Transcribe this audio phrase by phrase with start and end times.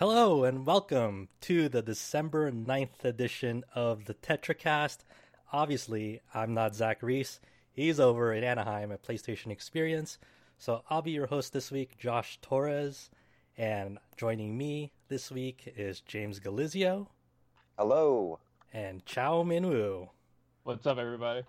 [0.00, 5.00] Hello and welcome to the December 9th edition of the TetraCast.
[5.52, 7.38] Obviously, I'm not Zach Reese.
[7.70, 10.16] He's over in Anaheim at PlayStation Experience.
[10.56, 13.10] So I'll be your host this week, Josh Torres.
[13.58, 17.08] And joining me this week is James Galizio.
[17.76, 18.38] Hello.
[18.72, 20.08] And Chow Minwoo.
[20.62, 21.42] What's up, everybody?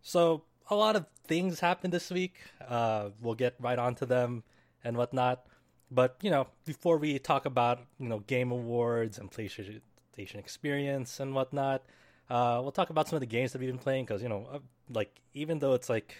[0.00, 2.34] So a lot of things happened this week.
[2.66, 4.42] Uh, we'll get right onto them
[4.82, 5.46] and whatnot.
[5.92, 9.80] But you know, before we talk about you know game awards and PlayStation
[10.16, 11.82] Experience and whatnot,
[12.30, 14.48] uh, we'll talk about some of the games that we've been playing because you know,
[14.50, 16.16] uh, like even though it's like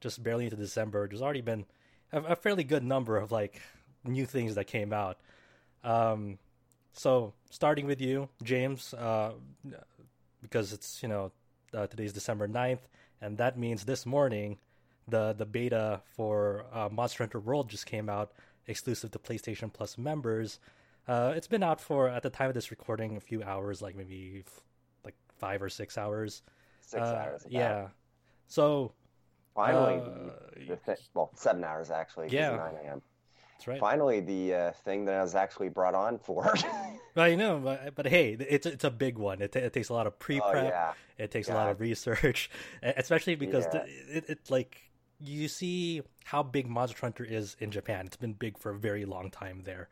[0.00, 1.64] just barely into December, there's already been
[2.12, 3.62] a, a fairly good number of like
[4.04, 5.18] new things that came out.
[5.82, 6.38] Um,
[6.92, 9.32] so starting with you, James, uh,
[10.42, 11.32] because it's you know
[11.72, 12.80] uh, today's December 9th,
[13.22, 14.58] and that means this morning
[15.08, 18.32] the the beta for uh, Monster Hunter World just came out,
[18.66, 20.58] exclusive to PlayStation Plus members.
[21.08, 23.96] Uh, it's been out for at the time of this recording a few hours, like
[23.96, 24.60] maybe f-
[25.04, 26.42] like five or six hours.
[26.80, 27.42] Six Uh, hours.
[27.42, 27.52] about.
[27.52, 27.88] Yeah.
[28.46, 28.92] So
[29.54, 30.30] Finally, uh,
[30.68, 32.28] the, the well, seven hours actually.
[32.30, 32.56] Yeah.
[32.56, 33.02] 9 a.m.
[33.52, 33.80] that's right.
[33.80, 36.54] Finally, the uh, thing that I was actually brought on for.
[37.14, 39.42] Well, you know, but, but hey, it's it's a big one.
[39.42, 40.64] It, it takes a lot of pre oh prep.
[40.72, 40.92] yeah.
[41.18, 42.48] It takes a lot of research,
[42.82, 43.82] especially because Yeah.
[43.84, 44.80] the, it, it like
[45.24, 48.06] you see how big Monster Hunter is in Japan.
[48.06, 49.88] It's been big for a very long time there,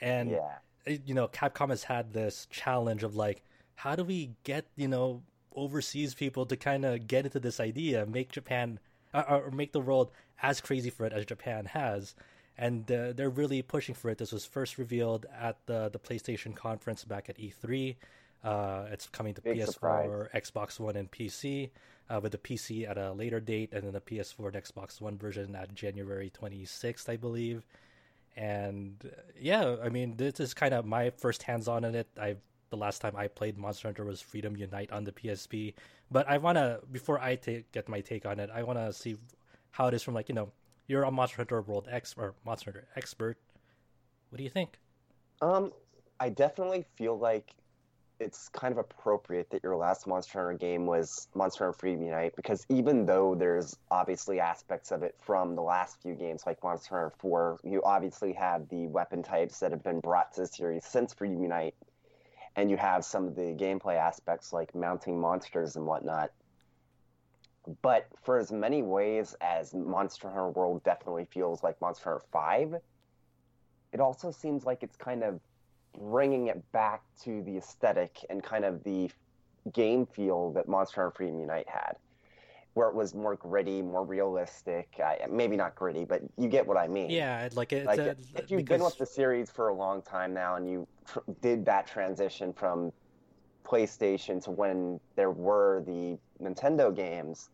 [0.00, 0.96] and Yeah.
[1.04, 3.42] you know Capcom has had this challenge of like,
[3.74, 5.22] how do we get you know
[5.54, 8.78] overseas people to kind of get into this idea, make Japan
[9.14, 10.10] uh, or make the world
[10.42, 12.14] as crazy for it as Japan has.
[12.58, 14.18] And uh, they're really pushing for it.
[14.18, 17.96] This was first revealed at the the PlayStation conference back at E3.
[18.44, 20.28] Uh, it's coming to Big PS4, surprise.
[20.34, 21.70] Xbox One, and PC.
[22.08, 25.18] Uh, with the PC at a later date, and then the PS4 and Xbox One
[25.18, 27.64] version at January 26th, I believe
[28.36, 32.08] and uh, yeah, I mean, this is kind of my first hands on in it.
[32.20, 32.36] I
[32.68, 35.74] the last time I played Monster Hunter was Freedom Unite on the PSP,
[36.10, 39.16] but I wanna before I take get my take on it, I wanna see
[39.70, 40.52] how it is from like you know
[40.86, 43.38] you're a Monster Hunter World ex or Monster Hunter expert.
[44.28, 44.78] What do you think?
[45.40, 45.72] Um,
[46.20, 47.54] I definitely feel like
[48.18, 52.34] it's kind of appropriate that your last Monster Hunter game was Monster Hunter Freedom Unite
[52.34, 56.94] because even though there's obviously aspects of it from the last few games like Monster
[56.94, 60.84] Hunter 4, you obviously have the weapon types that have been brought to the series
[60.86, 61.74] since Freedom Unite,
[62.56, 66.30] and you have some of the gameplay aspects like mounting monsters and whatnot.
[67.82, 72.76] But for as many ways as Monster Hunter World definitely feels like Monster Hunter 5,
[73.92, 75.40] it also seems like it's kind of
[76.00, 79.10] bringing it back to the aesthetic and kind of the
[79.72, 81.94] game feel that Monster Hunter Freedom Unite had,
[82.74, 84.88] where it was more gritty, more realistic.
[85.02, 87.10] I, maybe not gritty, but you get what I mean.
[87.10, 90.02] Yeah, it- like Like uh, if you've because been with the series for a long
[90.02, 92.92] time now and you tr- did that transition from
[93.64, 97.50] PlayStation to when there were the Nintendo games,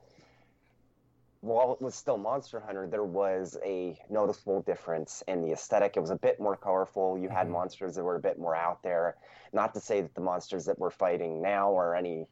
[1.43, 5.97] while it was still Monster Hunter, there was a noticeable difference in the aesthetic.
[5.97, 7.19] It was a bit more colorful.
[7.19, 7.51] You had Mhm.
[7.51, 9.17] monsters that were a bit more out there.
[9.53, 12.29] Not to say that the monsters that we're fighting now are any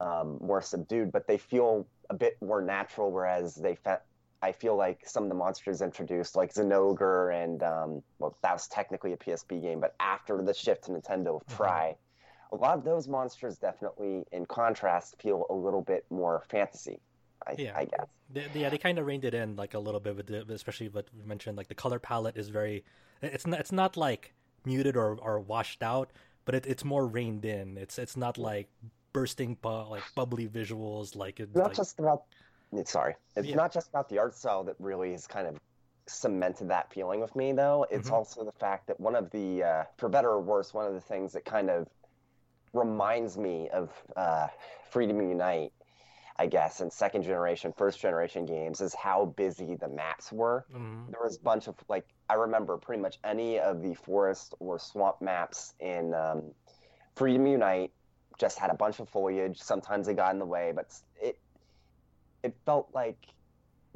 [0.00, 3.10] um, more subdued, but they feel a bit more natural.
[3.12, 3.98] Whereas they, fe-
[4.42, 8.68] I feel like some of the monsters introduced, like Zinogre and um, well, that was
[8.68, 11.56] technically a PSP game, but after the shift to Nintendo Mhm.
[11.56, 11.98] Tri,
[12.52, 17.02] a lot of those monsters definitely, in contrast, feel a little bit more fantasy.
[17.46, 17.72] I, Yeah.
[17.76, 18.06] I guess.
[18.32, 20.88] They, yeah, they kind of reined it in like a little bit with the, especially
[20.88, 21.56] what we mentioned.
[21.56, 22.84] Like the color palette is very,
[23.22, 24.34] it's not, it's not like
[24.64, 26.10] muted or, or washed out,
[26.44, 27.78] but it, it's more reined in.
[27.78, 28.68] It's it's not like
[29.12, 31.14] bursting bu- like bubbly visuals.
[31.16, 32.24] Like it's not like, just about.
[32.84, 33.54] Sorry, it's Yeah.
[33.54, 35.58] not just about the art style that really has kind of
[36.08, 37.86] cemented that feeling with me, though.
[37.90, 38.14] It's Mhm.
[38.14, 41.00] also the fact that one of the, uh, for better or worse, one of the
[41.00, 41.86] things that kind of
[42.72, 44.48] reminds me of uh,
[44.90, 45.72] Freedom Unite,
[46.38, 50.66] I guess, in second generation, first generation games is how busy the maps were.
[50.72, 51.10] Mhm.
[51.10, 54.78] There was a bunch of like I remember pretty much any of the forest or
[54.78, 56.54] swamp maps in um,
[57.14, 57.92] Freedom Unite
[58.38, 59.58] just had a bunch of foliage.
[59.58, 61.38] Sometimes they got in the way, but it
[62.42, 63.18] it felt like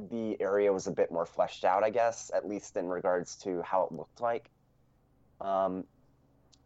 [0.09, 3.61] the area was a bit more fleshed out, I guess, at least in regards to
[3.61, 4.49] how it looked like.
[5.39, 5.85] Um,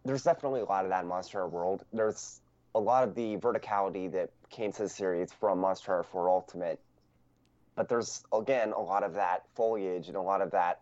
[0.06, 1.84] there's definitely a lot of that in Monster World.
[1.92, 2.40] There's
[2.76, 6.80] a lot of the verticality that came to the series from Monster Hunter 4 Ultimate,
[7.76, 10.82] but there's again a lot of that foliage and a lot of that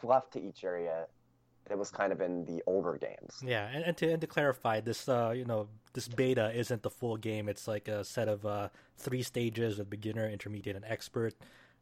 [0.00, 1.06] fluff to each area
[1.68, 3.42] that was kind of in the older games.
[3.44, 6.90] Yeah, and, and to and to clarify, this uh you know this beta isn't the
[6.90, 7.48] full game.
[7.48, 11.34] It's like a set of uh three stages with beginner, intermediate, and expert.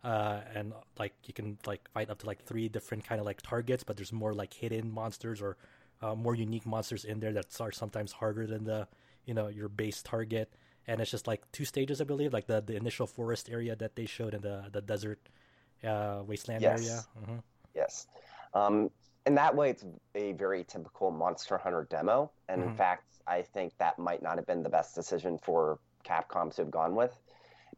[0.02, 3.40] uh, and like you can like fight up to like three different kind of like
[3.42, 5.56] targets, but there's more like hidden monsters or
[6.02, 8.86] uh, more unique monsters in there that are sometimes harder than the
[9.24, 10.52] you know your base target.
[10.86, 13.96] And it's just like two stages, I believe, like the, the initial forest area that
[13.96, 15.20] they showed in the the desert
[15.82, 16.80] uh, wasteland Yes.
[16.80, 17.04] area.
[17.24, 17.38] hmm
[17.74, 18.06] Yes.
[18.52, 18.90] Um,
[19.26, 19.84] and that way, it's
[20.14, 22.30] a very typical Monster Hunter demo.
[22.48, 22.76] And in Mhm.
[22.76, 26.70] fact, I think that might not have been the best decision for Capcom to have
[26.70, 27.18] gone with,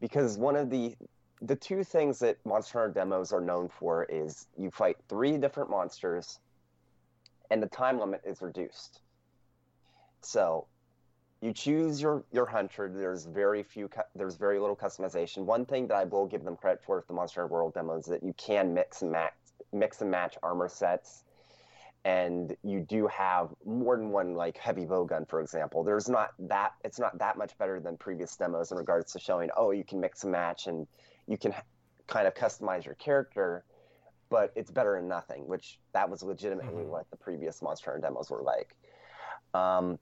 [0.01, 0.97] because one of the
[1.43, 5.71] the two things that Monster Hunter demos are known for is you fight three different
[5.71, 6.41] monsters,
[7.51, 9.01] and the time limit is reduced.
[10.23, 10.67] So,
[11.41, 12.91] you choose your your hunter.
[12.93, 13.89] There's very few.
[13.89, 15.45] cu- There's very little customization.
[15.45, 17.99] One thing that I will give them credit for with the Monster Hunter World demo
[17.99, 19.33] is that you can mix and match
[19.73, 21.25] mix and match armor sets
[22.05, 26.31] and you do have more than one like heavy bow gun for example there's not
[26.39, 29.83] that it's not that much better than previous demos in regards to showing oh you
[29.83, 30.87] can mix and match and
[31.27, 31.53] you can
[32.07, 33.65] kind of customize your character
[34.31, 36.89] but it's better than nothing which that was legitimately Mhm.
[36.89, 38.77] what the previous monster hunter demos were like
[39.53, 39.99] um,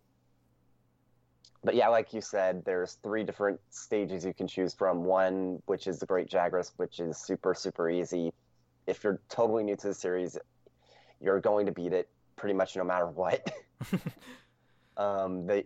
[1.65, 5.87] but yeah like you said there's three different stages you can choose from one which
[5.87, 8.33] is the great jagras which is super super easy
[8.87, 10.39] if you're totally new to the series
[11.21, 13.51] you're going to beat it pretty much no matter what.
[14.97, 15.65] um, the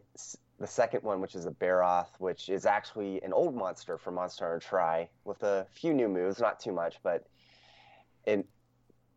[0.61, 4.45] the second one, which is a Barroth, which is actually an old monster from Monster
[4.45, 7.27] Hunter Tri with a few new moves, not too much, but
[8.27, 8.45] it,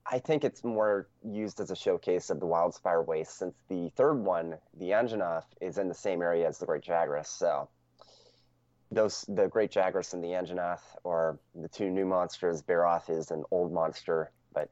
[0.06, 4.16] I think it's more used as a showcase of the Wildspire Waste since the third
[4.16, 7.28] one, the Anjanath, is in the same area as the Great Jagras.
[7.28, 7.70] So
[8.92, 12.62] those the Great Jagras and the Anjanath are the two new monsters.
[12.62, 14.70] Barroth is an old monster, but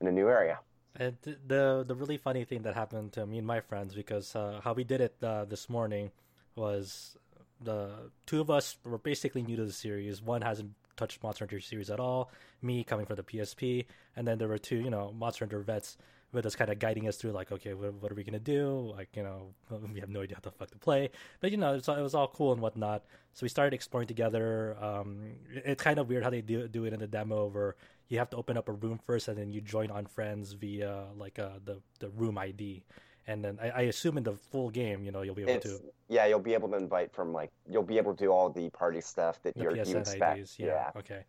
[0.00, 0.58] in a new area.
[0.98, 4.60] And the the really funny thing that happened to me and my friends because uh,
[4.64, 6.10] how we did it uh, this morning
[6.54, 7.16] was
[7.60, 10.22] the two of us were basically new to the series.
[10.22, 12.30] One hasn't touched Monster Hunter series at all.
[12.62, 15.96] Me coming from the PSP, and then there were two, you know, Monster Hunter vets
[16.32, 18.92] with us, kind of guiding us through, like, okay, what, what are we gonna do?
[18.96, 19.54] Like, you know,
[19.94, 21.10] we have no idea how the fuck to play,
[21.40, 23.04] but you know, it was, it was all cool and whatnot.
[23.32, 24.76] So we started exploring together.
[24.82, 27.76] Um, it- it's kind of weird how they do do it in the demo, where
[28.08, 31.06] you have to open up a room first, and then you join on friends via
[31.16, 32.82] like uh, the the room ID.
[33.26, 35.64] And then I, I assume in the full game, you know, you'll be able It's,
[35.64, 38.50] to yeah, you'll be able to invite from like you'll be able to do all
[38.50, 40.38] the party stuff that you're, you expect.
[40.38, 40.56] IDs.
[40.58, 40.90] Yeah.
[40.96, 41.24] Okay.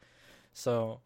[0.53, 1.01] So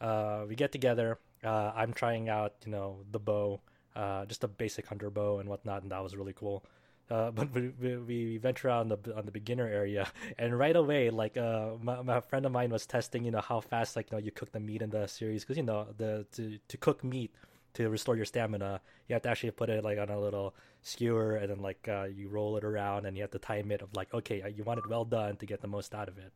[0.00, 1.18] uh, we get together.
[1.42, 3.60] Uh, I'm trying out, you know, the bow,
[3.94, 6.64] uh, just a basic hunter bow and whatnot, and that was really cool.
[7.08, 10.06] Uh, but we, we, we venture out on the on the beginner area,
[10.38, 13.60] and right away, like uh, my, my friend of mine was testing, you know, how
[13.60, 16.26] fast like you know you cook the meat in the series because you know the
[16.32, 17.34] to to cook meat
[17.76, 21.36] to restore your stamina, you have to actually put it like on a little skewer,
[21.36, 23.94] and then like uh, you roll it around, and you have to time it of
[23.94, 26.32] like okay, you want it well done to get the most out of it.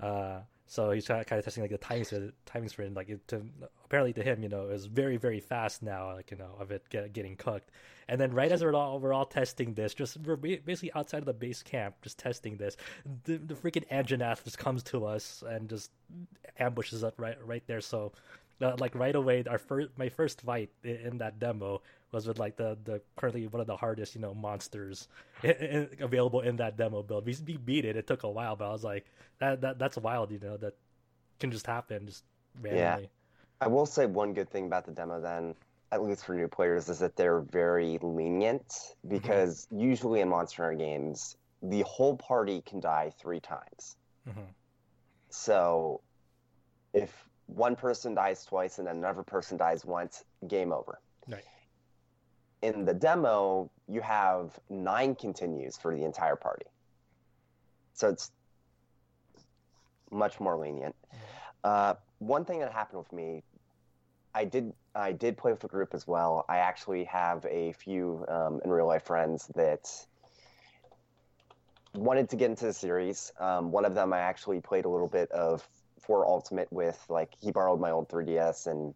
[0.00, 2.88] Uh, so he's kind of testing like the timings for timings for it.
[2.88, 3.42] and, Like it, to,
[3.84, 6.12] apparently to him, you know, it was very very fast now.
[6.12, 7.70] Like you know of it get, getting cooked.
[8.08, 11.26] And then right as we're all we're all testing this, just we're basically outside of
[11.26, 12.76] the base camp, just testing this.
[13.24, 15.90] The the freaking Anjanath just comes to us and just
[16.58, 17.80] ambushes us right right there.
[17.80, 18.12] So.
[18.60, 22.38] Uh, like right away, our first my first fight i- in that demo was with
[22.40, 25.06] like the the currently one of the hardest you know monsters
[25.44, 27.24] i i available in that demo build.
[27.24, 27.94] We, we beat it.
[27.96, 29.06] It took a while, but I was like,
[29.38, 30.74] that, that that's wild, you know, that
[31.38, 32.24] can just happen just
[32.60, 33.02] randomly.
[33.02, 33.08] yeah.
[33.60, 35.54] I will say one good thing about the demo then,
[35.92, 39.08] at least for new players, is that they're very lenient Mm-hmm.
[39.08, 43.96] because usually in Monster Hunter games, the whole party can die three times.
[44.28, 44.54] Mhm.
[45.30, 46.00] So
[46.92, 51.00] if one person dies twice and then another person dies once, game over.
[51.26, 51.44] Right.
[52.62, 56.66] In the demo, you have nine continues for the entire party.
[57.94, 58.30] So it's
[60.10, 60.94] much more lenient.
[61.64, 63.42] Uh, one thing that happened with me,
[64.34, 66.44] I did I did play with a group as well.
[66.48, 69.88] I actually have a few um, in real life friends that
[71.94, 73.32] wanted to get into the series.
[73.40, 75.66] Um, one of them I actually played a little bit of
[76.08, 77.00] 4 Ultimate with.
[77.08, 78.94] Like he borrowed my old 3DS and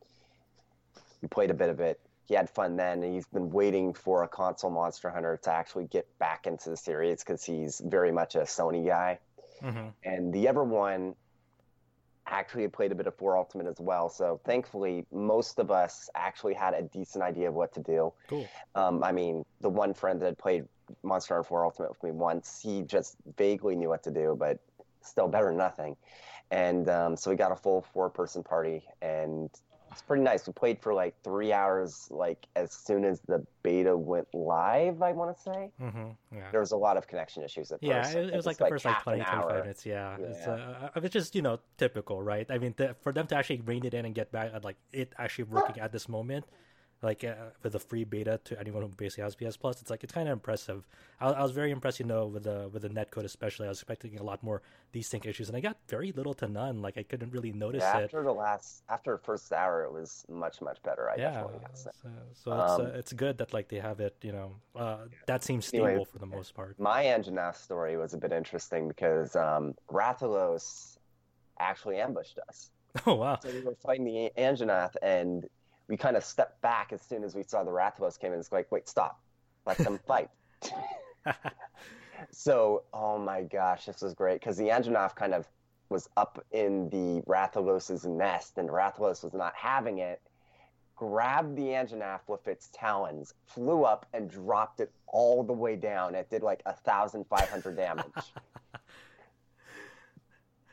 [1.20, 2.00] we played a bit of it.
[2.26, 5.84] He had fun then, and he's been waiting for a console Monster Hunter to actually
[5.84, 9.18] get back into the series because he's very much a Sony guy.
[9.60, 9.92] Mhm.
[10.02, 11.14] And the other one
[12.26, 14.08] actually played a bit of 4 Ultimate as well.
[14.08, 18.12] So thankfully, most of us actually had a decent idea of what to do.
[18.28, 18.46] Cool.
[18.74, 20.66] Um, I mean, the one friend that had played
[21.02, 24.58] Monster Hunter 4 Ultimate with me once, he just vaguely knew what to do, but
[25.02, 25.96] still better than nothing.
[26.52, 29.48] And um, so we got a full four person party, and
[29.90, 30.46] it's pretty nice.
[30.46, 35.00] We played for like three hours, like as soon as the beta went live.
[35.00, 36.50] I want to say hmm Yeah.
[36.50, 38.16] there was a lot of connection issues at Yeah, first.
[38.16, 39.62] it, it was like the first like half 20, 25 hour.
[39.62, 39.86] minutes.
[39.86, 40.52] Yeah, It's, Yeah.
[40.52, 42.46] uh, it's just you know typical, right?
[42.50, 44.76] I mean, the, for them to actually rein it in and get back at like
[44.92, 46.44] it actually working at this moment,
[47.02, 50.04] like uh, with a free beta to anyone who basically has PS Plus, it's like
[50.04, 50.84] it's kind of impressive.
[51.20, 53.66] I, I was very impressed, you know, with the with the netcode especially.
[53.66, 54.62] I was expecting a lot more
[54.94, 56.80] desync issues, and I got very little to none.
[56.82, 58.12] Like I couldn't really notice Yeah, it.
[58.12, 61.08] after the last, after first hour, it was much much better.
[61.10, 61.90] I yeah, definitely so,
[62.34, 64.16] so it's Um, uh, it's good that like they have it.
[64.22, 66.76] You know, uh, that seems stable Anyway, for the most part.
[66.78, 70.96] My Anjanath story was a bit interesting because um, Rathalos
[71.58, 72.70] actually ambushed us.
[73.06, 73.38] Oh wow.
[73.42, 75.46] So we were fighting the Anjanath, and
[75.92, 78.38] we kind of stepped back as soon as we saw the Rathalos came in.
[78.38, 79.20] It's like, wait, stop,
[79.66, 80.30] let them fight.
[82.30, 85.46] So, oh my gosh, this was great because the Anjanath kind of
[85.90, 90.22] was up in the Rathalos' nest, and Rathalos was not having it.
[90.96, 96.14] Grabbed the Anjanath with its talons, flew up, and dropped it all the way down.
[96.14, 98.06] It did like a thousand five hundred damage.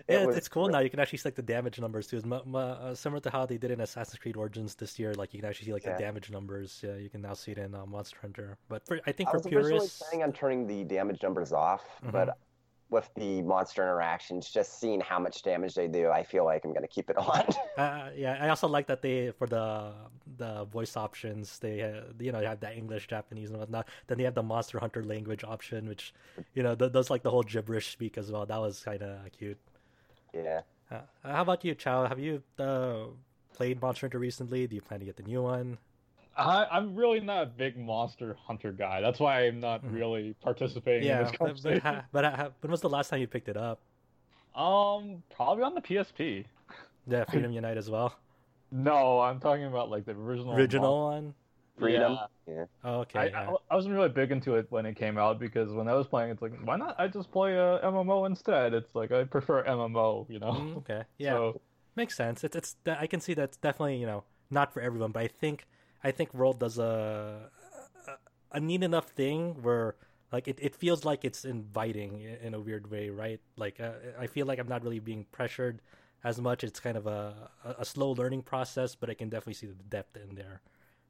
[0.10, 0.80] Yeah, It was it's cool now.
[0.80, 2.18] You can actually see like the damage numbers too.
[2.18, 5.14] It's mu- mu- uh, similar to how they did in Assassin's Creed Origins this year.
[5.14, 5.94] Like you can actually see like Yeah.
[5.98, 6.82] the damage numbers.
[6.84, 8.58] Yeah, you can now see it in uh, Monster Hunter.
[8.70, 11.54] But for, I think I for was originally purists, planning on turning the damage numbers
[11.54, 12.12] off, Mhm.
[12.12, 12.38] but
[12.90, 16.72] with the monster interactions, just seeing how much damage they do, I feel like I'm
[16.72, 17.46] going to keep it on.
[17.78, 19.94] uh, yeah, I also like that they for the
[20.38, 23.88] the voice options they uh, you know have the English, Japanese, and whatnot.
[24.08, 26.16] Then they have the Monster Hunter language option, which
[26.56, 28.48] you know th- does like the whole gibberish speak as well.
[28.48, 29.60] That was kind of cute.
[30.34, 30.62] Yeah.
[30.92, 32.06] Uh, how about you, Chow?
[32.08, 33.06] Have you uh,
[33.54, 34.66] played Monster Hunter recently?
[34.68, 35.78] Do you plan to get the new one?
[36.38, 39.02] I, I'm really not a big Monster Hunter guy.
[39.02, 39.94] That's why I'm not Mhm.
[39.94, 43.20] really participating in Yeah, this but but, ha- but ha- when was the last time
[43.20, 43.82] you picked it up?
[44.56, 46.46] Um, probably on the PSP.
[47.08, 48.16] Yeah, Freedom Unite as well.
[48.72, 50.54] No, I'm talking about like the original.
[50.56, 51.34] Original one.
[51.80, 52.18] Freedom.
[52.48, 52.66] Yeah.
[52.84, 53.20] Oh, okay.
[53.20, 53.50] I, yeah.
[53.50, 56.08] I, I wasn't really big into it when it came out because when I was
[56.08, 56.96] playing, it's like, why not?
[57.00, 58.74] I just play a MMO instead.
[58.74, 60.52] It's like I prefer MMO, you know.
[60.52, 61.04] Mm, okay.
[61.18, 61.62] Yeah, So
[61.96, 62.44] makes sense.
[62.44, 62.76] It's it's.
[62.86, 65.66] I can see that's definitely you know not for everyone, but I think
[66.04, 67.50] I think World does a
[68.08, 68.12] a,
[68.54, 69.96] a neat enough thing where
[70.32, 73.40] like it, it feels like it's inviting in a weird way, right?
[73.58, 75.82] Like uh, I feel like I'm not really being pressured
[76.24, 76.64] as much.
[76.64, 79.74] It's kind of a a, a slow learning process, but I can definitely see the
[79.90, 80.62] depth in there.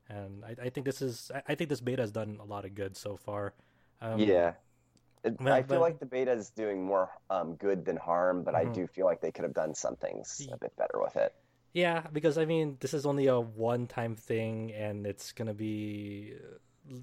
[0.10, 2.66] And I, I think this is I- I think this beta has done a lot
[2.66, 3.54] of good so far.
[4.02, 4.54] Um, yeah.
[5.24, 8.44] It, well, I feel but- like the beta is doing more um, good than harm,
[8.44, 8.74] but I Mhm.
[8.74, 11.36] do feel like they could have done some things a bit better with it.
[11.74, 16.34] Yeah, because I mean, this is only a one-time thing, and it's gonna be
[16.90, 16.96] uh,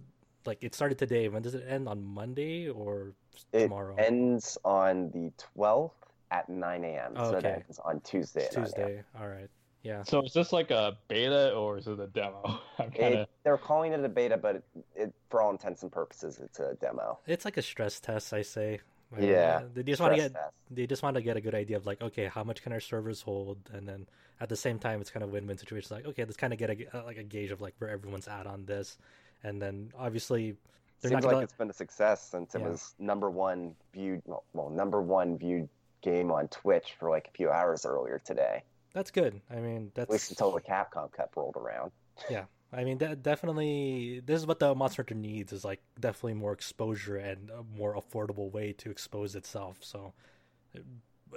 [0.45, 1.29] like it started today.
[1.29, 1.89] When does it end?
[1.89, 3.15] On Monday or
[3.53, 3.95] It tomorrow?
[3.97, 5.93] ends on the 12th
[6.33, 7.13] at 9 a.m.
[7.17, 7.63] Oh, So it okay.
[7.63, 8.43] ends on Tuesday.
[8.47, 8.87] It's at 9 a.m.
[8.89, 9.05] Tuesday.
[9.21, 9.51] All right.
[9.87, 10.03] Yeah.
[10.03, 12.61] So is this like a beta or is it a demo?
[12.79, 14.65] I'm kind of It, they're calling it a beta, but it,
[14.97, 17.21] it, for all intents and purposes, it's a demo.
[17.27, 18.81] It's like a stress test, I say.
[19.17, 20.53] I mean, Yeah, uh, They just want to get test.
[20.73, 22.81] they just want to get a good idea of like, okay, how much can our
[22.81, 24.09] servers hold, and then
[24.41, 25.85] at the same time, it's kind of win-win situation.
[25.85, 27.89] It's like, okay, let's kind of get a uh, like a gauge of like where
[27.89, 28.99] everyone's at on this,
[29.45, 30.57] and then obviously
[31.01, 31.37] they're Seems not gonna.
[31.37, 32.71] like it's been a success since it Yeah.
[32.71, 35.69] was number one viewed, well, well, number one viewed
[36.03, 38.65] game on Twitch for like a few hours earlier today.
[38.97, 39.43] That's good.
[39.51, 41.93] I mean, that's At least until the Capcom Cup rolled around.
[42.31, 42.45] Yeah.
[42.73, 46.55] I mean, de- definitely, this is what the Monster Hunter needs is like definitely more
[46.55, 49.77] exposure and a more affordable way to expose itself.
[49.83, 50.15] So,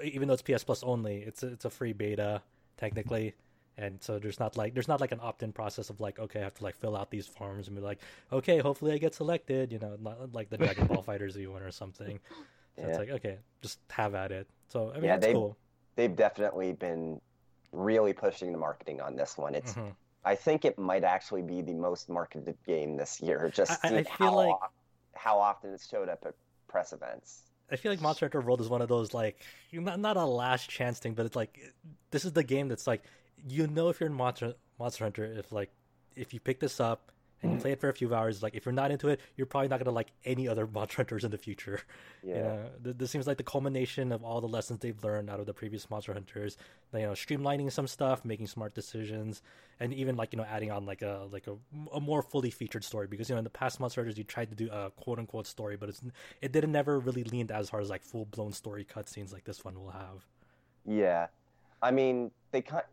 [0.02, 2.42] even though it's PS Plus only, it's a, it's a free beta
[2.78, 3.36] technically,
[3.78, 6.44] and so there's not like there's not like an opt-in process of like okay, I
[6.44, 8.00] have to like fill out these forms and be like
[8.32, 9.74] okay, hopefully I get selected.
[9.74, 12.22] You know, not like the Dragon Ball FighterZ you win or something.
[12.78, 12.88] So Yeah.
[12.88, 14.48] it's like okay, just have at it.
[14.70, 15.58] So I mean, Yeah, that's cool.
[15.98, 17.20] They've definitely been
[17.72, 19.56] really pushing the marketing on this one.
[19.56, 19.94] It's Mhm.
[20.26, 23.50] I think it might actually be the most marketed game this year.
[23.54, 24.56] Just I- I- how like-
[25.16, 26.34] how often it showed up at
[26.68, 27.44] press events.
[27.72, 29.40] I feel like Monster Hunter World is one of those like
[29.72, 31.60] not not a last chance thing, but it's like
[32.12, 33.04] this is the game that's like
[33.48, 35.72] you know if you're in Monster Monster Hunter if like
[36.16, 37.62] if you pick this up and you mm.
[37.62, 39.80] play it for a few hours, like if you're not into it, you're probably not
[39.80, 41.82] gonna like any other Monster Hunters in the future.
[42.24, 42.36] Yeah.
[42.36, 45.40] You know, Th- this seems like the culmination of all the lessons they've learned out
[45.40, 46.58] of the previous Monster Hunters.
[46.94, 49.42] You know, streamlining some stuff, making smart decisions,
[49.80, 51.56] and even like you know adding on like a like a,
[51.94, 53.08] a more fully featured story.
[53.08, 55.48] Because you know in the past Monster Hunters you tried to do a quote unquote
[55.48, 56.02] story, but it's
[56.42, 59.64] it didn't never really leaned as hard as like full blown story cutscenes like this
[59.64, 60.26] one will have.
[60.86, 61.28] Yeah,
[61.82, 62.84] I mean, they kind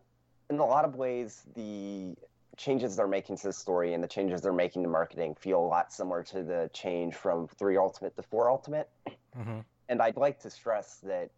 [0.51, 2.17] in a lot of ways the
[2.57, 5.67] changes they're making to the story and the changes they're making to marketing feel a
[5.67, 8.89] lot similar to the change from three ultimate to four ultimate.
[9.35, 11.31] hmm And I'd like to stress that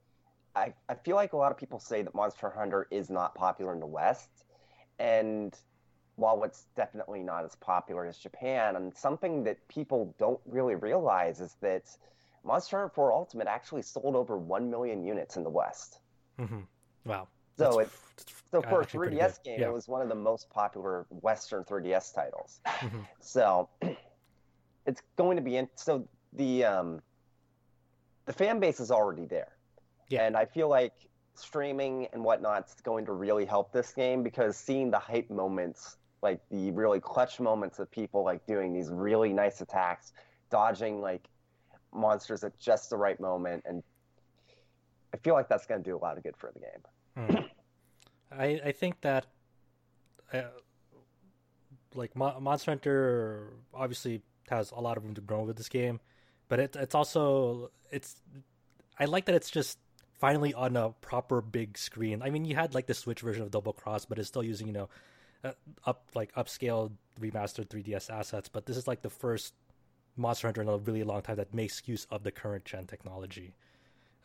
[0.55, 3.73] I I feel like a lot of people say that Monster Hunter is not popular
[3.73, 4.31] in the West,
[4.99, 5.55] and
[6.17, 11.41] while it's definitely not as popular as Japan, and something that people don't really realize
[11.41, 11.85] is that
[12.45, 16.01] Monster Hunter 4 Ultimate actually sold over 1 million units in the West.
[16.41, 16.61] Mm-hmm.
[17.05, 17.29] Wow.
[17.59, 17.97] So it's
[18.51, 19.45] so for a 3DS good.
[19.45, 19.69] game, Yeah.
[19.69, 22.61] it was one of the most popular Western 3DS titles.
[22.67, 23.07] Mhm.
[23.21, 23.69] So
[24.87, 25.69] it's going to be in.
[25.75, 27.03] So the um,
[28.27, 29.53] the fan base is already there,
[30.09, 30.25] Yeah.
[30.27, 30.93] and I feel like
[31.35, 35.97] streaming and whatnot is going to really help this game because seeing the hype moments,
[36.23, 40.13] like the really clutch moments of people like doing these really nice attacks,
[40.51, 41.29] dodging like
[41.95, 43.83] monsters at just the right moment, and
[45.15, 46.83] I feel like that's going to do a lot of good for the game.
[47.19, 47.49] Mm.
[48.31, 49.27] I I think that
[50.33, 50.43] uh,
[51.95, 56.01] like Mo- Monster Hunter obviously has a lot of room to grow with this game,
[56.49, 58.17] but it, it's also it's
[58.99, 59.79] I like that it's just
[60.19, 62.23] finally on a proper big screen.
[62.23, 64.67] I mean, you had like the Switch version of Double Cross, but it's still using
[64.67, 64.89] you know
[65.45, 65.53] uh,
[65.87, 68.49] up like upscaled remastered 3DS assets.
[68.49, 69.55] But this is like the first
[70.17, 73.55] Monster Hunter in a really long time that makes use of the current gen technology.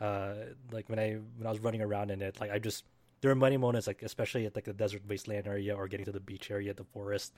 [0.01, 0.33] Uh,
[0.71, 2.83] like when I when I was running around in it, like I just
[3.21, 6.11] there are many moments like especially at like the desert wasteland area or getting to
[6.11, 7.33] the beach area, the forest.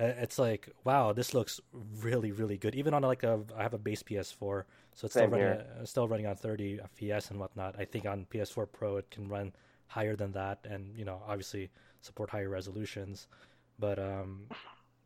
[0.00, 1.60] Uh, It's like wow, this looks
[2.00, 2.74] really really good.
[2.74, 6.08] Even on like a I have a base PS4, so it's still running uh, still
[6.08, 7.76] running on 30 FPS and whatnot.
[7.78, 9.52] I think on PS4 Pro it can run
[9.86, 11.70] higher than that, and you know obviously
[12.00, 13.28] support higher resolutions.
[13.78, 14.46] But um,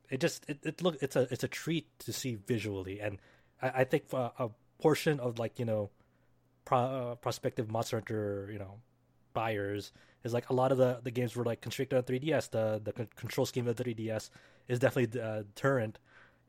[0.08, 3.18] it just it, it look it's a it's a treat to see visually, and
[3.60, 4.50] I, I think uh, a
[4.80, 5.90] portion of like you know
[6.66, 8.80] pro, uh, prospective Monster Hunter you know
[9.32, 9.92] buyers
[10.24, 12.50] is like a lot of the, the games were like constricted on 3DS.
[12.50, 14.28] The the con- control scheme of the 3DS
[14.68, 15.98] is definitely uh, deterrent,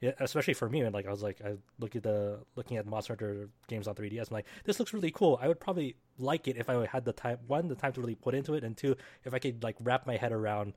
[0.01, 0.81] yeah, especially for me.
[0.81, 3.95] And like I was like I look at the looking at Monster Hunter games on
[3.95, 4.29] 3DS.
[4.29, 5.39] I'm like this looks really cool.
[5.41, 8.15] I would probably like it if I had the time one the time to really
[8.15, 10.73] put into it, and two if I could like wrap my head around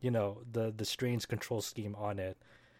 [0.00, 2.36] you know the the strange control scheme on it.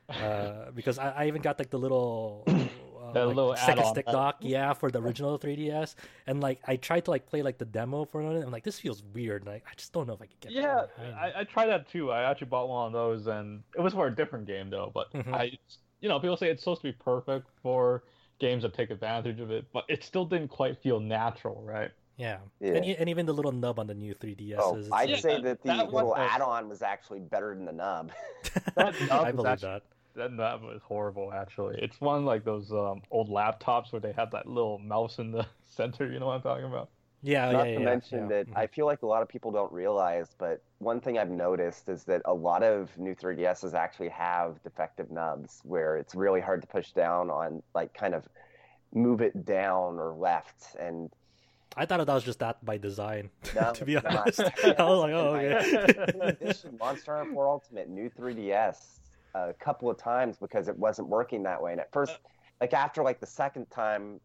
[0.08, 2.44] Uh, because I, I even got like the little
[3.02, 5.94] uh, That like, little second add-on, stick dock, yeah, for the original 3DS,
[6.26, 8.42] and like I tried to like play like the demo for it.
[8.42, 9.44] I'm like, this feels weird.
[9.46, 10.52] Like I just don't know if I could get.
[10.52, 11.14] Yeah, behind.
[11.14, 12.10] I, I tried that too.
[12.12, 14.90] I actually bought one of those, and it was for a different game though.
[14.94, 15.34] But Mhm.
[15.34, 15.52] I,
[16.00, 18.04] you know, people say it's supposed to be perfect for
[18.38, 21.90] games that take advantage of it, but it still didn't quite feel natural, right?
[22.18, 22.74] yeah, Yeah.
[22.74, 24.56] And, and even the little nub on the new 3DS.
[24.58, 27.72] Oh, is I'd Yeah, say that the that little add-on was actually better than the
[27.72, 28.12] nub.
[28.76, 29.82] That nub I was believe actually- that.
[30.14, 31.78] That that was horrible, actually.
[31.80, 35.46] It's one like those um, old laptops where they have that little mouse in the
[35.68, 36.10] center.
[36.10, 36.90] You know what I'm talking about?
[37.24, 38.26] Yeah, Not yeah, to yeah, mention yeah.
[38.28, 38.56] that Mhm.
[38.56, 42.02] I feel like a lot of people don't realize, but one thing I've noticed is
[42.04, 46.66] that a lot of new 3DSs actually have defective nubs where it's really hard to
[46.68, 48.28] push down on, like, kind of
[48.92, 50.74] move it down or left.
[50.80, 51.10] And
[51.76, 53.30] I thought that was just that by design.
[53.54, 54.16] No, to be it's not.
[54.16, 56.12] honest, I was like, oh, okay.
[56.14, 58.98] in addition, Monster Hunter 4 Ultimate, new 3DS,
[59.34, 61.72] a couple of times because it wasn't working that way.
[61.72, 62.18] And at first,
[62.60, 64.20] like after like the second time,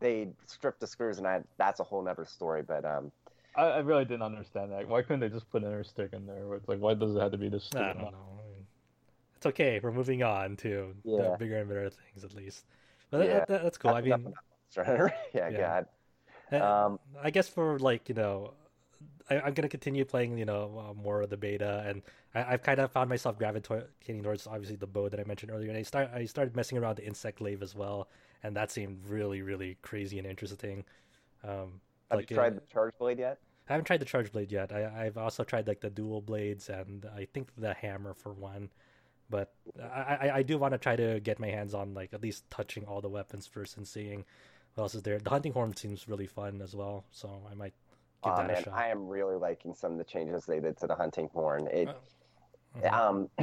[0.00, 2.62] they stripped the screws, and I that's a whole nother story.
[2.62, 3.12] But um,
[3.56, 4.88] I, I really didn't understand that.
[4.88, 6.54] Why couldn't they just put another stick in there?
[6.54, 8.38] It's like, why does it have to be this I don't know.
[8.40, 8.66] I mean,
[9.36, 9.80] It's okay.
[9.82, 11.36] We're moving on to the Yeah.
[11.38, 12.64] bigger and better things, at least.
[13.10, 13.40] But Yeah.
[13.40, 13.92] that, that, that's cool.
[13.92, 14.34] I mean,
[14.76, 15.58] about yeah, Yeah.
[15.60, 15.86] God.
[16.52, 18.54] uh, Um, I guess for like you know,
[19.30, 22.02] I, I'm gonna continue playing you know uh, more of the beta, and
[22.34, 25.68] I, I've kind of found myself gravitating towards obviously the bow that I mentioned earlier,
[25.68, 28.08] and I start I started messing around the insect glaive as well,
[28.42, 30.84] and that seemed really really crazy and interesting.
[31.44, 33.38] Um, have like, you tried the Charge Blade yet?
[33.68, 34.72] I haven't tried the charge blade yet.
[34.72, 38.70] I, I've also tried like the dual blades and I think the hammer for one.
[39.30, 42.22] But I, I, I do want to try to get my hands on like at
[42.22, 44.24] least touching all the weapons first and seeing
[44.74, 45.18] what else is there.
[45.18, 47.74] The hunting horn seems really fun as well, so I might
[48.24, 48.64] Oh man.
[48.72, 51.66] I am really liking some of the changes they did to the hunting horn.
[51.68, 51.88] It,
[52.76, 52.92] Mhm.
[52.92, 53.30] um,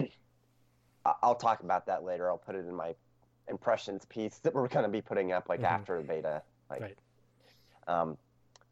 [1.05, 2.29] I- I'll talk about that later.
[2.29, 2.95] I'll put it in my
[3.47, 5.65] impressions piece that we're going to be putting up like Mhm.
[5.71, 6.41] after the beta.
[6.69, 6.97] Like, Right.
[7.87, 8.17] Um,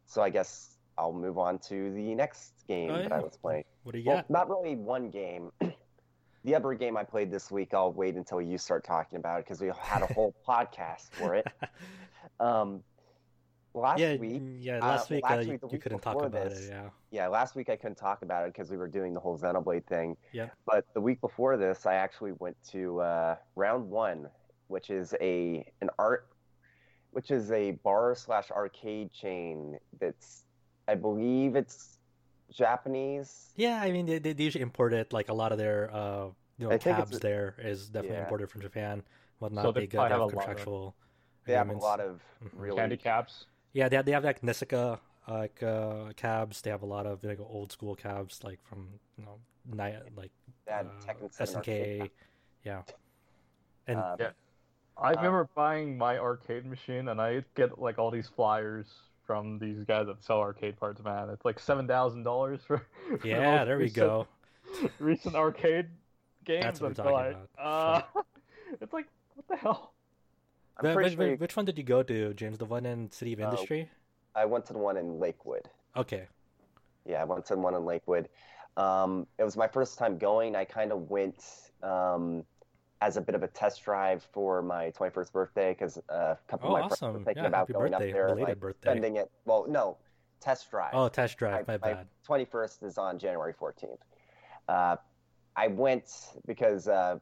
[0.06, 3.12] so I guess I'll move on to the next game Oh, that.
[3.12, 3.64] I was playing.
[3.84, 4.30] What do you Well, got?
[4.30, 5.52] not really one game.
[6.44, 9.44] the other game I played this week, I'll wait until you start talking about it
[9.46, 11.46] because we had a whole podcast for it.
[12.40, 12.82] Um,
[13.74, 14.78] last yeah, week, yeah.
[14.78, 16.70] uh, Last well, week uh, actually, you, week couldn't talk about this, it.
[16.70, 16.88] Yeah.
[17.10, 19.84] yeah, last week I couldn't talk about it because we were doing the whole Xenoblade
[19.86, 20.16] thing.
[20.32, 20.48] Yeah.
[20.66, 24.28] But the week before this, I actually went to uh, Round One,
[24.68, 26.28] which is a an art,
[27.10, 29.78] which is a bar slash arcade chain.
[30.00, 30.44] That's,
[30.88, 31.98] I believe it's
[32.50, 33.50] Japanese.
[33.56, 35.12] Yeah, I mean they, they usually import it.
[35.12, 36.26] Like a lot of their uh,
[36.58, 38.22] you know I think tabs there is definitely Yeah.
[38.24, 39.02] imported from Japan.
[39.40, 39.64] Whatnot.
[39.64, 40.94] So they, they get they probably have have a lot of- contractual.
[41.46, 42.50] They have a lot of Mhm.
[42.54, 43.46] really Handicaps.
[43.74, 46.62] Yeah, they have, they have like Nessica like uh, cabs.
[46.62, 50.30] They have a lot of like old school cabs, like from you know, ni- like
[50.66, 52.10] They uh, Tekken 7 arcade SNK.
[52.64, 52.82] Yeah,
[53.86, 54.30] and Um, Yeah.
[54.96, 58.86] I Uh, remember buying my arcade machine, and I get like all these flyers
[59.26, 61.02] from these guys that sell arcade parts.
[61.02, 62.86] Man, it's like seven thousand dollars for.
[63.18, 64.28] for yeah, all there we go.
[65.00, 65.88] Recent arcade
[66.44, 66.62] games.
[66.64, 68.02] That's what and we're talking like, Uh,
[68.80, 69.93] it's like what the hell?
[70.78, 72.58] I'm Wh- pretty sure you- which one did you go to, James?
[72.58, 73.90] The one in City of Uh, Industry?
[74.34, 75.68] I went to the one in Lakewood.
[75.96, 76.28] Okay.
[77.04, 78.28] Yeah, I went to the one in Lakewood.
[78.76, 80.56] Um, it was my first time going.
[80.56, 82.44] I kind of went um,
[83.02, 86.70] as a bit of a test drive for my 21st birthday because uh, a couple
[86.70, 88.08] Oh, of my friends were thinking Yeah, about going birthday.
[88.08, 88.90] up there, Belated like birthday.
[88.90, 89.30] spending it.
[89.44, 89.98] Well, no,
[90.40, 90.94] test drive.
[90.94, 91.68] Oh, test drive.
[91.68, 92.08] my, My bad.
[92.26, 93.98] 21st is on January 14th.
[94.68, 94.96] Uh,
[95.54, 96.10] I went
[96.46, 97.18] because uh,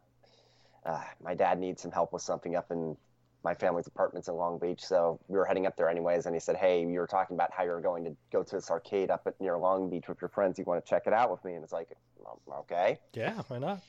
[0.86, 2.96] uh, my dad needs some help with something up in
[3.44, 4.80] my family's apartments in Long Beach.
[4.84, 6.26] So we were heading up there anyways.
[6.26, 8.70] And he said, Hey, you were talking about how you're going to go to this
[8.70, 10.58] arcade up at near Long Beach with your friends.
[10.58, 11.54] You want to check it out with me?
[11.54, 11.88] And it's like,
[12.26, 12.98] "Um, Okay.
[13.14, 13.80] Yeah, why not?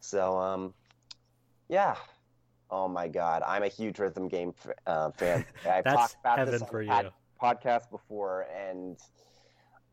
[0.00, 0.74] So, um,
[1.68, 1.96] yeah.
[2.70, 3.42] Oh my God.
[3.46, 5.44] I'm a huge rhythm game f- uh, fan.
[5.68, 6.88] I've That's talked about heaven this on for you.
[6.90, 8.46] pod- podcast before.
[8.54, 8.98] And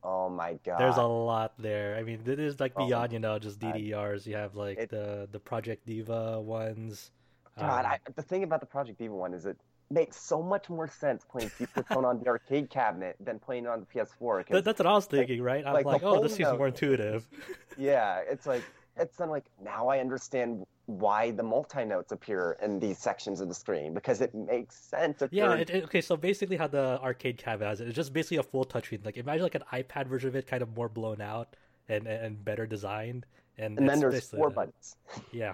[0.04, 0.80] oh my God.
[0.80, 1.96] There's a lot there.
[1.98, 3.60] I mean, it is like Oh, beyond, you know, just.
[3.60, 4.26] DDRs.
[4.28, 7.12] You have like It- the the Project Diva ones.
[7.58, 9.58] God, Um, I, the thing about the Project Diva one is it
[9.90, 13.70] makes so much more sense playing Future Tone on the arcade cabinet than playing it
[13.70, 14.48] on the PS4.
[14.50, 15.66] that, that's what I was thinking, right?
[15.66, 17.28] I'm like, like, oh, this seems more intuitive.
[17.78, 18.64] yeah, it's like
[18.98, 23.48] it's then like now I understand why the multi notes appear in these sections of
[23.48, 25.22] the screen because it makes sense.
[25.32, 25.54] Yeah.
[25.56, 26.02] It, it- okay.
[26.02, 29.06] So basically, how the arcade cabinet has it, it's just basically a full touchscreen.
[29.06, 31.56] Like imagine like an iPad version of it, kind of more blown out
[31.90, 33.26] and and, better designed.
[33.58, 34.98] And, and then there's four buttons.
[35.32, 35.54] Yeah.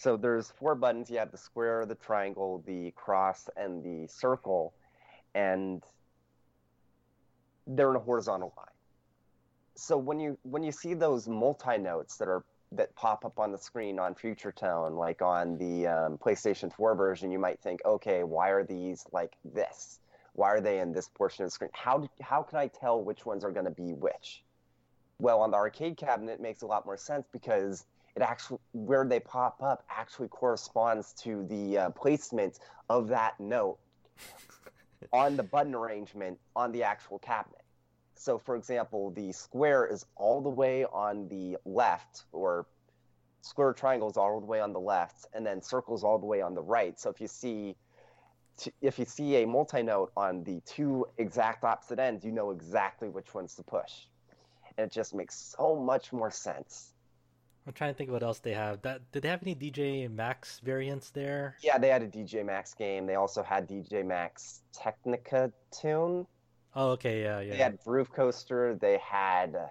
[0.00, 1.10] So there's four buttons.
[1.10, 4.72] You have the square, the triangle, the cross, and the circle,
[5.34, 5.82] and
[7.66, 8.66] they're in a horizontal line.
[9.74, 13.52] So when you when you see those multi notes that are that pop up on
[13.52, 17.84] the screen on Future Tone, like on the um, PlayStation 4 version, you might think,
[17.84, 20.00] okay, why are these like this?
[20.32, 21.70] Why are they in this portion of the screen?
[21.74, 24.44] How do, how can I tell which ones are going to be which?
[25.18, 27.84] Well, on the arcade cabinet, it makes a lot more sense because
[28.16, 33.78] it actually where they pop up actually corresponds to the uh, placement of that note
[35.12, 37.62] on the button arrangement on the actual cabinet.
[38.14, 42.66] So, for example, the square is all the way on the left, or
[43.40, 46.42] square triangle is all the way on the left, and then circles all the way
[46.42, 47.00] on the right.
[47.00, 47.76] So, if you see
[48.82, 53.08] if you see a multi note on the two exact opposite ends, you know exactly
[53.08, 54.04] which ones to push,
[54.76, 56.92] and it just makes so much more sense.
[57.66, 58.82] I'm trying to think of what else they have.
[58.82, 61.56] That did they have any DJ Max variants there?
[61.62, 63.06] Yeah, they had a DJ Max game.
[63.06, 66.26] They also had DJ Max Technika tune.
[66.74, 67.50] Oh, okay, yeah, yeah.
[67.52, 68.76] They had Groove Coaster.
[68.80, 69.66] They had uh,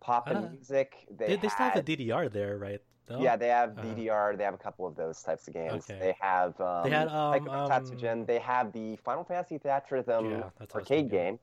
[0.00, 1.06] Pop and Uh, Music.
[1.10, 2.80] They, They, they still have a DDR there, right?
[3.08, 3.20] No?
[3.20, 4.36] yeah, they have Uh, DDR.
[4.36, 5.90] They have a couple of those types of games.
[5.90, 5.98] Okay.
[5.98, 8.24] They have um, They had, um, um.
[8.24, 11.08] They have the Final Fantasy Theatrhythm Yeah, that's what I arcade thinking.
[11.08, 11.38] game,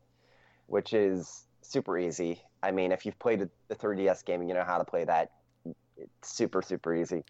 [0.67, 2.41] which is super easy.
[2.63, 5.31] I mean, if you've played the 3DS game, you know how to play that.
[5.97, 7.23] It's super super easy.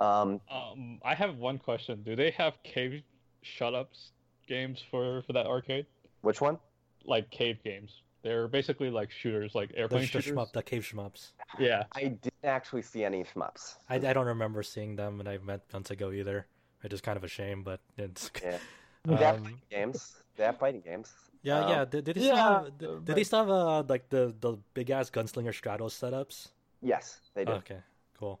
[0.00, 2.02] Um, Um, I have one question.
[2.02, 3.02] Do they have cave
[3.42, 4.12] shut ups
[4.46, 5.86] games for for that arcade?
[6.22, 6.58] which one?
[7.04, 8.02] Like cave games.
[8.22, 10.32] They're basically like shooters, like The, airplane the shooters.
[10.32, 11.30] shmup, the cave shmups.
[11.60, 11.84] Yeah.
[11.92, 13.76] I didn't actually see any shmups.
[13.88, 16.46] I, I don't remember seeing them and I went months ago either.
[16.80, 18.58] Which is kind of a shame, but it's Yeah.
[19.04, 20.16] They have um, fighting games.
[20.36, 21.14] They have fighting games.
[21.42, 21.84] Yeah, Um, yeah.
[21.84, 24.34] Did, did they yeah, still have, uh, did, did they still have uh, like the
[24.40, 26.48] the big ass gunslinger Stratos setups?
[26.80, 27.62] Yes, they do.
[27.62, 27.78] Okay,
[28.18, 28.40] cool.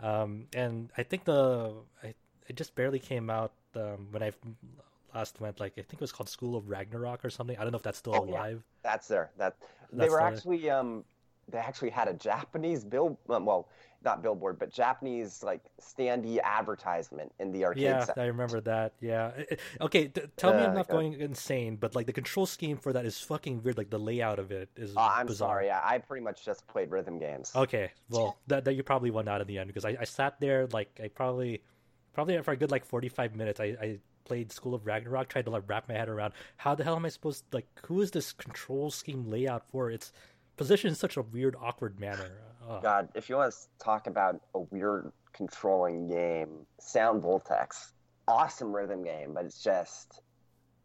[0.00, 2.14] Um, and I think the I,
[2.48, 4.32] it just barely came out um, when I
[5.14, 5.60] last went.
[5.60, 7.56] Like I think it was called School of Ragnarok or something.
[7.58, 8.42] I don't know if that's still Oh, yeah.
[8.42, 8.62] alive.
[8.82, 9.30] That's there.
[9.36, 9.56] That
[9.92, 11.04] they That's were actually um
[11.48, 13.68] they actually had a Japanese bill um, well
[14.04, 18.22] not billboard but Japanese like standee advertisement in the arcade Yeah, section.
[18.22, 18.92] I remember that.
[19.00, 19.32] Yeah.
[19.80, 20.92] Okay, t- tell me Uh, I'm not okay.
[20.92, 23.76] going insane, but like the control scheme for that is fucking weird.
[23.76, 24.96] Like the layout of it is.
[24.96, 25.48] Uh, I'm bizarre.
[25.62, 25.70] sorry.
[25.70, 27.52] I, I pretty much just played rhythm games.
[27.54, 30.38] Okay, well, that, that you probably won out in the end because I, I sat
[30.40, 31.62] there like I probably,
[32.12, 33.58] probably for a good like forty five minutes.
[33.60, 36.84] I, I played School of Ragnarok, tried to like wrap my head around how the
[36.84, 39.90] hell am I supposed like who is this control scheme layout for?
[39.90, 40.12] It's
[40.56, 42.30] positioned in such a weird, awkward manner.
[42.82, 47.92] God, if you want to talk about a weird controlling game, Sound Voltex,
[48.26, 50.20] awesome rhythm game, but it's just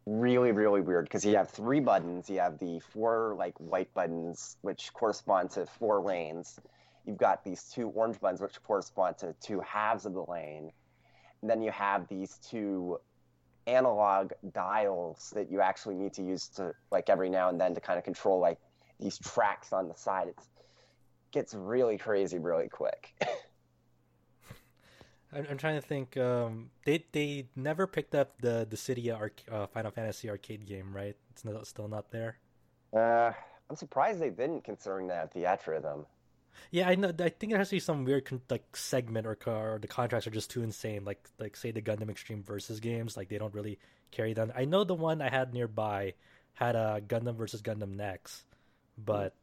[0.05, 2.29] really, really weird because you have three buttons.
[2.29, 6.59] You have the four like white buttons, which correspond to four lanes.
[7.05, 10.71] You've got these two orange buttons, which correspond to two halves of the lane.
[11.41, 12.99] And then you have these two
[13.67, 17.81] analog dials that you actually need to use to like every now and then to
[17.81, 18.59] kind of control like
[18.99, 20.29] these tracks on the side.
[20.29, 20.35] It
[21.33, 23.13] gets really crazy really quick.
[25.33, 26.15] I'm, I'm trying to think.
[26.15, 30.95] Um, they they never picked up the the Dissidia arc, uh, Final Fantasy arcade game,
[30.95, 31.17] right?
[31.31, 32.37] It's not, still not there.
[32.95, 33.31] Uh,
[33.69, 36.05] I'm surprised they didn't, considering that the Theatrhythm.
[36.69, 37.09] Yeah, I know.
[37.19, 40.27] I think there has to be some weird con- like segment or, or the contracts
[40.27, 41.03] are just too insane.
[41.03, 43.79] Like like say the Gundam Extreme versus games, like they don't really
[44.11, 44.53] carry them.
[44.55, 46.13] I know the one I had nearby
[46.53, 48.43] had a Gundam versus Gundam Next,
[48.97, 49.33] but.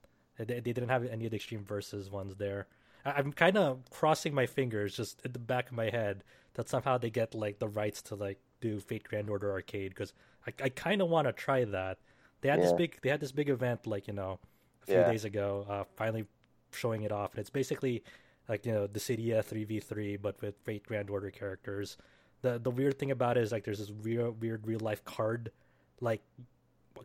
[0.46, 2.66] They, they didn't have any of the Extreme versus ones there.
[3.05, 6.24] I, I'm kind of crossing my fingers just in the back of my head
[6.55, 10.12] that somehow they get like the rights to like do Fate Grand Order Arcade because
[10.46, 11.98] I I kind of want to try that.
[12.40, 12.66] They had yeah.
[12.66, 14.38] this big they had this big event like you know
[14.83, 15.11] a few yeah.
[15.11, 15.66] days ago.
[15.68, 16.26] Uh, finally
[16.72, 18.03] showing it off, and it's basically
[18.48, 21.96] like you know the Dissidia three v three, but with Fate Grand Order characters.
[22.42, 25.53] The the weird thing about it is like there's this weird weird real life card
[26.00, 26.22] like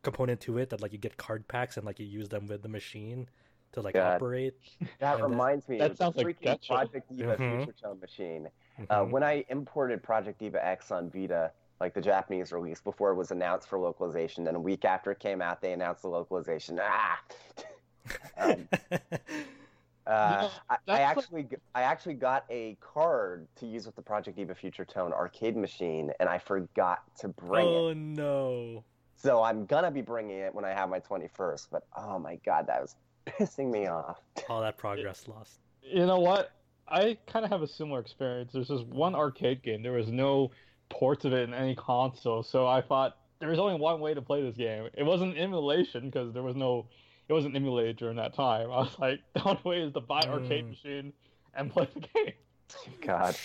[0.02, 2.62] component to it that like you get card packs and like you use them with
[2.62, 3.28] the machine
[3.76, 4.16] to like God.
[4.16, 4.56] operate.
[5.00, 5.78] That and reminds me.
[5.78, 7.58] That sounds like Project Diva mm-hmm.
[7.58, 8.48] Future Tone machine.
[8.48, 8.92] Uh, mm-hmm.
[8.92, 13.16] Uh, when I imported Project Diva X on Vita, like the Japanese release, before it
[13.16, 16.80] was announced for localization, then a week after it came out, they announced the localization.
[16.82, 17.20] Ah.
[18.38, 18.68] um,
[20.08, 24.56] uh, I, I, actually I actually got a card to use with the Project Diva
[24.56, 27.92] Future Tone arcade machine, and I forgot to bring oh, it.
[27.92, 28.84] Oh no!
[29.16, 31.68] So I'm gonna be bringing it when I have my 21st.
[31.72, 34.20] But oh my god, that was pissing me off.
[34.50, 35.60] All that progress lost.
[35.82, 36.52] You know what?
[36.88, 38.52] I kind of have a similar experience.
[38.54, 39.82] There's this one arcade game.
[39.82, 40.52] There was no
[40.90, 44.22] ports of it in any console, so I thought there was only one way to
[44.22, 44.90] play this game.
[44.94, 46.86] It wasn't emulation because there was no
[47.28, 48.72] it wasn't emulated during that time.
[48.72, 50.70] I was like, the only way is to buy arcade mm.
[50.70, 51.14] machine
[51.54, 52.34] and play the game.
[53.02, 53.36] God.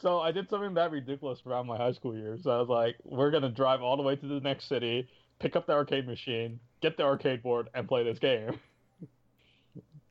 [0.00, 2.46] so I did something that ridiculous around my high school years.
[2.46, 5.66] I was like, we're gonna drive all the way to the next city, pick up
[5.66, 8.58] the arcade machine, get the arcade board, and play this game.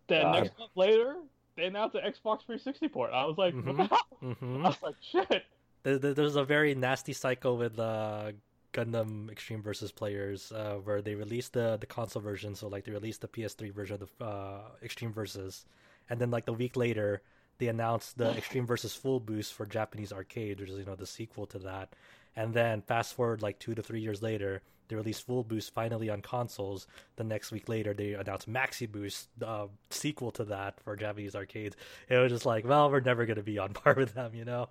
[0.08, 0.32] then God.
[0.32, 1.16] next month later,
[1.56, 3.12] they announced the Xbox 360 port.
[3.14, 4.26] I was like, mm-hmm.
[4.26, 4.66] mm-hmm.
[4.66, 5.44] I was like, shit.
[5.84, 8.32] There's a very nasty cycle with uh,
[8.74, 12.54] Gundam Extreme versus players, uh, where they released the the console version.
[12.54, 15.66] So like they released the PS3 version of the uh, Extreme versus,
[16.10, 17.22] and then like the week later
[17.60, 21.06] they announced the Extreme versus Full Boost for Japanese arcade, which is you know the
[21.06, 21.94] sequel to that.
[22.36, 26.10] And then fast forward like two to three years later, they released Full Boost finally
[26.10, 26.88] on consoles.
[27.16, 31.36] The next week later, they announced Maxi Boost, the uh, sequel to that for Japanese
[31.36, 31.76] arcades.
[32.10, 34.46] It was just like, well, we're never going to be on par with them, you
[34.46, 34.70] know.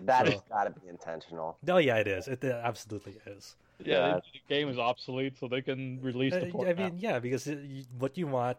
[0.00, 1.58] That so, has got to be intentional.
[1.62, 2.28] No, yeah, it is.
[2.28, 3.56] It, it absolutely is.
[3.84, 4.14] Yeah, yeah.
[4.14, 6.68] the game is obsolete, so they can release the uh, port.
[6.68, 7.58] I mean, yeah, because it,
[7.98, 8.58] what you want,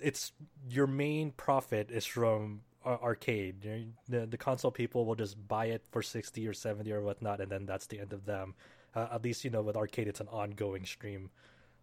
[0.00, 0.32] it's
[0.68, 3.62] your main profit is from arcade.
[4.08, 7.50] The, the console people will just buy it for sixty or seventy or whatnot, and
[7.50, 8.54] then that's the end of them.
[8.94, 11.30] Uh, at least you know with arcade, it's an ongoing stream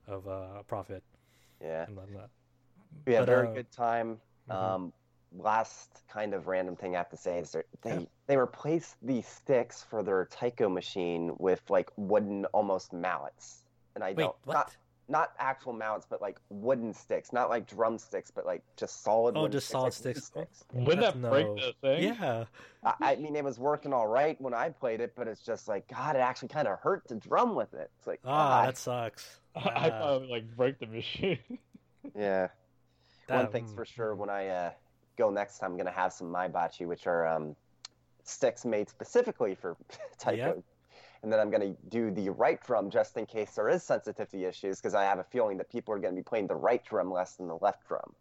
[0.08, 1.04] of uh, profit.
[1.62, 1.86] Yeah.
[3.06, 4.20] Yeah, but, very uh, good time.
[4.50, 4.52] Mm-hmm.
[4.52, 4.94] Um,
[5.38, 8.06] last kind of random thing I have to say is they yeah.
[8.28, 13.64] they replaced the sticks for their Taiko machine with like wooden almost mallets,
[13.96, 14.54] and I Wait, don't what?
[14.54, 14.76] not
[15.12, 19.36] not actual mounts, but like wooden sticks, not like drumsticks, but like just solid.
[19.38, 20.24] Oh, just sticks, solid like sticks.
[20.24, 20.64] sticks.
[20.74, 22.04] Wouldn't that break the thing?
[22.04, 22.46] Yeah.
[22.84, 25.68] I, I, mean, it was working all right when I played it, but it's just
[25.68, 27.92] like God, it actually kind of hurt to drum with it.
[27.98, 29.42] It's like ah, that sucks.
[29.56, 31.40] I, I thought it would like break the machine.
[32.16, 32.48] yeah.
[33.28, 34.72] That, One thing's for sure, when I uh,
[35.18, 37.56] go next time, I'm gonna have some Maibachi, which are um,
[38.24, 39.76] sticks made specifically for
[40.18, 40.38] Taiko.
[40.38, 40.64] Yep.
[41.24, 44.46] And then I'm going to do the right drum just in case there is sensitivity
[44.46, 46.84] issues because I have a feeling that people are going to be playing the right
[46.84, 48.14] drum less than the left drum.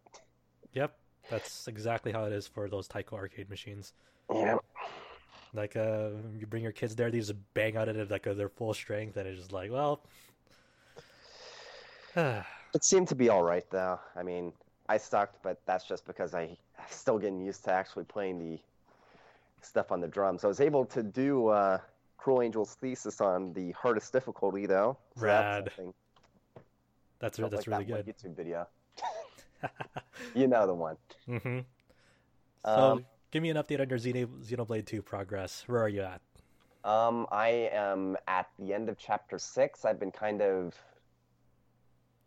[0.73, 0.95] Yep,
[1.29, 3.93] that's exactly how it is for those Taiko arcade machines.
[4.31, 4.57] Yeah.
[5.53, 6.09] Like, uh,
[6.39, 9.17] you bring your kids there, they just bang out at like uh, their full strength,
[9.17, 10.01] and it's just like, well.
[12.15, 13.99] it seemed to be all right, though.
[14.15, 14.53] I mean,
[14.87, 16.55] I sucked, but that's just because I'm
[16.89, 18.59] still getting used to actually playing the
[19.61, 20.43] stuff on the drums.
[20.43, 21.79] I was able to do uh,
[22.21, 24.97] Cruel Angel's thesis on the hardest difficulty, though.
[25.17, 25.71] So Rad.
[27.19, 28.15] That's that's, that's really that good.
[28.15, 28.67] YouTube video.
[30.35, 30.97] you know the one.
[31.27, 31.59] Mm-hmm.
[32.65, 35.63] So, um, give me an update on your Xenoblade 2 progress.
[35.67, 36.21] Where are you at?
[36.83, 39.85] Um, I am at the end of chapter six.
[39.85, 40.73] I've been kind of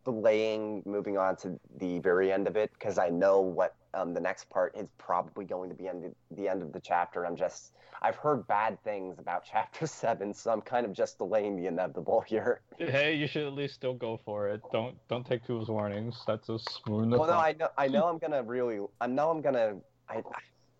[0.04, 4.20] delaying moving on to the very end of it because I know what um, the
[4.20, 7.24] next part is probably going to be end the end of the chapter.
[7.24, 11.56] I'm just I've heard bad things about chapter seven, so I'm kind of just delaying
[11.56, 12.62] the inevitable here.
[12.76, 14.60] Hey, you should at least still go for it.
[14.72, 16.22] Don't don't take Tuva's warnings.
[16.26, 17.12] That's a smooth.
[17.12, 19.76] Well, no, I know I know I'm gonna really I know I'm gonna
[20.08, 20.22] I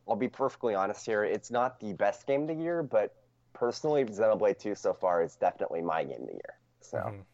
[0.09, 1.25] I'll be perfectly honest here.
[1.25, 3.13] It's not the best game of the year, but
[3.55, 6.55] personally, Xenoblade 2 so far is definitely my game of the year.
[6.81, 7.25] So, Mhm.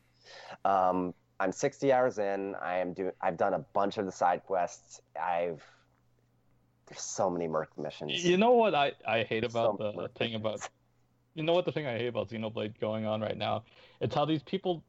[0.64, 2.54] um, I'm 60 hours in.
[2.56, 3.12] I am doing.
[3.20, 5.00] I've done a bunch of the side quests.
[5.20, 5.64] I've
[6.86, 8.24] there's so many Merc missions.
[8.24, 10.68] You know what I, I hate about So the thing about
[11.34, 13.64] you know what the thing I hate about Xenoblade going on right now?
[14.00, 14.84] It's how these people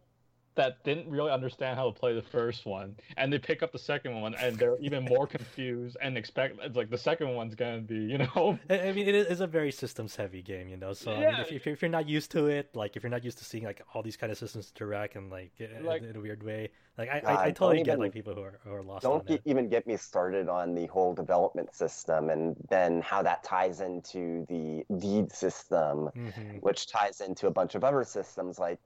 [0.55, 3.79] that didn't really understand how to play the first one and they pick up the
[3.79, 7.79] second one and they're even more confused and expect it's like the second one's gonna
[7.79, 10.93] be, you know I I mean, it is a very systems heavy game, you know.
[10.93, 13.09] So I mean, if, if, you're, if you're not used to it, like if you're
[13.09, 16.03] not used to seeing like all these kind of systems interact and like, in- Like-
[16.03, 18.33] in a weird way, like I, God, I, I don't totally get even- like people
[18.35, 19.41] who are, who are lost Don't get, it.
[19.45, 24.45] even get me started on the whole development system and then how that ties into
[24.49, 28.79] the deed system, hmm which ties into a bunch of other systems like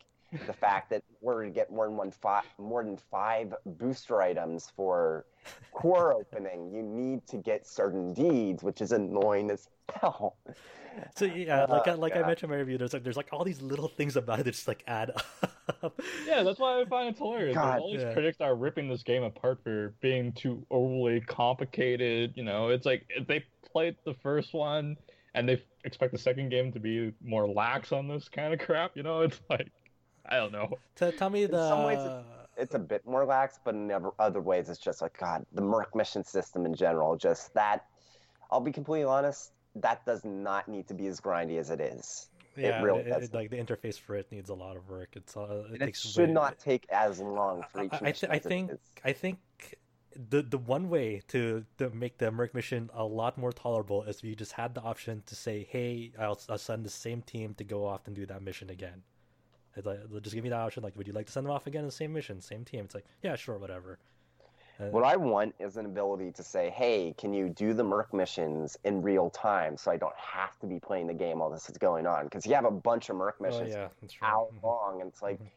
[0.47, 4.71] the fact that we're to get more than one five, more than five booster items
[4.75, 5.25] for
[5.71, 10.37] core opening, you need to get certain deeds, which is annoying as hell.
[11.15, 13.27] So yeah, uh, like I, like I mentioned in my review, there's like there's like
[13.31, 15.11] all these little things about it that just like add
[15.83, 15.99] up.
[16.25, 17.55] Yeah, that's why I find it hilarious.
[17.55, 18.13] Like, God, all these yeah.
[18.13, 22.33] critics are ripping this game apart for being too overly complicated.
[22.35, 24.95] You know, it's like if they played the first one
[25.33, 28.95] and they expect the second game to be more lax on this kind of crap.
[28.95, 29.69] You know, it's like
[30.29, 30.77] I don't know.
[30.95, 31.57] T- tell me the.
[31.61, 32.23] In some ways
[32.57, 35.45] It's a bit more lax, but in other- other ways, it's just like God.
[35.53, 37.85] The Merc mission system in general, just that.
[38.49, 39.51] I'll be completely honest.
[39.75, 42.29] That does not need to be as grindy as it is.
[42.55, 45.09] yeah, really it- it- like the interface for it needs a lot of work.
[45.17, 48.11] It's uh, it And it should way- not take as long for each I, I,
[48.13, 48.71] th- I think.
[49.03, 49.39] I think
[50.29, 54.19] the the one way to, to make the Merc mission a lot more tolerable is
[54.19, 57.53] if you just had the option to say, "Hey, I'll, I'll send the same team
[57.55, 59.03] to go off and do that mission again."
[59.75, 60.83] It's like, they'll just give me that option.
[60.83, 62.85] Like, would you like to send them off again in the same mission, same team?
[62.85, 63.99] It's like, yeah, sure, whatever.
[64.79, 68.13] Uh, What I want is an ability to say, "Hey, can you do the Merc
[68.13, 71.69] missions in real time, so I don't have to be playing the game while this
[71.69, 74.27] is going on?" Because you have a bunch of Merc oh missions yeah, that's right.
[74.29, 74.63] how Mhm.
[74.63, 75.51] long, and it's like, Mhm.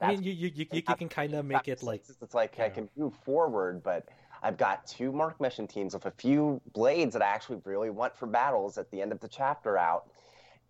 [0.00, 2.58] I mean, you you you, you, you can kind of make it like it's like
[2.58, 4.08] I can move forward, but
[4.42, 8.16] I've got two Merc mission teams with a few blades that I actually really want
[8.16, 10.10] for battles at the end of the chapter out.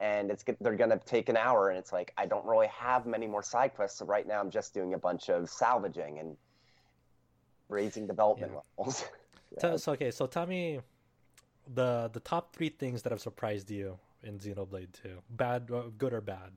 [0.03, 3.29] And it's they're gonna take an hour, and it's like I don't really have many
[3.29, 3.99] more side quests.
[4.01, 6.37] So right now I'm just doing a bunch of salvaging and
[7.69, 8.61] raising development Yeah.
[8.79, 9.05] levels.
[9.61, 10.81] So, so okay, so tell me
[11.75, 15.11] the the top three things that have surprised you in Xenoblade 2.
[15.29, 16.53] Bad, uh, good or bad?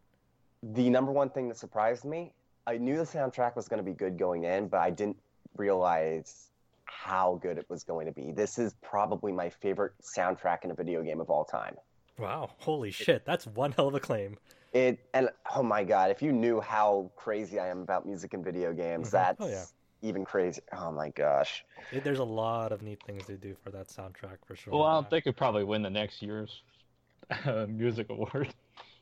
[0.63, 2.31] The number one thing that surprised me,
[2.65, 5.17] I knew the soundtrack was going to be good going in, but I didn't
[5.57, 6.51] realize
[6.85, 8.31] how good it was going to be.
[8.31, 11.75] This is probably my favorite soundtrack in a video game of all time.
[12.17, 14.37] Wow, holy shit, that's one hell of a claim.
[14.73, 18.43] It and oh my god, if you knew how crazy I am about music and
[18.43, 19.11] video games, Mhm.
[19.11, 19.63] that's Oh, yeah.
[20.01, 20.61] even crazy.
[20.73, 21.63] Oh my gosh.
[21.91, 24.73] It, there's a lot of neat things they do for that soundtrack for sure.
[24.73, 26.61] Well, I don't could probably win the next year's
[27.45, 28.53] uh, music award.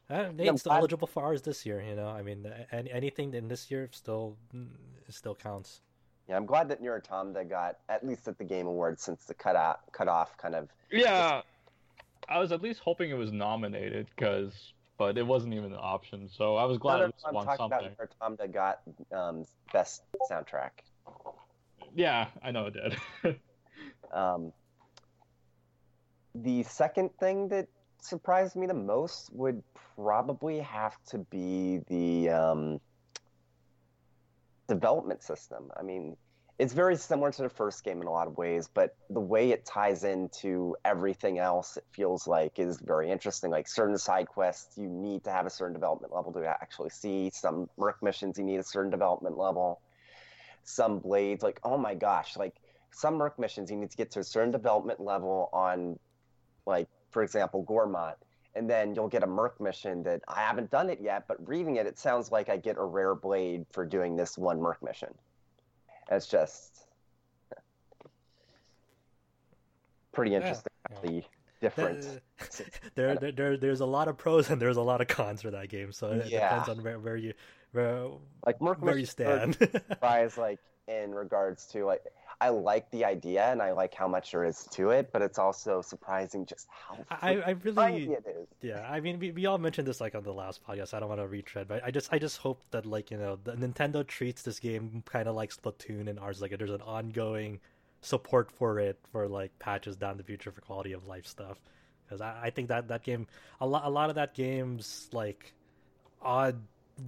[0.09, 1.81] Uh, Yeah, still I'm- eligible for ours this year.
[1.81, 4.67] You know, I mean, any, anything in this year still mm,
[5.09, 5.81] still counts.
[6.29, 9.33] Yeah, I'm glad that Nier Automata got at least at the Game Awards since the
[9.33, 11.41] cut out cut off kind of Yeah,
[12.29, 16.29] I was at least hoping it was nominated because, but it wasn't even an option.
[16.29, 17.91] So I was glad No, no, it no, I'm talking something.
[17.93, 18.81] about Automata got
[19.11, 20.71] um, best soundtrack.
[21.95, 23.39] Yeah, I know it did.
[24.13, 24.53] Um,
[26.35, 27.67] the second thing that
[27.99, 29.63] surprised me the most would
[29.95, 32.79] probably have to be the um,
[34.67, 35.71] development system.
[35.77, 36.15] I mean,
[36.59, 39.51] it's very similar to the first game in a lot of ways, but the way
[39.51, 43.49] it ties into everything else, it feels like is very interesting.
[43.49, 47.31] Like certain side quests, you need to have a certain development level to actually see.
[47.33, 49.81] Some Merc missions, you need a certain development level.
[50.63, 52.55] Some blades, like oh my gosh, like
[52.91, 55.97] some Merc missions, you need to get to a certain development level on,
[56.67, 58.15] like for example, Gormott,
[58.53, 61.77] and then you'll get a Merc mission that I haven't done it yet, but reading
[61.77, 65.13] it, it sounds like I get a rare blade for doing this one Merc mission.
[66.11, 66.87] It's just
[70.11, 70.71] pretty interesting.
[71.03, 71.69] yeah.
[71.77, 71.85] Uh,
[72.95, 75.51] there, there, there, there's a lot of pros and there's a lot of cons for
[75.51, 75.91] that game.
[75.91, 76.41] So it Yeah.
[76.49, 77.33] depends on where, where you
[77.71, 78.09] where,
[78.45, 79.55] like where you stand.
[79.89, 82.03] surprised, like in regards to like
[82.43, 85.39] I like the idea and I like how much there is to it, but it's
[85.39, 88.47] also surprising just how I, I really it is.
[88.61, 90.93] Yeah, I mean, we, we all mentioned this like on the last podcast.
[90.93, 93.39] I don't want to retread, but I just I just hope that like you know
[93.41, 96.41] the Nintendo treats this game kind of like Splatoon and ours.
[96.41, 97.61] Like there's an ongoing
[98.01, 101.57] support for it for like patches down the future for quality of life stuff.
[102.03, 103.25] Because I, I think that that game
[103.61, 105.53] a lot a lot of that game's like
[106.21, 106.59] odd,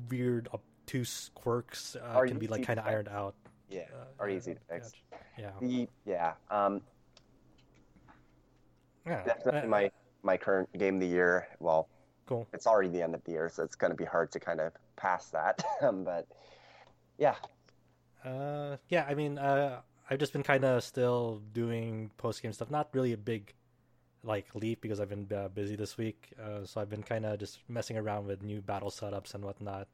[0.09, 3.35] weird, obtuse quirks uh, can be like kind of ironed out.
[3.69, 4.93] Yeah, Uh, are easy to fix.
[5.37, 6.81] Yeah, The yeah, um,
[9.05, 9.23] yeah.
[9.25, 9.91] definitely Uh, my
[10.23, 11.47] my current game of the year.
[11.59, 11.87] Well,
[12.27, 12.47] Cool.
[12.53, 14.59] It's already the end of the year, so it's going to be hard to kind
[14.59, 15.63] of pass that.
[15.81, 16.27] Um, but
[17.19, 17.35] yeah,
[18.23, 22.71] Uh, yeah, I mean, uh, I've just been kind of still doing post game stuff.
[22.71, 23.53] Not really a big
[24.23, 26.33] like leap because I've been uh, busy this week.
[26.41, 29.87] Uh, so I've been kind of just messing around with new battle setups and whatnot.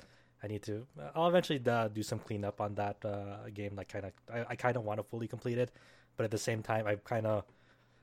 [0.44, 0.86] I need to.
[1.16, 3.76] I'll eventually uh, do some cleanup on that uh, game.
[3.76, 5.72] Like, kind of, I, I kind of want to fully complete it,
[6.18, 7.44] but at the same time, I've kind of,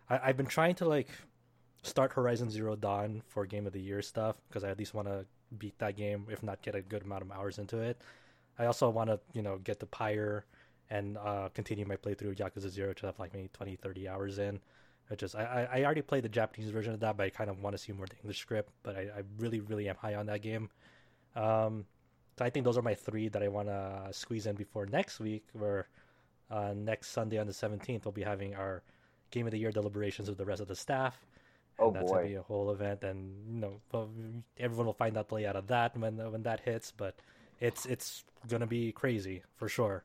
[0.09, 1.09] I've been trying to like
[1.82, 5.09] start Horizon Zero Dawn for Game of the Year stuff because I at least want
[5.09, 5.26] to
[5.59, 8.01] beat that game, if not get a good amount of hours into it.
[8.59, 10.45] I also want to, you know, get the Pyre
[10.91, 14.39] and uh, continue my playthrough of Yakuza Zero to have like maybe 20, 30 hours
[14.39, 14.61] in.
[15.09, 17.62] Which is, I, I already played the Japanese version of that, but I kind of
[17.62, 18.70] want to see more the English script.
[18.82, 20.68] But I, I really, really am high on that game.
[21.34, 21.86] Um,
[22.39, 25.18] so I think those are my three that I want to squeeze in before next
[25.18, 25.89] week, where
[26.51, 28.82] uh, next Sunday on the 17th, we'll be having our
[29.32, 31.18] Game of the Year deliberations with the rest of the staff.
[31.78, 32.14] And Oh, that's boy.
[32.16, 34.09] gonna be a whole event, and you know,
[34.59, 36.93] everyone will find out play out of that when when that hits.
[36.93, 37.14] But
[37.61, 40.05] it's it's gonna be crazy for sure.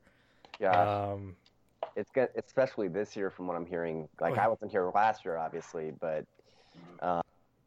[0.59, 0.71] yeah,
[1.11, 1.35] Um,
[1.95, 4.07] it's good, especially this year from what I'm hearing.
[4.19, 4.41] Like Oh.
[4.41, 6.25] I wasn't here last year, obviously, but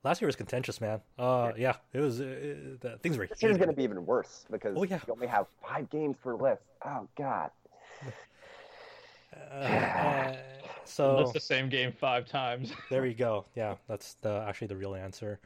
[0.07, 1.01] last year was contentious, man.
[1.19, 2.21] Uh, yeah, it was.
[2.21, 2.25] Uh,
[2.81, 3.27] the, things were.
[3.27, 5.01] this year's going to be even worse because Oh, yeah.
[5.07, 6.63] you only have five games per list.
[6.85, 7.51] Oh God.
[9.37, 10.37] Uh, uh,
[10.85, 12.73] so That's the same game five times.
[12.91, 13.45] There you go.
[13.55, 15.41] Yeah, that's the actually the real answer.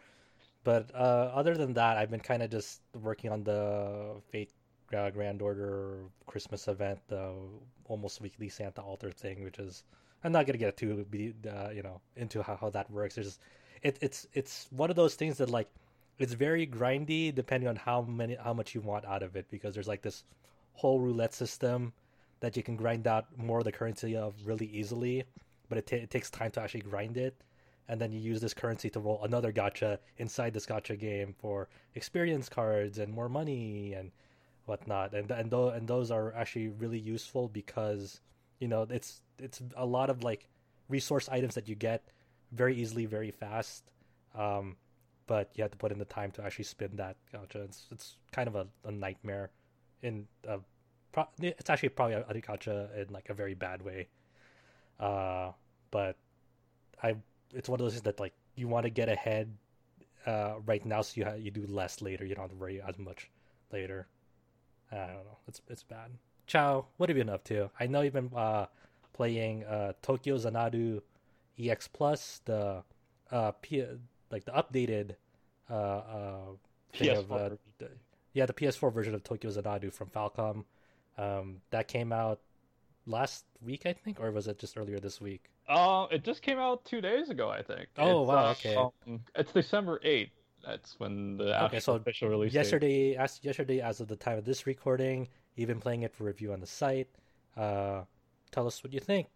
[0.63, 4.53] But uh, other than that, I've been kind of just working on the Fate
[4.95, 7.33] uh, Grand Order Christmas event, the
[7.87, 9.85] almost weekly Santa altar thing, which is
[10.23, 13.17] I'm not gonna get too be uh, you know into how, how that works.
[13.17, 13.41] It's just
[13.83, 15.69] it, it's it's one of those things that like
[16.19, 19.75] it's very grindy depending on how many how much you want out of it because
[19.75, 20.25] there's like this
[20.75, 21.93] whole roulette system
[22.41, 25.25] that you can grind out more of the currency of really easily,
[25.69, 27.35] but it, ta it takes time to actually grind it.
[27.89, 31.69] And then you use this currency to roll another gotcha inside this gotcha game for
[31.95, 34.13] experience cards and more money and
[34.67, 35.13] whatnot.
[35.13, 38.21] And and those and those are actually really useful because
[38.61, 40.49] you know it's it's a lot of like
[40.89, 42.03] resource items that you get
[42.53, 43.85] very easily, very fast.
[44.35, 44.77] Um,
[45.27, 47.63] but you have to put in the time to actually spin that gotcha.
[47.63, 49.51] It's it's kind of a, a nightmare.
[50.03, 50.59] In a,
[51.13, 54.09] pro- it's actually probably a, a gotcha in like a very bad way.
[54.99, 55.53] Uh,
[55.91, 56.17] but
[57.03, 57.15] I
[57.55, 59.57] it's one of those things that like you want to get ahead
[60.27, 62.25] uh, right now, so you ha- you do less later.
[62.25, 63.31] You don't have to worry as much
[63.73, 64.09] later.
[64.93, 65.39] I don't know.
[65.47, 66.11] It's it's bad.
[66.47, 67.71] Chow, what have you been up to?
[67.79, 68.67] I know you've been uh,
[69.13, 71.01] playing uh, Tokyo Xanadu
[71.69, 72.83] EX Plus, the
[73.31, 73.85] uh, P-
[74.31, 75.17] like the updated
[75.71, 76.39] uh, uh,
[76.93, 77.89] thing PS4 uh, the,
[78.33, 80.65] yeah the PS4 version of Tokyo Xanadu from Falcom.
[81.19, 82.41] Um, that came out
[83.07, 85.51] last week, I think, or was it just earlier this week?
[85.69, 87.89] Uh, it just came out two days ago, I think.
[87.99, 88.77] Oh, It's, wow, uh, okay.
[88.77, 90.31] um, it's December eighth.
[90.65, 92.53] That's when the Okay, so official release.
[92.53, 92.59] date.
[92.59, 96.25] yesterday as yesterday as of the time of this recording you've been playing it for
[96.25, 97.09] review on the site
[97.57, 98.03] uh
[98.51, 99.29] tell us what you think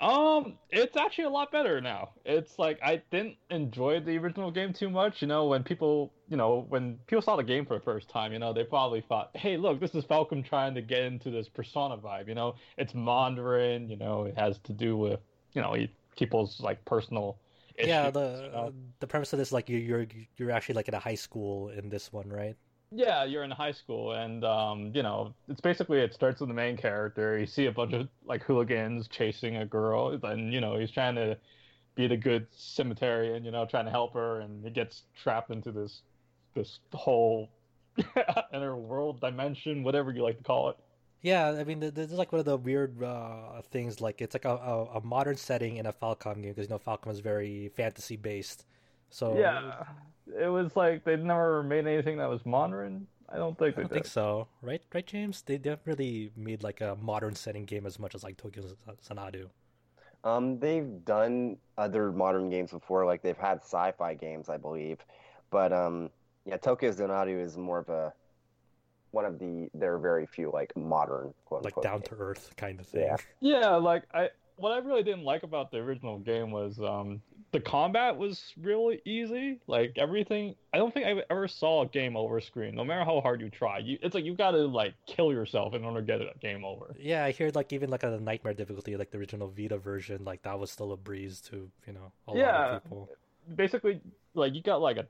[0.00, 2.10] Um, it's actually a lot better now.
[2.24, 5.20] It's like I didn't enjoy the original game too much.
[5.20, 8.32] You know, when people, you know, when people saw the game for the first time,
[8.32, 11.48] you know, they probably thought, "Hey, look, this is Falcom trying to get into this
[11.48, 13.88] Persona vibe." You know, it's Mandarin.
[13.88, 15.20] You know, it has to do with,
[15.54, 15.74] you know,
[16.16, 17.38] people's like personal.
[17.78, 18.72] yeah the you know?
[19.00, 21.88] the premise of this like you you're you're actually like in a high school in
[21.88, 22.56] this one right
[22.90, 26.54] Yeah, you're in high school, and um, you know, it's basically it starts with the
[26.54, 27.38] main character.
[27.38, 31.14] You see a bunch of like hooligans chasing a girl, and you know he's trying
[31.16, 31.38] to
[31.96, 35.72] be the good cemeterian, you know, trying to help her, and he gets trapped into
[35.72, 36.02] this
[36.54, 37.50] this whole
[38.54, 40.78] inner world dimension, whatever you like to call it.
[41.20, 44.44] yeah i mean this is like one of the weird uh things like it's like
[44.44, 47.68] a, a, a modern setting in a falcom game because you know falcom is very
[47.74, 48.64] fantasy based
[49.10, 49.84] so Yeah,
[50.40, 53.06] it was like they never made anything that was modern.
[53.28, 53.94] I don't think I don't did.
[53.94, 54.82] think so, right?
[54.94, 55.42] Right, James?
[55.42, 58.64] They they haven't really made like a modern setting game as much as like Tokyo
[59.04, 59.50] Xanadu.
[60.24, 64.98] Um, they've done other modern games before, like they've had sci-fi games, I believe.
[65.50, 66.10] But um,
[66.44, 68.12] yeah, Tokyo Xanadu is more of a
[69.10, 72.80] one of the there are very few like modern quote like down to earth kind
[72.80, 73.02] of thing.
[73.02, 73.16] Yeah.
[73.40, 77.60] Yeah, like I what I really didn't like about the original game was um the
[77.60, 79.58] combat was really easy.
[79.66, 83.20] Like everything I don't think I ever saw a game over screen, no matter how
[83.20, 83.78] hard you try.
[83.78, 86.94] You it's like you gotta like kill yourself in order to get a game over.
[86.98, 90.42] Yeah, I hear like even like a nightmare difficulty, like the original Vita version, like
[90.42, 93.08] that was still a breeze to you know a lot of people.
[93.54, 94.00] Basically
[94.34, 95.06] like you got like a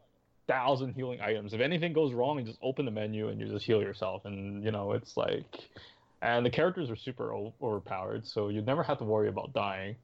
[0.47, 1.55] thousand healing items.
[1.55, 4.63] If anything goes wrong, you just open the menu and you just heal yourself and
[4.63, 5.69] you know, it's like
[6.23, 7.33] and the characters are super
[7.63, 9.97] overpowered, so you never have to worry about dying.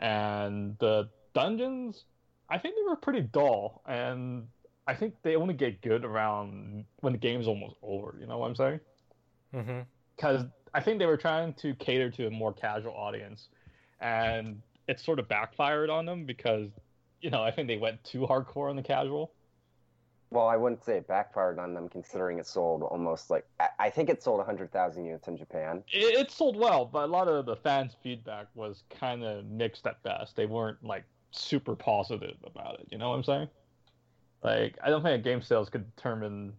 [0.00, 2.04] And the dungeons,
[2.48, 4.46] I think they were pretty dull, and
[4.86, 8.16] I think they only get good around when the game's almost over.
[8.20, 8.80] You know what I'm saying?
[9.54, 9.80] Mm-hmm.
[10.16, 13.48] Because I think they were trying to cater to a more casual audience,
[14.00, 16.70] and it sort of backfired on them because,
[17.20, 19.32] you know, I think they went too hardcore on the casual.
[20.30, 23.90] Well, I wouldn't say it backfired on them, considering it sold almost like I- I
[23.90, 25.84] think it sold 100,000 units in Japan.
[25.92, 29.86] It, it sold well, but a lot of the fans' feedback was kind of mixed
[29.86, 30.34] at best.
[30.34, 32.86] They weren't like super positive about it.
[32.90, 33.48] You know what I'm saying?
[34.42, 36.52] Like, I don't think a game sales could determine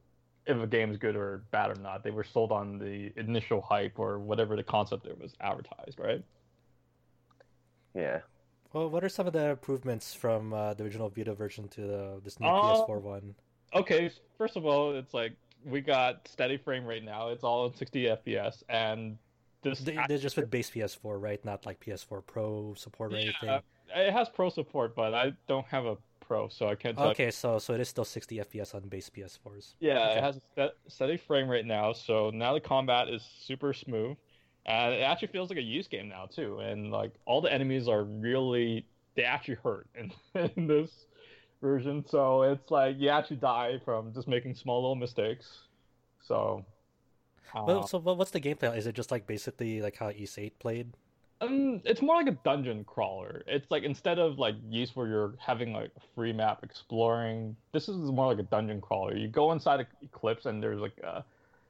[0.45, 2.03] if a game's good or bad or not.
[2.03, 6.23] They were sold on the initial hype or whatever the concept there was advertised, right?
[7.93, 8.19] Yeah.
[8.73, 12.21] Well, what are some of the improvements from uh, the original Vita version to the,
[12.23, 13.35] this new Uh, PS4 one?
[13.73, 17.29] Okay, first of all, it's like we got steady frame right now.
[17.29, 19.17] It's all in 60 FPS, and
[19.61, 21.43] this They, they're just with base PS4, right?
[21.45, 23.61] Not like PS4 Pro support or anything.
[23.95, 26.97] It has pro support, but I don't have a pro, so I can't.
[26.97, 29.75] Okay, so so it is still 60 FPS on base PS4s.
[29.79, 30.17] Yeah, Okay.
[30.17, 34.17] it has a st- steady frame rate now, so now the combat is super smooth,
[34.65, 36.59] and it actually feels like a Ys game now too.
[36.59, 38.85] And like all the enemies are really,
[39.15, 40.11] they actually hurt in,
[40.55, 41.05] in this
[41.61, 42.03] version.
[42.07, 45.47] So it's like you actually die from just making small little mistakes.
[46.21, 46.65] So,
[47.53, 48.75] uh, Well, so what's the gameplay?
[48.77, 50.93] Is it just like basically like how Ys 8 played?
[51.41, 53.43] Um, it's more like a dungeon crawler.
[53.47, 57.89] It's like instead of like Ys where you're having like a free map exploring, this
[57.89, 59.15] is more like a dungeon crawler.
[59.15, 61.25] You go inside Eclipse and there's like a,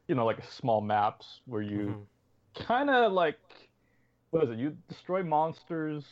[0.07, 2.07] you know, like small maps where you Mhm.
[2.55, 3.39] kind of like,
[4.29, 4.57] what is it?
[4.59, 6.05] You destroy monsters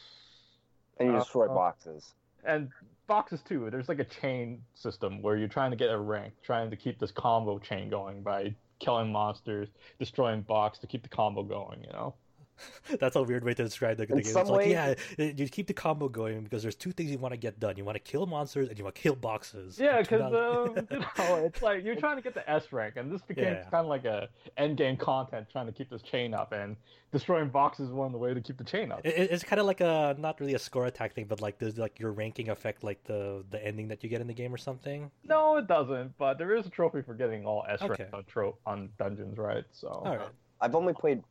[0.97, 2.13] And you Uh, destroy uh, boxes.
[2.43, 2.71] and
[3.07, 3.69] boxes too.
[3.69, 6.99] There's like a chain system where you're trying to get a rank, trying to keep
[6.99, 11.83] this combo chain going by killing monsters, destroying box to keep the combo going.
[11.83, 12.15] You know.
[12.99, 14.23] That's a weird way to describe the, the game.
[14.23, 17.33] some It's like, yeah, you keep the combo going because there's two things you want
[17.33, 17.77] to get done.
[17.77, 19.79] You want to kill monsters and you want to kill boxes.
[19.79, 22.95] Yeah, because dollars- um, you know, it's like you're trying to get the S rank,
[22.97, 23.63] and this became Yeah.
[23.63, 26.75] kind of like a end game content, trying to keep this chain up, and
[27.11, 29.01] destroying boxes is one of the way to keep the chain up.
[29.03, 31.59] It- it- it's kind of like a not really a score attack thing, but like
[31.59, 34.53] does like your ranking affect like the the ending that you get in the game
[34.53, 35.11] or something?
[35.25, 38.07] No, it doesn't, but there is a trophy for getting all S rank Okay.
[38.13, 39.65] on, tro- on dungeons, right?
[39.71, 40.29] So All right.
[40.61, 41.23] I've only played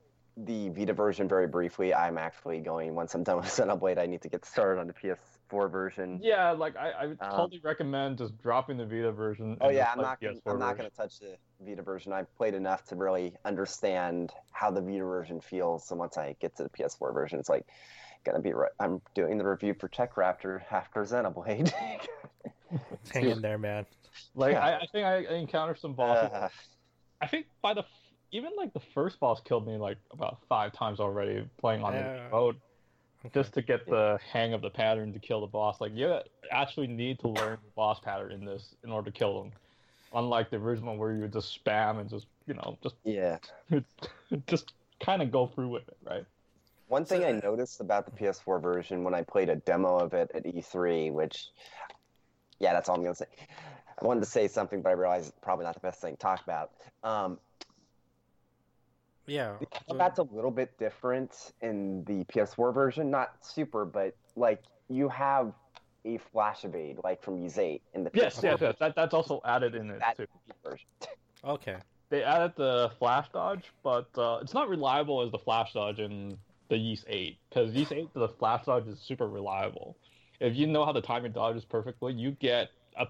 [0.45, 1.93] the Vita version very briefly.
[1.95, 3.99] I'm actually going once I'm done with Xenoblade.
[3.99, 6.19] I need to get started on the PS4 version.
[6.23, 9.57] yeah, like I, I would Uh, totally recommend just dropping the Vita version.
[9.61, 10.21] Oh yeah, I'm not.
[10.21, 12.13] Gonna, I'm not going to touch the Vita version.
[12.13, 15.87] I've played enough to really understand how the Vita version feels.
[15.87, 17.67] So once I get to the PS4 version, it's like
[18.25, 18.53] gonna be.
[18.53, 18.71] Right.
[18.79, 21.73] I'm doing the review for Tech Raptor after Xenoblade.
[23.13, 23.85] Hang in there, man.
[24.35, 24.65] Like Yeah.
[24.65, 26.31] I, I think I encountered some bosses.
[26.33, 26.49] Uh,
[27.21, 27.87] I think by the f-
[28.33, 32.25] even like the first boss killed me like about five times already playing on Yeah.
[32.25, 32.57] the mode.
[33.25, 33.31] Okay.
[33.35, 35.79] just to get the hang of the pattern to kill the boss.
[35.81, 36.19] Like you
[36.51, 39.53] actually need to learn the boss pattern in this in order to kill them.
[40.15, 43.37] Unlike the original where you would just spam and just you know just yeah.
[44.47, 46.25] just kind of go through with it, right?
[46.89, 50.13] One thing So- I noticed about the PS4 version when I played a demo of
[50.15, 51.49] it at E3, which,
[52.59, 53.27] yeah, that's all I'm gonna say.
[54.03, 56.19] I wanted to say something, but I realized it's probably not the best thing to
[56.19, 56.71] talk about.
[57.05, 57.39] Um,
[59.31, 59.57] Yeah.
[59.61, 63.11] the combat's a little bit different in the PS4 version.
[63.11, 65.53] Not super, but like you have
[66.05, 68.77] a flash evade, like from Ys 8 in the Yes, PS4 yes, yes.
[68.81, 70.27] That that's also added in it That too.
[70.65, 70.87] version.
[71.45, 71.77] Okay.
[72.09, 76.37] They added the flash dodge, but uh, it's not reliable as the flash dodge in
[76.69, 79.97] the Ys 8 because Ys 8 the flash dodge is super reliable.
[80.41, 83.07] If you know how to time your dodges perfectly, you get a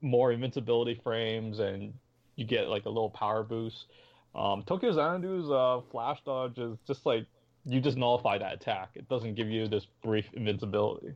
[0.00, 1.92] more invincibility frames and
[2.36, 3.86] you get like a little power boost.
[4.34, 7.26] Um, Tokyo Xanadu's uh, flash dodge is just like
[7.66, 8.90] you just nullify that attack.
[8.94, 11.14] It doesn't give you this brief invincibility.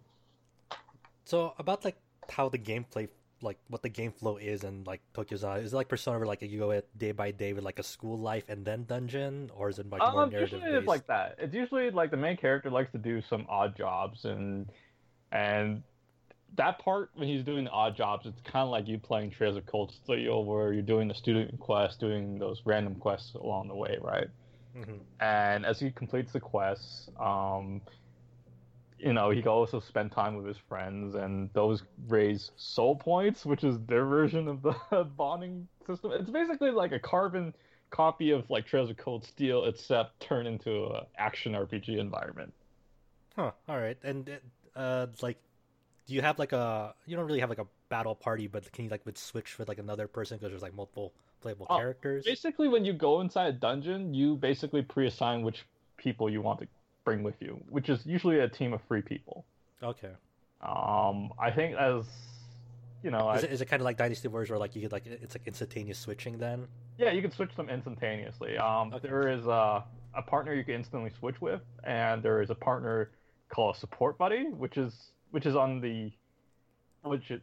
[1.24, 1.96] So about like
[2.28, 3.08] how the gameplay,
[3.40, 6.26] like what the game flow is, and like Tokyo on, is it like Persona where
[6.26, 9.50] like you go it day by day with like a school life and then dungeon,
[9.54, 11.36] or is it like more Um, narrative usually it's like that.
[11.38, 14.68] It's usually like the main character likes to do some odd jobs, and
[15.32, 15.82] and
[16.56, 19.56] that part when he's doing the odd jobs, it's kind of like you playing Trails
[19.56, 23.74] of Cold Steel, where you're doing the student quest, doing those random quests along the
[23.74, 24.28] way, right?
[24.76, 25.00] Mhm.
[25.20, 27.80] And as he completes the quests, um,
[28.98, 33.44] you know, he can also spend time with his friends, and those raise soul points,
[33.44, 36.12] which is their version of the bonding system.
[36.12, 37.54] It's basically like a carbon
[37.90, 42.52] copy of like Trails of Cold Steel, except turned into an action RPG environment.
[43.36, 43.50] Huh.
[43.68, 43.98] All right.
[44.02, 44.40] And
[44.74, 45.38] uh, like,
[46.06, 46.94] do you have like a?
[47.06, 49.68] You don't really have like a battle party, but can you like would switch with
[49.68, 52.24] like another person because there's like multiple playable Oh, characters?
[52.24, 55.66] Basically, when you go inside a dungeon, you basically pre-assign which
[55.98, 56.68] people you want to
[57.04, 59.44] bring with you, which is usually a team of three people.
[59.82, 60.14] Okay.
[60.60, 62.06] Um, I think as
[63.02, 64.80] you know, I, Is it, is it kind of like Dynasty Warriors where like you
[64.82, 66.68] get like it's like instantaneous switching then?
[66.96, 68.56] yeah, you can switch them instantaneously.
[68.56, 69.02] Um, Okay.
[69.02, 69.84] there is a
[70.16, 73.10] a partner you can instantly switch with, and there is a partner
[73.48, 76.12] called a Support Buddy, which is which is on the
[77.02, 77.42] which it,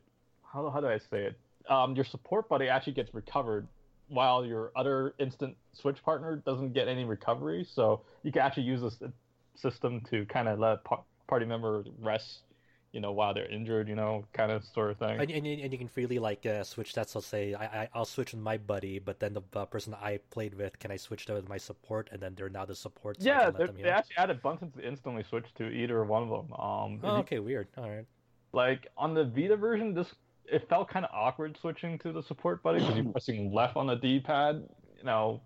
[0.50, 1.36] how how do I say it?
[1.70, 3.68] Um, your Support Buddy actually gets recovered
[4.08, 7.68] while your other instant switch partner doesn't get any recovery.
[7.76, 9.12] So you can actually use this
[9.56, 12.44] system to kind of let par- party member rest,
[12.92, 15.20] you know, while they're injured, you know, kind of sort of thing.
[15.20, 17.10] And, and, and you can freely like uh, switch that.
[17.10, 20.20] So say I, I I'll switch with my buddy, but then the uh, person I
[20.30, 23.22] played with, can I switch that with my support, and then they're now the support.
[23.22, 23.90] So yeah, they heal?
[23.90, 26.54] actually added buttons to instantly switch to either one of them.
[26.54, 27.68] Um, if Oh, you- okay, weird.
[27.78, 28.06] All right.
[28.52, 30.14] like on the Vita version, this
[30.46, 33.88] it felt kind of awkward switching to the support buddy because you're pressing left on
[33.88, 34.68] the D-pad,
[34.98, 35.40] you know,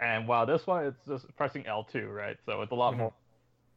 [0.00, 2.36] and while this one it's just pressing L2, right?
[2.46, 2.98] So it's a lot Mhm.
[2.98, 3.12] more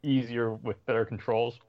[0.02, 1.60] easier with better controls.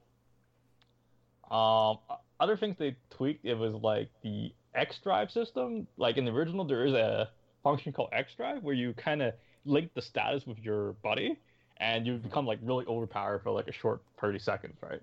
[1.52, 1.98] Um,
[2.40, 5.88] other things they tweaked it was like the X Drive system.
[5.98, 7.30] Like in the original, there is a
[7.64, 9.34] function called X Drive where you kind of
[9.66, 11.38] link the status with your buddy,
[11.78, 15.02] and you become like really overpowered for like a short 30 seconds, right?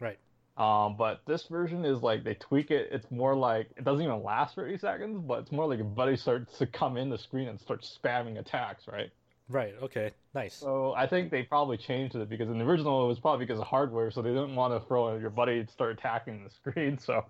[0.00, 0.18] Right.
[0.56, 2.88] Um, but this version is like they tweak it.
[2.92, 6.16] It's more like it doesn't even last 30 seconds, but it's more like a buddy
[6.16, 9.10] starts to come in the screen and start spamming attacks, right?
[9.48, 9.74] Right.
[9.82, 10.12] Okay.
[10.34, 10.54] Nice.
[10.54, 13.60] So I think they probably changed it because in the original it was probably because
[13.60, 16.96] of hardware, so they didn't want to throw your buddy and start attacking the screen.
[16.98, 17.24] So,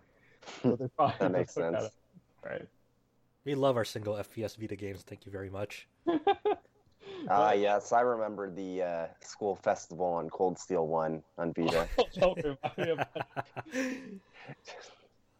[0.63, 1.77] so they probably That makes sense.
[1.77, 1.91] out,
[2.45, 2.67] right?
[3.45, 5.03] We love our single FPS Vita games.
[5.03, 5.89] Thank you very much.
[7.29, 11.89] Ah, yes, I remember the uh, school festival on Cold Steel One on Vita.
[12.19, 13.47] Don't remind me of that.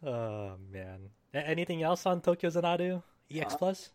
[0.05, 1.09] oh man.
[1.33, 3.03] A- anything else on Tokyo Xanadu?
[3.29, 3.89] EX Uh, Plus?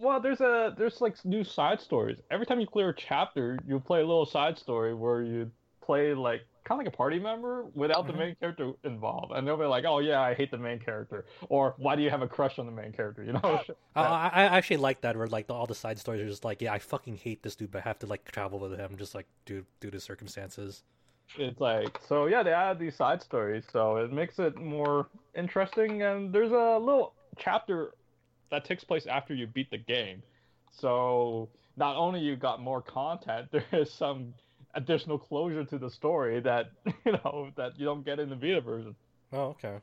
[0.00, 2.18] Well, there's a there's like new side stories.
[2.30, 5.50] Every time you clear a chapter, you play a little side story where you
[5.82, 8.20] play like kind of like a party member without the mm-hmm.
[8.20, 11.74] main character involved, and they'll be like, "Oh yeah, I hate the main character," or
[11.76, 13.40] "Why do you have a crush on the main character?" You know?
[13.42, 16.28] Uh, I, I I actually like that where like the, all the side stories are
[16.28, 18.78] just like, yeah, I fucking hate this dude, but I have to like travel with
[18.78, 20.82] him, just like due due to circumstances.
[21.36, 26.02] It's like so yeah, they add these side stories, so it makes it more interesting.
[26.02, 27.92] And there's a little chapter
[28.50, 30.22] that takes place after you beat the game,
[30.70, 34.34] so not only you got more content, there is some
[34.74, 36.70] additional closure to the story that
[37.04, 38.94] you know that you don't get in the Vita version.
[39.32, 39.78] Oh, okay.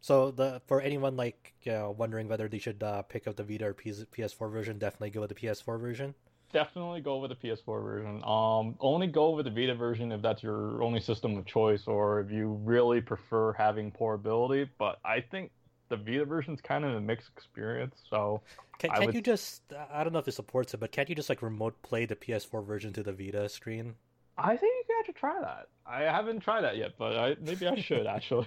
[0.00, 3.44] So the for anyone like you know, wondering whether they should uh, pick up the
[3.44, 6.14] Vita or PS, PS4 version, definitely go with the PS4 version.
[6.50, 8.22] Definitely go with the PS4 version.
[8.24, 12.20] Um, only go with the Vita version if that's your only system of choice, or
[12.20, 14.70] if you really prefer having portability.
[14.78, 15.50] But I think
[15.88, 17.96] the Vita version is kind of a mixed experience.
[18.08, 18.40] So
[18.78, 19.62] can, can't would- you just?
[19.92, 22.16] I don't know if it supports it, but can't you just like remote play the
[22.16, 23.94] PS4 version to the Vita screen?
[24.36, 25.68] I think you have to try that.
[25.84, 28.46] I haven't tried that yet, but I, maybe I should actually.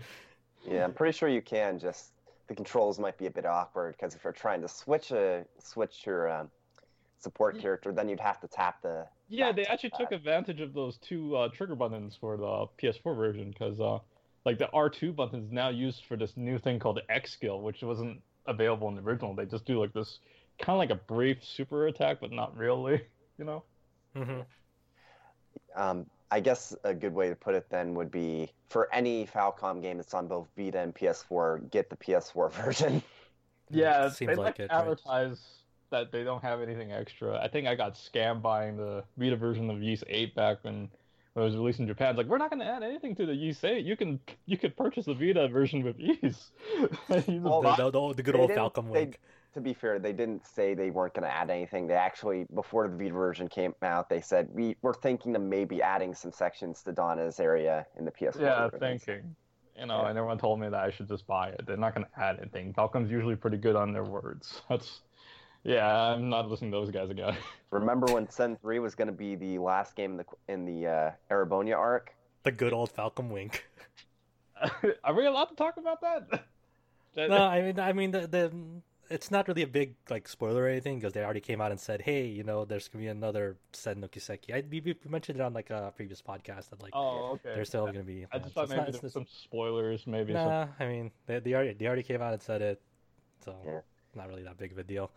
[0.66, 1.80] Yeah, I'm pretty sure you can.
[1.80, 2.12] Just
[2.48, 6.06] the controls might be a bit awkward because if you're trying to switch a switch
[6.06, 6.50] your um,
[7.20, 9.06] support Ye- character, then you'd have to tap the.
[9.30, 13.16] Yeah, they tap actually took advantage of those two uh, trigger buttons for the PS4
[13.16, 14.00] version because, uh,
[14.46, 17.62] like, the R2 button is now used for this new thing called the X skill,
[17.62, 19.36] which wasn't available in the original.
[19.36, 20.20] They just do like this
[20.60, 23.02] kind of like a brief super attack, but not really,
[23.38, 23.64] you know.
[24.16, 24.42] Mm-hmm.
[25.76, 29.82] Um, I guess a good way to put it then would be for any Falcom
[29.82, 33.04] game that's on both Vita and PS4, get the PS4 version.
[33.70, 34.70] Yeah, it seems they like like it.
[34.70, 34.82] to right?
[34.82, 35.42] advertise
[35.90, 37.38] that they don't have anything extra.
[37.42, 40.90] I think I got scammed buying the Vita version of Ys 8 back when,
[41.34, 42.10] when it was released in Japan.
[42.10, 43.86] It's like we're not going to add anything to the Ys 8.
[43.86, 46.52] You can you could purchase the Vita version with ease.
[47.28, 49.20] You Well, buy- The, the, the good old didn't- Falcom they- link.
[49.54, 51.88] to be fair, they didn't say they weren't going to add anything.
[51.88, 55.82] They actually, before the Vita version came out, they said we we're thinking of maybe
[55.82, 58.42] adding some sections to Dana's area in the PS4.
[58.42, 59.36] yeah, version." thinking.
[59.80, 60.10] You know, Yeah.
[60.10, 61.62] and everyone told me that I should just buy it.
[61.66, 62.74] They're not going to add anything.
[62.74, 64.62] Falcom's usually pretty good on their words.
[64.70, 65.00] That's,
[65.64, 67.36] yeah, I'm not listening to those guys again.
[67.72, 70.88] Remember when Sen 3 was going to be the last game in the in the
[70.88, 72.14] uh, Erebonia arc?
[72.44, 73.68] The good old Falcom wink.
[75.04, 76.30] Are we allowed to talk about that?
[77.16, 78.52] That- no, I mean, I mean, the, the
[79.10, 81.80] it's not really a big like spoiler or anything because they already came out and
[81.80, 84.54] said, hey, you know, there's gonna be another Sen no Kiseki.
[84.54, 87.52] I we, we mentioned it on like a previous podcast that like Oh, okay.
[87.56, 88.26] there's still gonna be.
[88.32, 90.34] I just thought it's maybe not- there some spoilers, maybe.
[90.34, 92.82] some- Nah, I mean, they, they already they already came out and said it,
[93.44, 93.80] so Yeah.
[94.16, 95.12] not really that big of a deal.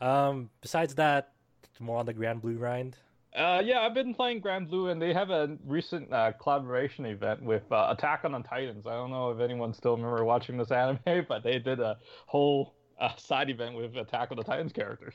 [0.00, 1.32] Um, besides that,
[1.80, 2.96] more on the Granblue grind.
[3.36, 7.70] Uh, yeah, I've been playing Granblue, and they have a recent uh, collaboration event with
[7.70, 8.86] uh, Attack on the Titans.
[8.86, 12.74] I don't know if anyone still remember watching this anime, but they did a whole
[12.98, 15.14] uh, side event with Attack on the Titans characters.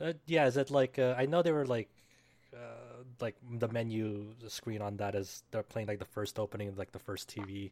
[0.00, 1.88] Uh, yeah, is it like uh, I know they were like,
[2.54, 6.78] uh, like the menu screen on that is they're playing like the first opening of
[6.78, 7.70] like the first TV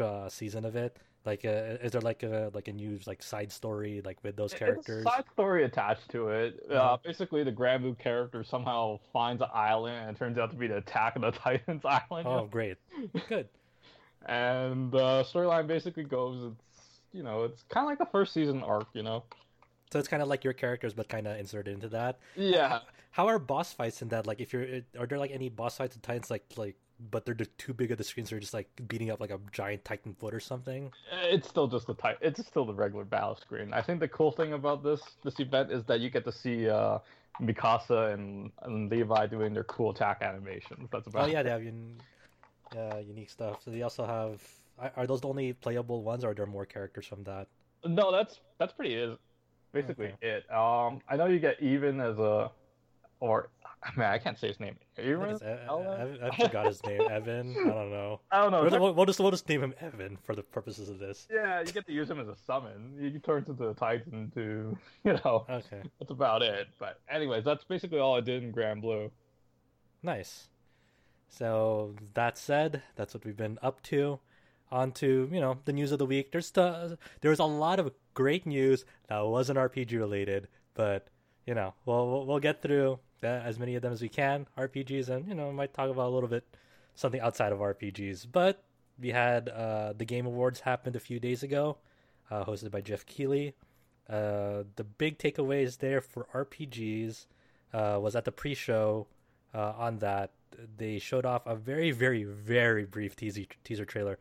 [0.00, 0.96] uh, season of it.
[1.24, 4.52] Like, uh, is there like a like a new like side story like with those
[4.52, 5.06] characters?
[5.06, 6.60] a side story attached to it.
[6.68, 6.96] Uh, Uh-huh.
[7.04, 10.78] basically, the Granblue character somehow finds an island, and it turns out to be the
[10.78, 12.26] Attack of the Titans island.
[12.26, 12.76] Oh, great,
[13.28, 13.48] good.
[14.26, 18.62] And the storyline basically goes, it's you know, it's kind of like the first season
[18.62, 19.24] arc, you know.
[19.92, 22.18] So it's kind of like your characters, but kind of inserted into that.
[22.36, 24.26] Yeah, How are boss fights in that?
[24.26, 26.76] Like, if you're, are there like any boss fights in Titans like like,
[27.10, 29.40] but they're too big of the screens, so you're just like beating up like a
[29.52, 30.92] giant Titan foot or something?
[31.30, 32.18] it's still just the type.
[32.20, 33.72] It's still the regular battle screen.
[33.72, 36.68] I think the cool thing about this this event is that you get to see
[36.68, 36.98] uh,
[37.40, 40.88] Mikasa and, and Levi doing their cool attack animations.
[40.92, 41.28] That's about.
[41.28, 42.00] Oh yeah, they have un-
[42.76, 43.62] uh, unique stuff.
[43.64, 44.42] So they also have.
[44.78, 47.48] Are are those the only playable ones, or are there more characters from that?
[47.84, 49.18] No, that's that's pretty is
[49.72, 50.44] basically it.
[50.50, 52.50] Um, I know you get even as a,
[53.20, 53.50] or
[53.96, 54.76] man, I can't say his name.
[54.96, 55.28] I, think Even?
[55.30, 56.18] it's E- Ellen?
[56.22, 57.00] I, I forgot his name.
[57.10, 57.50] Evan.
[57.58, 58.20] I don't know.
[58.30, 58.62] I don't know.
[58.62, 61.26] We'll, we'll, we'll just we'll just name him Evan for the purposes of this.
[61.30, 62.96] Yeah, you get to use him as a summon.
[63.00, 66.68] He turns into a Titan to, you know, Okay, that's about it.
[66.78, 69.10] But anyways, that's basically all I did in Granblue.
[70.02, 70.48] nice.
[71.28, 74.20] So that said, that's what we've been up to.
[74.70, 76.32] On to you know the news of the week.
[76.32, 81.08] There's the, there's a lot of great news that wasn't RPG related, but
[81.46, 84.46] you know we'll we'll, we'll get through uh, as many of them as we can
[84.58, 86.44] RPGs, and you know might talk about a little bit
[86.94, 88.26] something outside of RPGs.
[88.30, 88.62] But
[89.00, 91.78] we had uh, the Game Awards happened a few days ago,
[92.30, 93.54] uh, hosted by Geoff Keighley.
[94.08, 97.26] Uh, the big takeaways there for RPGs
[97.72, 99.06] uh, was at the pre-show
[99.54, 100.30] uh, on that
[100.76, 104.18] they showed off a very, very, very brief teaser teaser trailer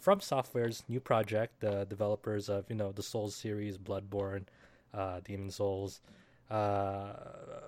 [0.00, 4.44] From Software's new project, the developers of you know the Souls series, Bloodborne,
[4.92, 6.00] uh, Demon Souls.
[6.50, 7.12] Uh,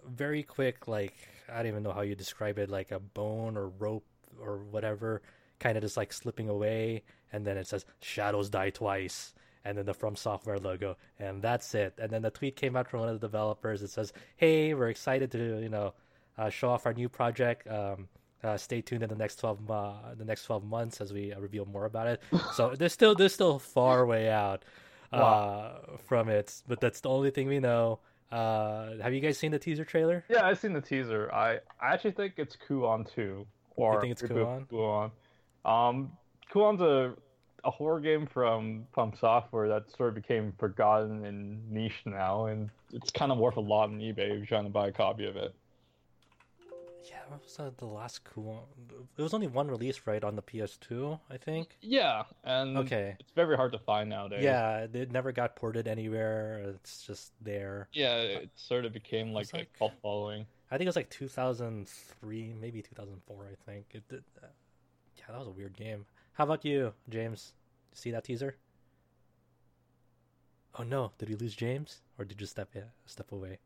[0.08, 1.14] very quick, like
[1.52, 4.04] I don't even know how you describe it, like a bone or rope
[4.40, 5.22] or whatever,
[5.58, 7.02] kind of just like slipping away,
[7.32, 11.74] and then it says "Shadows die twice." and then the From Software logo, and that's
[11.74, 11.92] it.
[11.98, 13.82] And then the tweet came out from one of the developers.
[13.82, 15.94] It says, "Hey, we're excited to you know
[16.38, 17.66] uh, show off our new project.
[17.68, 18.06] Um,
[18.44, 21.40] uh, stay tuned in the next twelve uh, the next twelve months as we uh,
[21.40, 22.22] reveal more about it."
[22.54, 24.64] so there's still there's still far way out
[25.12, 25.98] uh, Wow.
[26.06, 27.98] from it, but that's the only thing we know.
[28.30, 30.24] Uh, have you guys seen the teaser trailer?
[30.28, 31.32] Yeah, I've seen the teaser.
[31.32, 33.46] I, I actually think it's Kuon 2.
[33.76, 35.10] Or think it's Reboot Kuon?
[35.64, 36.12] Um,
[36.52, 37.14] Kuon's a,
[37.64, 42.70] a horror game from from software that sort of became forgotten and niche now, and
[42.92, 45.26] it's kind of worth a lot on eBay if you're trying to buy a copy
[45.26, 45.54] of it.
[47.08, 48.68] Yeah, what was uh, the last cool?
[49.16, 51.76] It was only one release, right, on the PS2, I think.
[51.80, 53.16] Yeah, and Okay.
[53.20, 54.42] it's very hard to find nowadays.
[54.42, 56.74] Yeah, it never got ported anywhere.
[56.74, 57.88] It's just there.
[57.92, 60.46] Yeah, it sort of became like It's a cult following.
[60.70, 63.50] I think it was like 2003, maybe 2004.
[63.52, 64.24] I think it did.
[64.42, 64.48] Uh,
[65.16, 66.06] yeah, that was a weird game.
[66.32, 67.52] How about you, James?
[67.92, 68.56] See that teaser?
[70.78, 71.12] Oh no!
[71.18, 72.74] Did we lose James, or did you step
[73.06, 73.58] step away?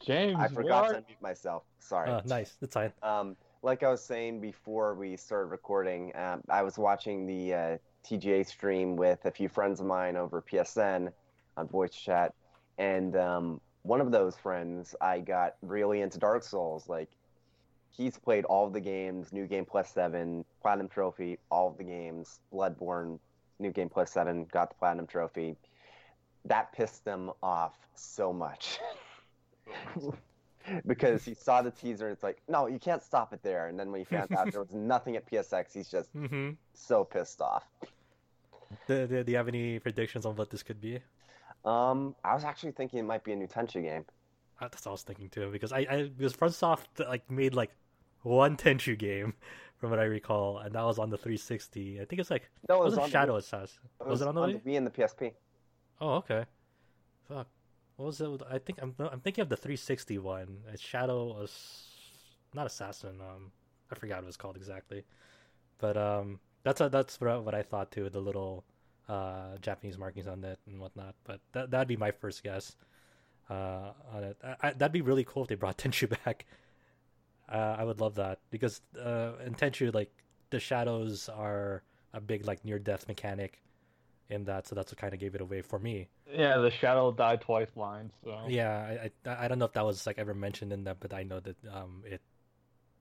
[0.00, 1.64] James, I forgot where to unmute myself.
[1.78, 2.10] Sorry.
[2.10, 2.56] Oh, nice.
[2.60, 2.92] That's fine.
[3.02, 7.78] Um, like I was saying before we started recording, um, I was watching the uh,
[8.04, 11.12] TGA stream with a few friends of mine over PSN
[11.56, 12.34] on voice chat,
[12.78, 16.88] and um, one of those friends, I got really into Dark Souls.
[16.88, 17.10] Like,
[17.90, 21.84] he's played all of the games, New Game Plus Seven, Platinum Trophy, all of the
[21.84, 23.18] games, Bloodborne,
[23.58, 25.56] New Game Plus Seven, got the Platinum Trophy.
[26.44, 28.78] That pissed them off so much.
[30.86, 33.68] because he saw the teaser and it's like, no, you can't stop it there.
[33.68, 36.50] And then when he found out there was nothing at PSX, he's just Mm-hmm.
[36.74, 37.64] so pissed off.
[38.86, 41.00] Do, do, do you have any predictions on what this could be?
[41.64, 44.04] Um, I was actually thinking it might be a new Tenchu game.
[44.60, 47.70] Uh, That's what I was thinking too, because I, I because FromSoft like made like
[48.22, 49.34] one Tenchu game,
[49.78, 52.00] from what I recall, and that was on the 360.
[52.00, 53.88] I think it's like No, it it was on Shadow the, Assassin.
[54.00, 54.52] it Was, it on the on Wii?
[54.52, 55.32] the Wii and the PSP.
[56.00, 56.44] Oh, okay.
[57.28, 57.48] Fuck.
[57.98, 58.42] What was it?
[58.48, 60.58] I think I'm I'm thinking of the 360 one.
[60.72, 61.44] It's Shadow,
[62.54, 63.20] not Assassin.
[63.20, 63.50] Um,
[63.90, 65.04] I forgot what it was called exactly.
[65.78, 68.08] But um, that's a, that's what I, what I thought too.
[68.08, 68.64] The little
[69.08, 71.16] uh Japanese markings on it and whatnot.
[71.24, 72.76] But that that'd be my first guess.
[73.50, 74.36] Uh, on it.
[74.44, 76.46] I, I, that'd be really cool if they brought Tenchu back.
[77.48, 80.12] Uh, I would love that because uh, in Tenchu, like
[80.50, 81.82] the shadows are
[82.14, 83.60] a big like near death mechanic
[84.30, 86.08] in that, so that's what kind of gave it away for me.
[86.30, 88.10] Yeah, the shadow died twice line.
[88.24, 90.98] So Yeah, I, I I don't know if that was like ever mentioned in that,
[91.00, 92.20] but I know that um it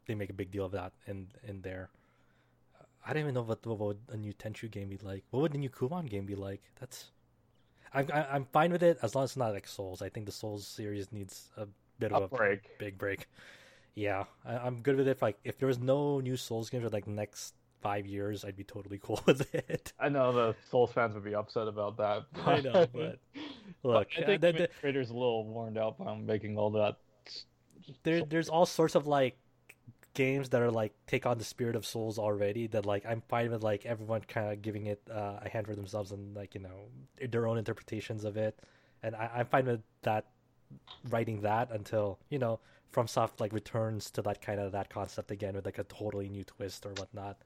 [0.05, 1.89] they make a big deal of that in in there.
[3.05, 5.23] I don't even know what, what would a new Tenchu game be like.
[5.31, 6.61] What would the new Kuon game be like?
[6.79, 7.11] That's
[7.93, 10.01] I'm I- I'm fine with it as long as it's not like Souls.
[10.01, 11.67] I think the Souls series needs a
[11.99, 12.77] bit of a a break.
[12.79, 13.27] big break.
[13.95, 15.11] Yeah, I, I'm good with it.
[15.11, 18.55] If like if there was no new Souls games for like next five years, I'd
[18.55, 19.93] be totally cool with it.
[19.99, 22.25] I know the Souls fans would be upset about that.
[22.45, 23.19] I know, but
[23.83, 26.71] look, I uh, think the- the, the- creators a little worn out by making all
[26.71, 26.97] that.
[28.03, 29.37] there there's all sorts of like
[30.13, 33.51] games that are like take on the spirit of souls already that like i'm fine
[33.51, 36.61] with like everyone kind of giving it uh, a hand for themselves and like you
[36.61, 36.87] know
[37.29, 38.57] their own interpretations of it
[39.03, 40.25] and I, i'm fine with that
[41.09, 42.59] writing that until you know
[42.91, 46.43] FromSoft like returns to that kind of that concept again with like a totally new
[46.43, 47.37] twist or whatnot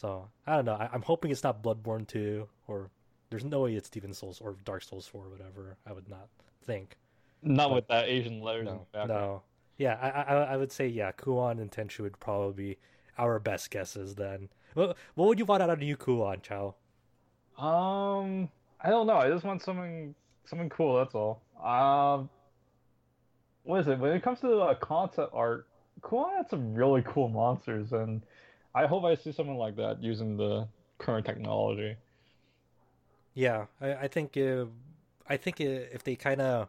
[0.00, 2.90] so i don't know I, i'm hoping it's not bloodborne 2 or
[3.30, 6.28] there's no way it's demon souls or dark souls 4 or whatever i would not
[6.64, 6.96] think
[7.42, 9.42] Not But- with that Asian letters in no, no.
[9.78, 12.78] Yeah, I, I I would say yeah, Kuon and Tenchu would probably be
[13.16, 14.50] our best guesses then.
[14.74, 16.74] What what would you want out of a new Kuon, Chow?
[17.56, 18.50] Um,
[18.82, 19.16] I don't know.
[19.16, 20.98] I just want something something cool.
[20.98, 21.40] That's all.
[21.64, 22.28] Um,
[23.62, 23.98] what is it?
[23.98, 25.66] When it comes to uh, concept art,
[26.02, 28.20] Kuon had some really cool monsters, and
[28.74, 30.68] I hope I see something like that using the
[30.98, 31.96] current technology.
[33.34, 34.66] Yeah, I, I think uh,
[35.28, 36.68] I think if they kind of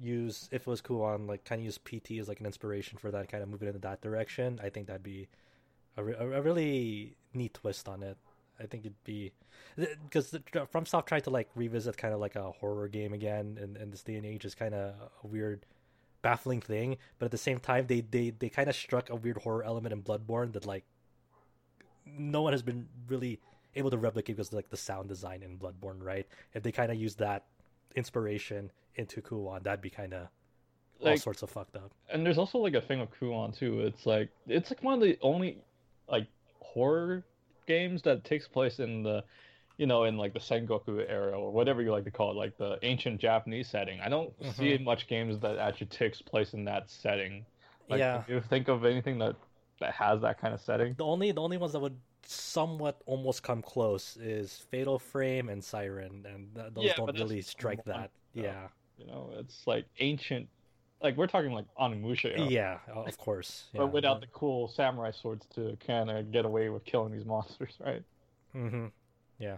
[0.00, 2.98] use if it was cool on like kind of use PT as like an inspiration
[2.98, 5.28] for that kind of moving in that direction, I think that'd be
[5.96, 8.16] a, re- a really neat twist on it.
[8.60, 9.32] I think it'd be
[9.76, 13.90] because FromSoft tried to like revisit kind of like a horror game again, and in
[13.90, 15.64] this day and age is kind of a weird,
[16.20, 16.96] baffling thing.
[17.18, 19.92] But at the same time, they they they kind of struck a weird horror element
[19.92, 20.84] in Bloodborne that like
[22.06, 23.40] no one has been really
[23.74, 26.26] able to replicate because like the sound design in Bloodborne, right?
[26.54, 27.44] If they kind of use that
[27.96, 30.28] inspiration into Kuon, that'd be kind of
[31.04, 31.92] all sorts of fucked up.
[32.10, 33.80] And there's also like a thing with Kuon too.
[33.80, 35.58] It's like it's like one of the only
[36.08, 36.26] like
[36.60, 37.24] horror
[37.66, 39.24] games that takes place in the
[39.78, 42.56] you know in like the Sengoku era or whatever you like to call it, like
[42.58, 44.00] the ancient Japanese setting.
[44.00, 44.50] I don't mm-hmm.
[44.52, 47.44] see much games that actually takes place in that setting.
[47.88, 49.36] Like, yeah, can you think of anything that
[49.82, 50.94] that has that kind of setting?
[50.96, 55.62] the only the only ones that would somewhat almost come close is Fatal Frame and
[55.62, 58.10] Siren, and th- those Yeah, don't really strike that.
[58.34, 58.42] though.
[58.42, 58.68] Yeah,
[58.98, 60.48] You know, it's like ancient,
[61.02, 63.64] like we're talking like Onimusha era, yeah, of course.
[63.74, 67.24] Yeah, but without the cool samurai swords to kind of get away with killing these
[67.34, 68.02] monsters, right?
[68.52, 68.86] hmm
[69.38, 69.56] Yeah.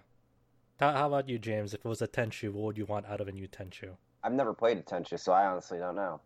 [0.80, 1.74] How, how about you, James?
[1.74, 3.90] If it was a Tenchu, what would you want out of a new Tenchu?
[4.22, 6.20] I've never played a Tenchu, so I honestly don't know.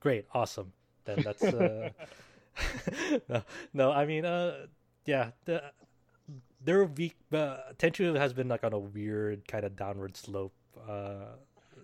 [0.00, 0.72] Great, awesome.
[1.04, 1.90] Then that's uh...
[3.28, 3.42] no,
[3.72, 3.92] no.
[3.92, 4.66] I mean, uh,
[5.04, 5.62] yeah, the
[6.64, 10.54] their weak uh, Tenchu has been like on a weird kind of downward slope,
[10.88, 11.36] uh,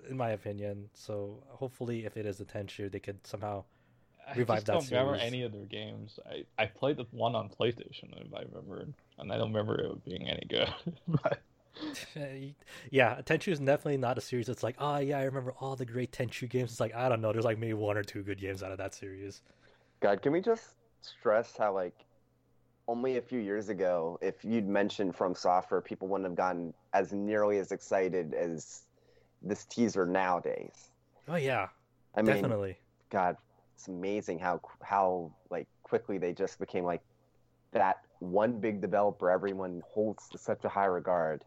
[0.09, 0.89] in my opinion.
[0.95, 3.64] So hopefully, if it is a Tenchu, they could somehow.
[4.27, 6.18] I Revive just that don't remember any of their games.
[6.27, 8.87] I, I played the one on PlayStation, if I remember,
[9.18, 10.72] and I don't remember it being any good.
[11.09, 11.43] but
[12.91, 15.85] yeah, Tenchu is definitely not a series that's like, oh yeah, I remember all the
[15.85, 16.70] great Tenchu games.
[16.72, 18.79] It's like I don't know, there's like maybe one or two good games out of
[18.79, 19.43] that series.
[20.05, 21.94] God, can we just stress how like
[22.88, 27.14] only a few years ago, if you'd mentioned from software, people wouldn't have gotten as
[27.14, 28.82] nearly as excited as
[29.40, 30.90] this teaser nowadays.
[31.26, 31.68] Oh yeah,
[32.14, 32.76] I mean, definitely.
[33.09, 33.38] God,
[33.74, 37.00] it's amazing how how like quickly they just became like
[37.72, 41.46] that one big developer everyone holds to such a high regard.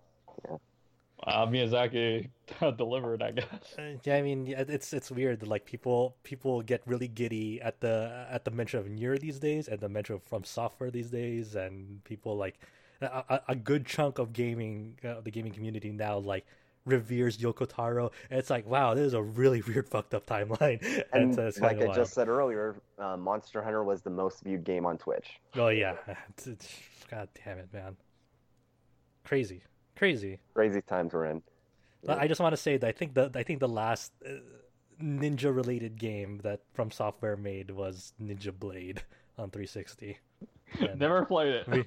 [1.24, 2.30] Uh, Miyazaki
[2.78, 3.76] delivered, I guess.
[3.78, 7.80] Uh, yeah, I mean, it's it's weird that like people people get really giddy at
[7.82, 11.10] the at the mention of Nier these days, and the mention of From Software these
[11.10, 12.60] days, and people like
[13.02, 16.46] a, a- a good chunk of gaming uh, the gaming community now like
[16.86, 18.12] reveres Yoko Taro.
[18.30, 20.80] And it's like, wow, this is a really weird, fucked up timeline.
[21.12, 21.96] And it's, it's like I wild.
[21.98, 25.40] just said earlier, uh, Monster Hunter was the most viewed game on Twitch.
[25.56, 26.80] oh yeah, It's- it's-
[27.12, 27.98] god damn it, man,
[29.26, 29.64] crazy,
[29.98, 30.40] crazy.
[30.54, 31.42] Crazy times we're in.
[32.04, 34.30] But I just want to say that I think the I think the last uh,
[35.02, 39.04] ninja related game that From Software made was Ninja Blade
[39.38, 40.18] on 360.
[40.80, 41.68] And Never played it.
[41.68, 41.86] we-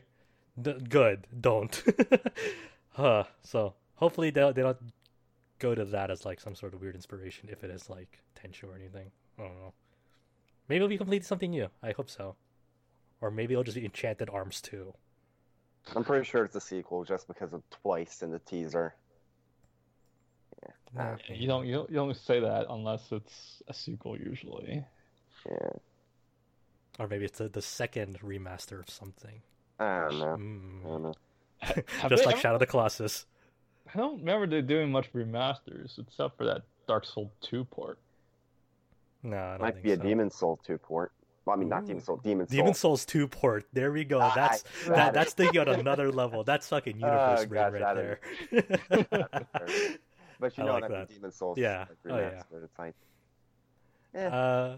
[0.61, 1.83] d- good, don't.
[2.91, 3.25] huh.
[3.43, 4.79] So hopefully they they don't
[5.59, 8.65] go to that as like some sort of weird inspiration if it is like Tenchu
[8.65, 9.11] or anything.
[9.39, 9.73] I don't know.
[10.69, 11.69] Maybe it'll be completely something new.
[11.83, 12.37] I hope so.
[13.21, 14.95] Or maybe it'll just be Enchanted Arms 2.
[15.97, 18.95] I'm pretty sure it's a sequel just because of twice in the teaser.
[20.95, 24.85] Nah, You don't, you don't you don't say that unless it's a sequel usually.
[25.49, 25.69] Yeah,
[26.99, 29.41] Or maybe it's the, the second remaster of something.
[29.79, 30.37] I don't know.
[30.37, 30.81] Mm.
[30.85, 31.15] I don't know.
[32.09, 33.27] Just like ever- Shadow of the Colossus.
[33.95, 37.99] I don't remember they doing much remasters except for that Dark Souls 2 port.
[39.23, 39.97] No, I don't Might think be a.
[39.97, 41.13] Demon Soul 2 port.
[41.51, 41.85] Well, I mean, not.
[41.85, 42.57] Demon Soul, Demon Soul.
[42.57, 43.67] Demon Souls 2 port.
[43.73, 44.21] There we go.
[44.21, 46.45] Ah, That's I that, that's thinking on another level.
[46.45, 48.21] That's fucking universe Oh, brain gosh, right there.
[50.39, 51.07] But you I know like what I mean.
[51.09, 51.59] Demon Souls.
[51.59, 51.87] Yeah.
[52.05, 52.43] Like, Oh, yeah.
[52.63, 52.95] It's like,
[54.15, 54.27] eh.
[54.27, 54.77] uh,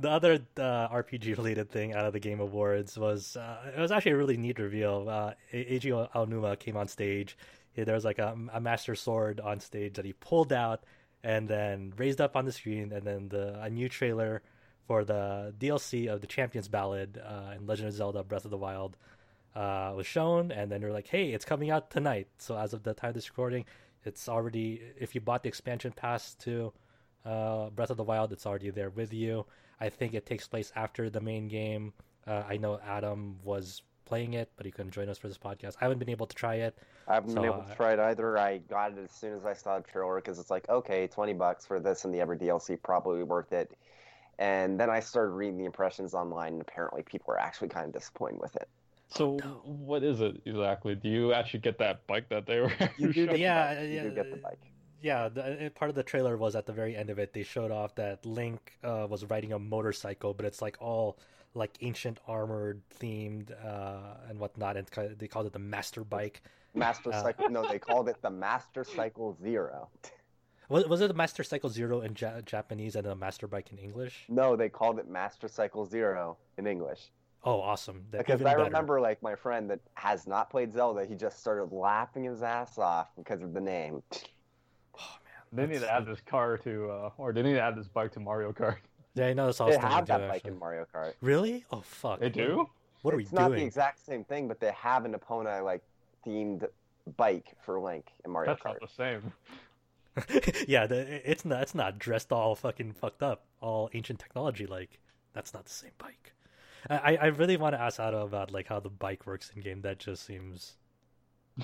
[0.00, 3.92] the other uh, RPG related thing out of the Game Awards was uh, it was
[3.92, 5.08] actually a really neat reveal.
[5.08, 7.38] Uh, Eiji Aonuma came on stage.
[7.76, 10.82] There was like a, a, master sword on stage that he pulled out
[11.22, 14.42] and then raised up on the screen, and then the a new trailer
[14.88, 18.56] for the DLC of the Champions Ballad uh, in Legend of Zelda: Breath of the
[18.56, 18.96] Wild
[19.54, 22.82] uh, was shown, and then they're like, "Hey, it's coming out tonight." So as of
[22.82, 23.66] the time of this recording,
[24.04, 26.72] it's already if you bought the expansion pass to
[27.24, 29.44] uh, Breath of the Wild, it's already there with you.
[29.78, 31.92] I think it takes place after the main game.
[32.26, 35.76] Uh, I know Adam was playing it, but he couldn't join us for this podcast.
[35.80, 36.78] I haven't been able to try it.
[37.06, 38.38] I haven't so, been able to try it either.
[38.38, 41.34] I got it as soon as I saw the trailer because it's like, okay, twenty
[41.34, 43.76] bucks for this and the Ever DLC, probably worth it.
[44.38, 47.92] And then I started reading the impressions online, and apparently people are actually kind of
[47.92, 48.68] disappointed with it.
[49.08, 50.94] So what is it exactly?
[50.94, 52.72] Do you actually get that bike that they were?
[52.98, 54.60] You do yeah, yeah, you get the bike.
[55.00, 57.32] Yeah, the, part of the trailer was at the very end of it.
[57.32, 61.18] They showed off that Link uh, was riding a motorcycle, but it's like all
[61.54, 64.86] like ancient armored themed uh, and whatnot, and
[65.18, 66.42] they called it the Master Bike.
[66.74, 67.48] Master uh, Cycle?
[67.48, 69.88] no, they called it the Master Cycle Zero.
[70.68, 73.78] Was, was it the Master Cycle Zero in ja- Japanese and the Master Bike in
[73.78, 74.24] English?
[74.28, 77.10] No, they called it Master Cycle Zero in English.
[77.44, 78.04] Oh, awesome!
[78.10, 78.64] That, because I better.
[78.64, 82.78] remember, like my friend that has not played Zelda, he just started laughing his ass
[82.78, 84.02] off because of the name.
[84.98, 85.16] Oh
[85.52, 87.86] man, they need to add this car to, uh, or they need to add this
[87.86, 88.78] bike to Mario Kart.
[89.14, 89.68] Yeah, I know that's all.
[89.70, 90.50] They have that bike actually.
[90.50, 91.14] in Mario Kart.
[91.20, 91.64] Really?
[91.70, 92.18] Oh fuck!
[92.18, 92.68] They do.
[93.02, 93.46] What are it's we doing?
[93.46, 95.82] It's not the exact same thing, but they have an Epona like
[96.26, 96.66] themed
[97.16, 98.80] bike for Link in Mario that's Kart.
[98.80, 99.32] That's not the same.
[100.68, 101.62] yeah, the, it's not.
[101.62, 104.66] It's not dressed all fucking fucked up, all ancient technology.
[104.66, 104.98] Like
[105.32, 106.34] that's not the same bike.
[106.88, 109.82] I, I really want to ask Otto about like how the bike works in game.
[109.82, 110.76] That just seems,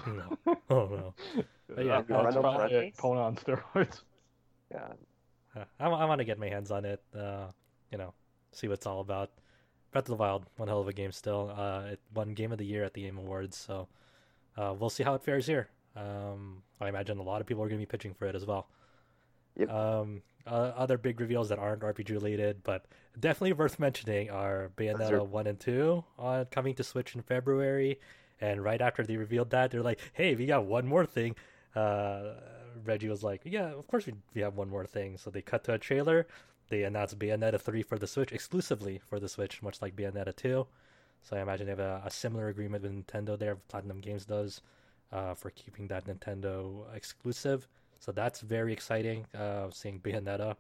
[0.07, 0.39] you know,
[0.71, 1.15] oh no.
[1.69, 4.03] But yeah, that's probably Epona on steroids.
[4.73, 7.01] Yeah, I, I want to get my hands on it.
[7.17, 7.47] Uh,
[7.93, 8.13] you know,
[8.51, 9.31] see what it's all about.
[9.93, 11.55] Breath of the Wild, one hell of a game still.
[11.57, 13.87] Uh, it won Game of the Year at the Game Awards, so
[14.57, 15.69] uh, we'll see how it fares here.
[15.97, 18.45] Um, I imagine a lot of people are going to be pitching for it as
[18.45, 18.69] well.
[19.57, 19.71] Yep.
[19.71, 22.85] Um, uh, other big reveals that aren't RPG related, but
[23.19, 27.99] definitely worth mentioning are Bayonetta one and two on coming to Switch in February.
[28.41, 31.37] And right after they revealed that, they're like, "Hey, we got one more thing."
[31.75, 32.35] Uh,
[32.85, 35.65] Reggie was like, "Yeah, of course we, we have one more thing." So they cut
[35.65, 36.27] to a trailer.
[36.69, 40.67] They announced Bayonetta three for the Switch exclusively for the Switch, much like Bayonetta two.
[41.23, 43.57] So I imagine they have a, a similar agreement with Nintendo there.
[43.57, 44.61] Platinum Games does
[45.13, 47.69] uh, for keeping that Nintendo exclusive.
[48.01, 49.27] So that's very exciting.
[49.35, 50.57] Uh, seeing Bayonetta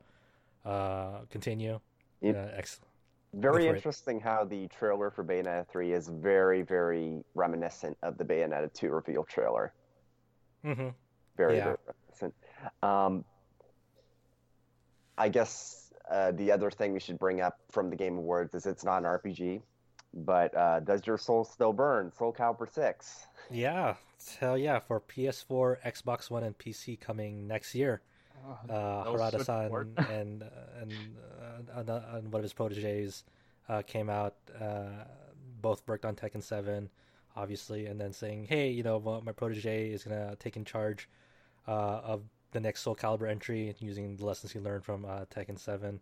[0.64, 1.78] uh, continue.
[2.22, 2.88] It, uh, excellent.
[3.34, 4.22] Very interesting it.
[4.22, 9.24] how the trailer for Bayonetta 3 is very, very reminiscent of the Bayonetta 2 reveal
[9.24, 9.72] trailer.
[10.64, 10.88] Mm-hmm.
[11.36, 11.64] Very, yeah.
[11.64, 12.34] very reminiscent.
[12.82, 13.24] Um,
[15.18, 18.66] I guess uh, the other thing we should bring up from the Game Awards is
[18.66, 19.62] it's not an RPG,
[20.14, 22.12] but uh, does your soul still burn?
[22.12, 23.26] Soul Calibur 6.
[23.50, 23.94] Yeah,
[24.38, 24.78] hell yeah!
[24.78, 28.00] For PS4, Xbox One, and PC coming next year.
[28.68, 29.70] Uh, uh Harada-san
[30.10, 30.46] and uh,
[30.80, 33.24] and uh, and, and one of his proteges
[33.68, 34.34] uh, came out.
[34.60, 35.04] Uh,
[35.60, 36.90] both worked on Tekken Seven,
[37.36, 41.08] obviously, and then saying, "Hey, you know, my protege is gonna take in charge
[41.66, 45.04] of the next Soul Calibur entry using the lessons he learned from
[45.34, 46.00] Tekken Seven."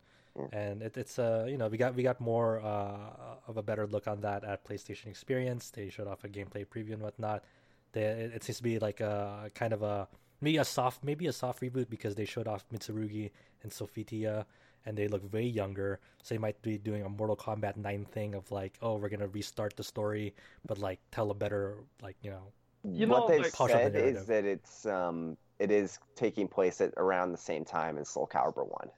[0.53, 3.87] And it, it's uh you know we got we got more uh, of a better
[3.87, 5.71] look on that at PlayStation Experience.
[5.71, 7.45] They showed off a gameplay preview and whatnot.
[7.93, 10.09] They, it, it seems to be like a kind of a
[10.41, 13.31] maybe a soft maybe a soft reboot because they showed off Mitsurugi
[13.63, 14.45] and Sophitia
[14.85, 16.01] and they look way younger.
[16.23, 19.29] So they might be doing a Mortal Kombat 9 thing of like, oh, we're gonna
[19.29, 20.35] restart the story,
[20.67, 22.53] but like tell a better like you know.
[22.85, 26.95] You what know, they've said the is that it's um it is taking place at
[26.97, 28.91] around the same time as Soul Calibur One.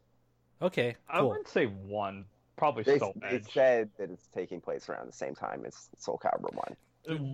[0.62, 1.18] Okay, cool.
[1.18, 2.24] I wouldn't say one.
[2.56, 3.44] Probably they, Soul Edge.
[3.44, 6.76] They said that it's taking place around the same time as Soul Calibur One.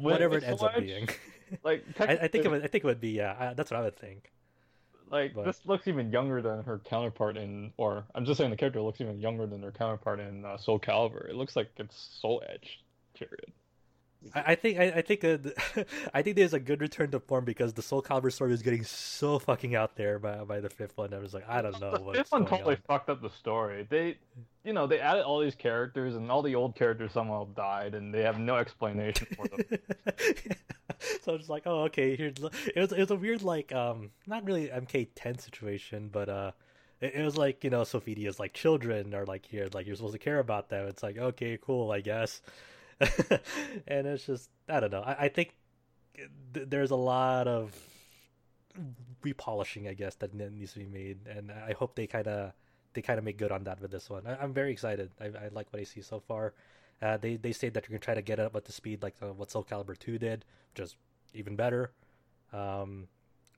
[0.03, 1.09] Whatever it ends up being.
[1.63, 2.65] like I, I, think it would.
[2.65, 3.11] I think it would be.
[3.11, 4.31] Yeah, I, that's what I would think.
[5.11, 5.45] Like but...
[5.45, 9.01] this looks even younger than her counterpart in, or I'm just saying the character looks
[9.01, 11.29] even younger than her counterpart in uh, Soul Calibur.
[11.29, 12.81] It looks like it's Soul Edge.
[13.15, 13.53] Period.
[14.35, 15.39] I, think I, I think uh,
[16.15, 18.85] I think there's a good return to form because the Soul Calibur story was getting
[18.85, 21.15] so fucking out there by by the fifth one.
[21.15, 21.93] I was like, I don't know.
[22.13, 22.83] The fifth one totally on.
[22.87, 23.87] fucked up the story.
[23.89, 24.19] They,
[24.65, 28.13] you know, they added all these characters and all the old characters somehow died, and
[28.13, 29.65] they have no explanation for them.
[31.23, 32.15] so I was like, oh, okay.
[32.15, 36.51] Here's it was it was a weird like um not really MK10 situation, but uh.
[37.03, 40.19] It, was like you know, Sophitia's like children are like here, like you're supposed to
[40.19, 40.87] care about them.
[40.87, 42.43] It's like okay, cool, I guess.
[43.89, 45.03] and it's just I don't know.
[45.03, 45.55] I, I think
[46.55, 47.75] th- there's a lot of
[49.25, 52.53] repolishing, I guess, that needs to be made, and I hope they kind of
[52.93, 54.27] they kind of make good on that with this one.
[54.27, 55.11] I, am very excited.
[55.21, 56.55] I, I, like what I see so far.
[57.01, 59.03] Uh, they they say that you're gonna try to get it up at the speed
[59.03, 60.45] like uh, what Soul Calibur two did,
[60.75, 60.97] which is
[61.35, 61.93] even better.
[62.53, 63.09] Um,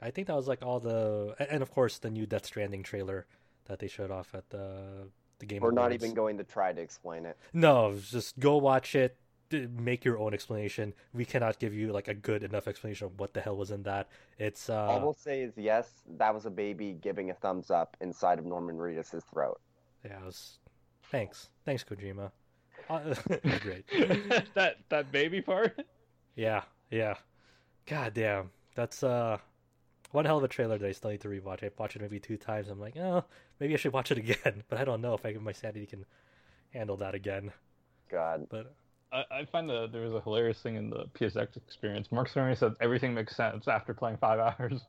[0.00, 3.26] I think that was like all the, and of course the new Death Stranding trailer
[3.66, 5.62] that they showed off at the the game.
[5.62, 5.82] We're Awards.
[5.82, 7.36] not even going to try to explain it.
[7.52, 9.16] No, just go watch it.
[9.52, 10.94] Make your own explanation.
[11.12, 13.82] We cannot give you like a good enough explanation of what the hell was in
[13.84, 14.08] that.
[14.38, 17.96] It's uh, all we'll say is yes, that was a baby giving a thumbs up
[18.00, 19.60] inside of Norman Reedus' throat.
[20.04, 20.58] Yeah, it was.
[21.10, 22.30] Thanks, thanks, Kojima.
[22.88, 23.14] Uh,
[23.60, 23.84] great.
[24.54, 25.84] that that baby part.
[26.34, 27.14] Yeah, yeah.
[27.86, 29.38] God damn, that's uh
[30.12, 31.62] one hell of a trailer that I still need to rewatch.
[31.62, 32.68] I've watched it maybe two times.
[32.68, 33.24] I'm like, oh,
[33.58, 36.04] maybe I should watch it again, but I don't know if I, my sanity can
[36.70, 37.52] handle that again.
[38.10, 38.74] God, but
[39.12, 42.10] I, I find that there was a hilarious thing in the PSX experience.
[42.10, 44.82] Mark Cerny said everything makes sense after playing five hours.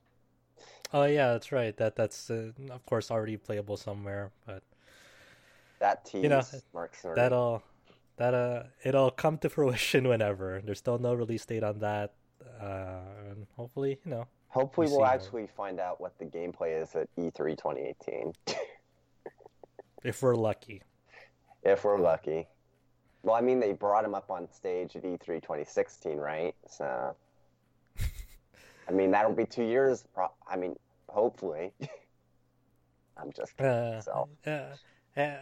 [0.93, 1.75] Oh yeah, that's right.
[1.77, 4.63] That that's uh, of course already playable somewhere, but
[5.79, 6.43] that tease, you know,
[6.73, 7.15] Mark Cerny.
[7.15, 7.63] That'll
[8.17, 10.61] that uh it'll come to fruition whenever.
[10.63, 12.13] There's still no release date on that.
[12.61, 12.99] Uh,
[13.31, 17.57] and hopefully, you know, Hopefully, we'll actually find out what the gameplay is at E3
[17.57, 18.33] 2018.
[20.03, 20.83] if we're lucky.
[21.63, 22.47] If we're lucky.
[23.23, 26.53] Well, I mean, they brought him up on stage at E3 2016, right?
[26.67, 27.15] So,
[28.87, 30.03] I mean, that'll be two years.
[30.47, 30.75] I mean,
[31.07, 31.71] hopefully.
[33.17, 33.71] I'm just kidding.
[33.71, 34.29] Uh, so.
[34.45, 35.35] Uh, uh,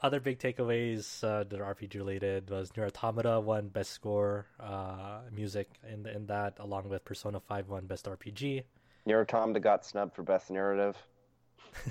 [0.00, 5.20] other big takeaways uh, that are RPG related was NieR Automata won best score uh,
[5.32, 8.64] music in in that, along with Persona Five won best RPG.
[9.06, 10.96] NieR Automata got snubbed for best narrative.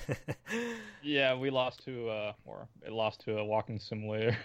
[1.04, 4.38] yeah, we lost to uh, or it lost to a walking simulator.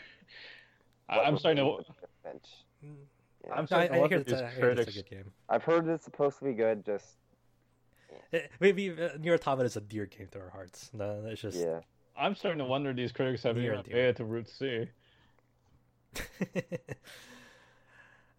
[1.21, 1.85] I'm starting to.
[2.25, 2.45] Bench.
[2.83, 3.55] Yeah.
[3.55, 5.33] I'm starting I, to I hear it's, a, I hear it's a good game.
[5.49, 6.85] I've heard it's supposed to be good.
[6.85, 7.17] Just
[8.33, 10.91] eh, maybe uh, NieR Automata is a dear game to our hearts.
[10.93, 11.81] No, it's just yeah.
[12.17, 14.89] I'm starting to wonder these critics have even made it to Route C.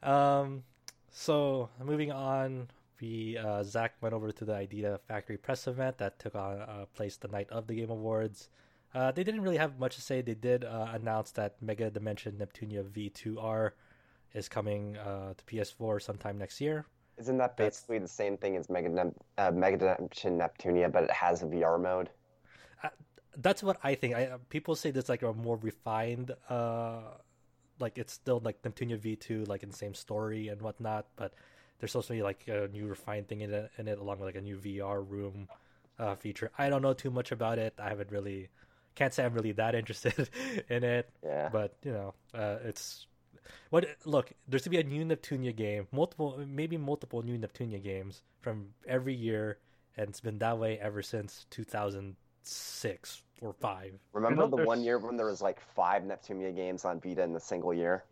[0.03, 0.63] um,
[1.11, 2.67] so moving on,
[3.01, 6.85] we uh, Zach went over to the Idea Factory press event that took on uh,
[6.93, 8.49] place the night of the Game Awards.
[8.93, 10.21] Uh, they didn't really have much to say.
[10.21, 13.71] They did uh, announce that Mega Dimension Neptunia V2R
[14.33, 16.85] is coming uh, to PS4 sometime next year.
[17.17, 18.11] Isn't that basically That's...
[18.11, 22.09] the same thing as Mega, uh, Mega Dimension Neptunia, but it has a VR mode?
[23.37, 24.15] that's what I think.
[24.15, 27.01] I people say there's like a more refined, uh,
[27.79, 31.33] like it's still like Neptunia V two, like in the same story and whatnot, but
[31.79, 34.41] there's also like a new refined thing in it, in it along with like a
[34.41, 35.47] new VR room
[35.99, 36.51] uh, feature.
[36.57, 37.73] I don't know too much about it.
[37.79, 38.49] I haven't really,
[38.95, 40.29] can't say I'm really that interested
[40.69, 41.09] in it.
[41.23, 41.49] Yeah.
[41.51, 43.07] But you know, uh, it's
[43.69, 44.31] what look.
[44.47, 49.13] There's to be a new Neptunia game, multiple, maybe multiple new Neptunia games from every
[49.13, 49.57] year,
[49.97, 53.93] and it's been that way ever since 2006 or five.
[54.13, 57.39] Remember the one year when there was like five Neptunia games on Vita in a
[57.39, 58.03] single year?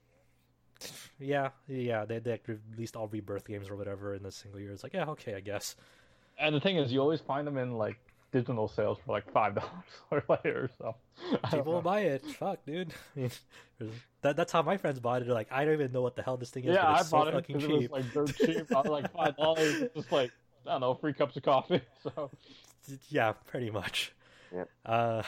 [1.20, 2.40] Yeah, yeah, they they
[2.72, 4.72] released all Rebirth games or whatever in a single year.
[4.72, 5.76] It's like, yeah, okay, I guess.
[6.40, 7.98] And the thing is, you always find them in like
[8.32, 10.70] digital sales for like five dollars or later.
[10.78, 10.96] So
[11.50, 12.26] people will buy it.
[12.26, 12.94] Fuck, dude.
[13.16, 13.32] I mean,
[14.22, 15.26] that that's how my friends bought it.
[15.26, 16.76] They're like, I don't even know what the hell this thing is.
[16.76, 17.70] Yeah, I bought so it fucking cheap.
[17.70, 18.76] It was like dirt cheap.
[18.76, 20.32] I was like five dollars, just like
[20.66, 21.82] I don't know, free cups of coffee.
[22.04, 22.32] So
[23.10, 24.14] yeah, pretty much.
[24.54, 24.70] Yep.
[24.86, 25.24] Uh,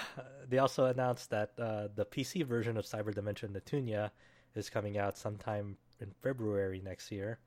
[0.49, 4.11] they also announced that uh, the PC version of Cyber Dimension Neptunia
[4.55, 7.39] is coming out sometime in February next year.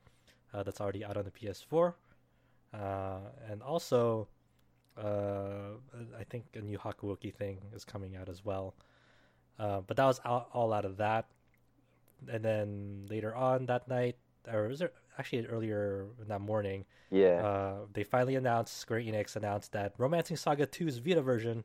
[0.55, 1.95] Uh, that's already out on the PS4.
[2.73, 3.19] Uh,
[3.51, 4.29] and also,
[4.99, 5.77] uh,
[6.19, 8.75] I think a new Hakuoki thing is coming out as well.
[9.59, 11.27] Uh, but that was all, all out of that.
[12.31, 14.17] And then later on that night,
[14.53, 16.85] or was it actually earlier in that morning?
[17.11, 17.45] Yeah.
[17.45, 21.65] Uh, they finally announced Square Enix announced that Romancing Saga 2's Vita version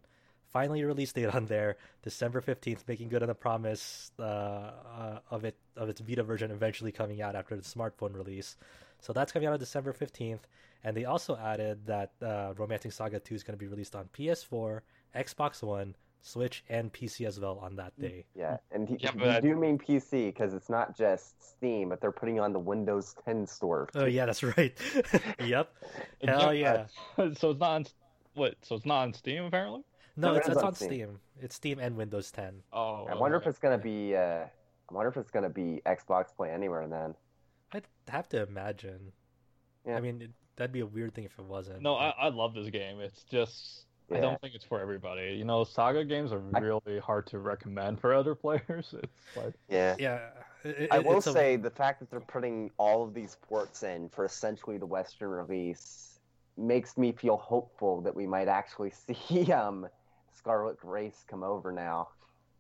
[0.52, 5.46] finally release date on there, December fifteenth, making good on the promise uh, uh, of
[5.46, 8.58] it of its Vita version eventually coming out after the smartphone release.
[9.00, 10.48] So that's coming out on December fifteenth,
[10.84, 14.10] and they also added that uh, Romancing Saga 2 is going to be released on
[14.18, 14.82] PS4,
[15.16, 18.26] Xbox One, Switch and PC as well on that day.
[18.36, 19.42] Yeah, and he, yeah, but...
[19.42, 23.48] do mean PC because it's not just Steam, but they're putting on the Windows 10
[23.48, 23.90] store.
[23.96, 24.78] Oh yeah, that's right.
[25.44, 25.74] yep.
[26.24, 26.86] Hell yeah.
[27.18, 27.86] so it's not on
[28.36, 28.56] what?
[28.62, 29.82] So it's not on Steam apparently.
[30.16, 30.88] No, no it's, it's on, on Steam.
[30.88, 31.20] Steam.
[31.40, 32.62] It's Steam and Windows 10.
[32.72, 33.08] Oh.
[33.10, 33.46] I wonder okay.
[33.46, 34.16] if it's gonna be.
[34.16, 37.16] Uh, I wonder if it's gonna be Xbox Play Anywhere then.
[37.74, 39.12] I'd have to imagine.
[39.88, 39.98] Yeah.
[39.98, 41.82] I mean, it, that'd be a weird thing if it wasn't.
[41.82, 41.96] No.
[41.96, 43.00] I, I love this game.
[43.00, 44.18] It's just yeah.
[44.18, 45.36] I don't think it's for everybody.
[45.38, 47.00] You know, saga games are really I...
[47.00, 48.94] hard to recommend for other players.
[49.02, 50.20] It's like yeah, yeah.
[50.64, 51.58] It, I will say a...
[51.58, 56.20] the fact that they're putting all of these ports in for essentially the Western release
[56.58, 59.88] makes me feel hopeful that we might actually see um
[60.34, 62.10] Scarlet Grace come over now.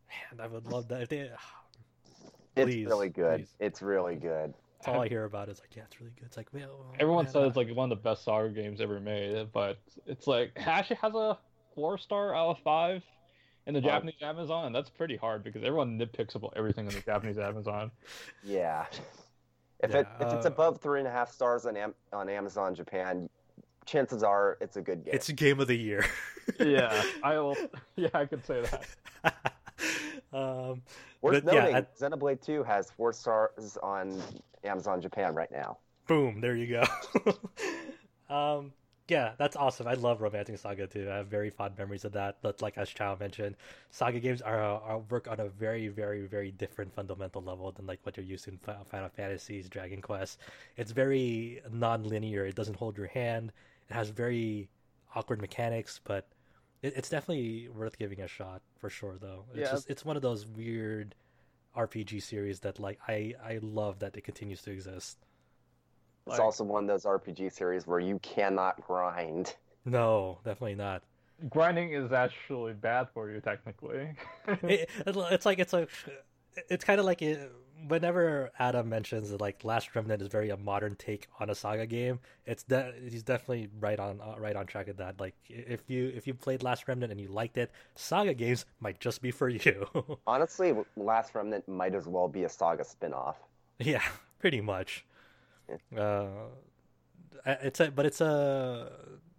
[0.10, 1.04] Man, I would love that.
[1.04, 1.30] If they,
[2.58, 3.40] It's really good.
[3.40, 3.56] please.
[3.60, 4.54] It's really good.
[4.84, 6.26] That's all I hear about is like, yeah, it's really good.
[6.26, 8.82] It's like, well, Everyone man, says uh, it's like one of the best Saga games
[8.82, 11.38] ever made, but it's like it actually has a
[11.76, 13.04] four star out of five
[13.68, 13.90] in the Wow.
[13.90, 17.92] Japanese Amazon, and that's pretty hard because everyone nitpicks about everything in the Japanese Amazon.
[18.44, 18.86] Yeah.
[19.84, 22.30] If Yeah, it if it's uh, above three and a half stars on Am- on
[22.30, 23.28] Amazon Japan,
[23.88, 25.12] chances are it's a good game.
[25.16, 26.06] it's a game of the year.
[26.60, 27.58] Yeah, I will.
[27.96, 28.62] Yeah, I could say
[29.24, 29.51] that.
[30.74, 30.82] Um,
[31.22, 34.22] Worth but yeah, noting, I- Xenoblade 2 has four stars on
[34.64, 35.78] Amazon Japan right now.
[36.08, 37.34] boom, there you go.
[38.36, 38.74] um,
[39.08, 39.88] yeah, that's awesome.
[39.88, 41.10] I love Romantic Saga too.
[41.12, 42.38] I have very fond memories of that.
[42.42, 43.58] But like as Chow mentioned,
[43.90, 48.00] Saga games are, are work on a very, very, very different fundamental level than like
[48.04, 50.40] what you're used to in Final Fantasies, Dragon Quest.
[50.78, 52.46] It's very non-linear.
[52.46, 53.52] It doesn't hold your hand.
[53.90, 54.70] It has very
[55.14, 56.28] awkward mechanics, but
[56.82, 59.18] it, it's definitely worth giving a shot for sure.
[59.20, 59.72] Though it's Yeah.
[59.72, 61.16] just it's one of those weird
[61.76, 65.18] RPG series that like I I love that it continues to exist.
[66.28, 69.56] It's Like- also one of those RPG series where you cannot grind.
[69.86, 71.04] No, definitely not.
[71.50, 74.16] Grinding is actually bad for you, technically.
[74.48, 75.90] it, it's like it's like
[76.70, 77.52] it's kind of like it,
[77.88, 81.86] whenever Adam mentions that like Last Remnant is very a modern take on a saga
[81.86, 85.20] game, it's de- he's definitely right on uh, right on track with that.
[85.20, 89.00] Like if you if you played Last Remnant and you liked it, saga games might
[89.00, 89.88] just be for you.
[90.28, 93.38] Honestly, Last Remnant might as well be a Saga spin-off.
[93.80, 94.04] yeah,
[94.40, 95.06] pretty much.
[95.96, 96.26] Uh,
[97.46, 98.92] it's a but it's a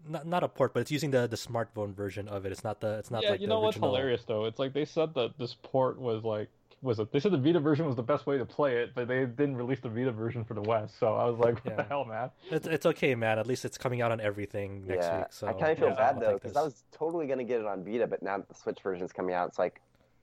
[0.09, 2.53] not, not a port, but it's using the the smartphone version of it.
[2.53, 4.47] It's not the it's not yeah, like you the know what's hilarious though?
[4.47, 6.49] It's like they said that this port was like
[6.83, 7.13] was it?
[7.13, 9.57] They said the Vita version was the best way to play it, but they didn't
[9.57, 10.99] release the Vita version for the West.
[10.99, 12.31] So I was like, what the hell, man?
[12.51, 13.39] It's it's okay, man.
[13.39, 15.27] At least it's coming out on everything next yeah, week.
[15.31, 16.61] So I kind of feel yeah, bad though because this.
[16.61, 19.49] I was totally gonna get it on Vita, but now the Switch version's coming out,
[19.49, 19.81] it's like,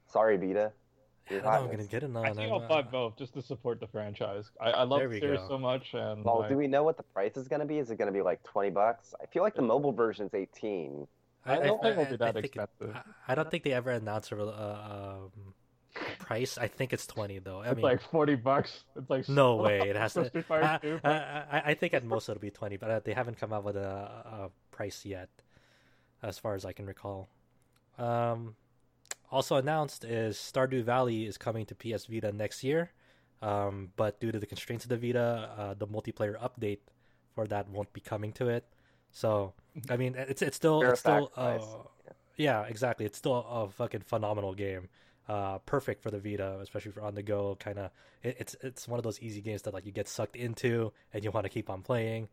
[0.08, 0.72] sorry Vita.
[1.30, 2.18] I You're don't know I'm gonna get it on.
[2.18, 4.50] I think I'm, I'll buy both just to support the franchise.
[4.60, 5.48] I, I love There the series go.
[5.50, 7.78] so much, and Well, like, do we know what the price is gonna be?
[7.78, 9.14] Is it gonna be like twenty bucks?
[9.22, 11.08] I feel like the mobile version's eighteen.
[11.46, 12.96] I don't think it'll be that think it- expensive.
[12.96, 15.54] I, I don't think they ever announced a uh, um,
[16.20, 16.58] price.
[16.58, 17.60] I think it's twenty though.
[17.60, 18.84] I it's mean, like forty bucks.
[18.96, 19.80] It's like no way.
[19.80, 20.26] It has to.
[20.30, 21.14] Street Fighter I, I,
[21.58, 23.76] I, I think at most it'll be twenty, but uh, they haven't come out with
[23.76, 25.30] a, a price yet,
[26.22, 27.30] as far as I can recall.
[27.98, 28.56] Um,
[29.32, 32.92] also announced is Stardew Valley is coming to PS Vita next year,
[33.42, 36.80] um, but due to the constraints of the Vita, uh, the multiplayer update
[37.36, 38.66] for that won't be coming to it.
[39.12, 39.54] So,
[39.90, 41.76] I mean, it's it's still Fair it's still uh, sacrifice.
[42.38, 43.06] yeah, exactly.
[43.06, 44.90] It's still a fucking phenomenal game.
[45.30, 47.56] Uh, perfect for the Vita, especially for on the go.
[47.60, 47.92] Kind of,
[48.24, 51.24] it, it's it's one of those easy games that like you get sucked into and
[51.24, 52.28] you want to keep on playing.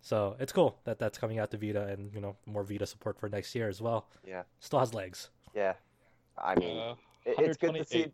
[0.00, 3.18] So it's cool that that's coming out to Vita, and you know more Vita support
[3.18, 4.06] for next year as well.
[4.24, 5.30] Yeah, Still has legs.
[5.54, 5.72] yeah.
[6.38, 6.94] I mean, Uh,
[7.24, 8.12] it- it's good to see.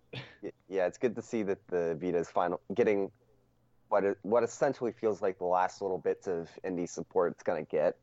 [0.68, 3.10] Yeah, it's good to see that the Vita is final getting
[3.88, 7.64] what it, what essentially feels like the last little bits of indie support it's gonna
[7.64, 7.98] get.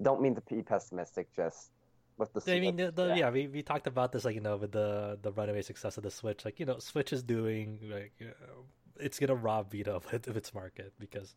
[0.00, 1.71] Don't mean to be pessimistic, just
[2.18, 2.52] with the.
[2.54, 5.18] I mean, the, the, yeah, we, we talked about this, like you know, with the
[5.22, 6.44] the runaway success of the Switch.
[6.44, 8.64] Like you know, Switch is doing like you know,
[9.00, 11.34] it's gonna rob Vita of, of its market because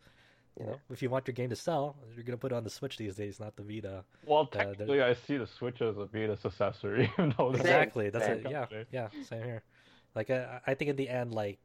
[0.60, 0.72] you Yeah.
[0.72, 2.97] know if you want your game to sell, you're gonna put it on the Switch
[2.97, 4.03] these days, not the Vita.
[4.26, 8.10] Well, there- technically, I see the Switch as a Vita successor, even though it's Exactly.
[8.10, 8.47] That's it.
[8.49, 9.64] Yeah, yeah, same here.
[10.15, 11.60] Like I, I think in the end, like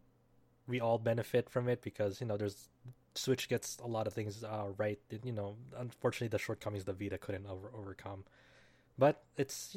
[0.66, 2.69] we all benefit from it because you know there's
[3.16, 4.99] Switch gets a lot of things uh, right.
[5.24, 8.24] You know, unfortunately, the shortcomings the Vita couldn't over, overcome.
[9.01, 9.77] But it's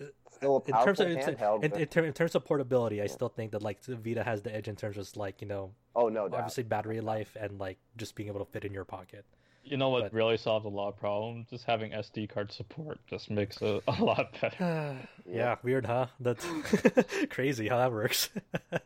[0.00, 1.64] uh, still a in terms of in, handheld.
[1.64, 4.22] in, but- in, ter- in terms of portability, I still think that like the Vita
[4.22, 6.38] has the edge in terms of like you know oh no, doubt.
[6.40, 9.24] obviously battery life and like just being able to fit in your pocket.
[9.62, 11.46] You know what But- really solves a lot of problems?
[11.50, 14.96] Just having SD card support just makes it a lot better.
[15.30, 15.56] yeah.
[15.62, 16.06] weird, huh?
[16.18, 16.44] That's
[17.30, 18.30] crazy how that works.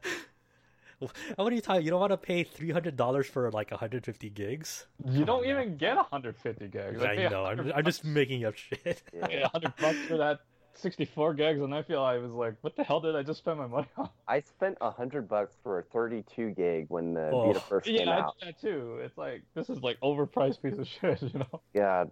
[1.37, 1.83] what are you talking?
[1.85, 4.87] You don't want to pay three hundred dollars for like hundred fifty gigs?
[5.05, 5.61] You Come don't on now.
[5.61, 7.03] even get 150 gigs.
[7.03, 7.45] I pay know.
[7.45, 9.03] I'm, I'm just making up shit.
[9.15, 9.49] Yeah.
[9.53, 10.41] 100 bucks for that
[10.77, 13.59] 64 gigs, and I feel I was like, what the hell did I just spend
[13.59, 14.09] my money on?
[14.27, 17.47] I spent a hundred bucks for a 32 gig when the Oh.
[17.47, 18.35] Vita first came Yeah, I out.
[18.41, 18.99] did that too.
[19.03, 21.61] It's like this is like overpriced piece of shit, you know.
[21.75, 22.05] Yeah,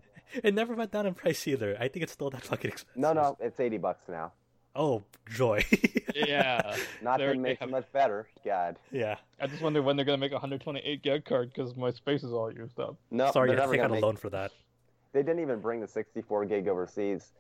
[0.45, 1.77] It never went down in price either.
[1.81, 3.01] I think it's still that fucking expensive.
[3.03, 4.33] no, no, it's 80 bucks now.
[4.75, 5.03] Oh
[5.35, 5.65] joy.
[6.15, 6.77] Yeah.
[7.01, 8.29] Not gonna that they makes have- it much better.
[8.45, 9.17] God, yeah.
[9.41, 12.33] I just wonder when they're gonna make a 128 gig card because my space is
[12.33, 12.97] all used up.
[13.11, 14.53] no, Sorry, you they're have to never take out gonna a loan for that.
[15.15, 17.33] They didn't even bring the 64 gig overseas.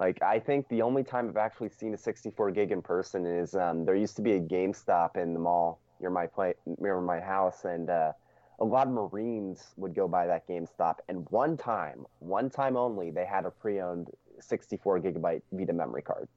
[0.00, 3.54] Like I think the only time I've actually seen a 64 gig in person is
[3.54, 7.20] um, there used to be a GameStop in the mall near my play, near my
[7.20, 8.12] house, and uh,
[8.58, 10.96] a lot of Marines would go by that GameStop.
[11.08, 14.10] And one time, one time only, they had a pre-owned
[14.40, 16.28] 64 gigabyte Vita memory card.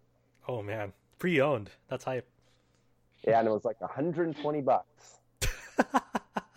[0.50, 1.70] Oh man, pre-owned.
[1.90, 2.28] That's hype.
[3.28, 5.20] Yeah, and it was like 120 bucks.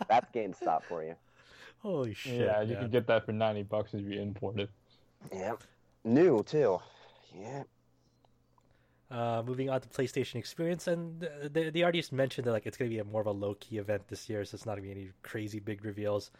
[0.09, 1.15] That's GameStop for you.
[1.77, 2.41] Holy shit!
[2.41, 2.83] yeah, you man.
[2.83, 4.69] can get that for ninety bucks if you import it.
[5.31, 5.53] Yeah,
[6.03, 6.79] new too.
[7.39, 7.63] Yeah.
[9.11, 12.89] Uh, moving on to PlayStation Experience, and they, they already mentioned that like it's going
[12.89, 14.87] to be a more of a low key event this year, so it's not going
[14.87, 16.31] to be any crazy big reveals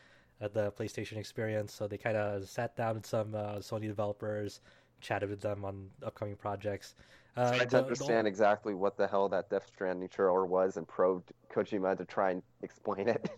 [0.42, 1.72] at the PlayStation Experience.
[1.72, 4.62] So they kind of sat down with some uh, Sony developers,
[5.02, 6.96] chatted with them on upcoming projects.
[7.36, 10.78] Uh, Tried the- to the- understand exactly what the hell that Death Stranding trailer was
[10.78, 13.30] and probed Kojima to try and explain it.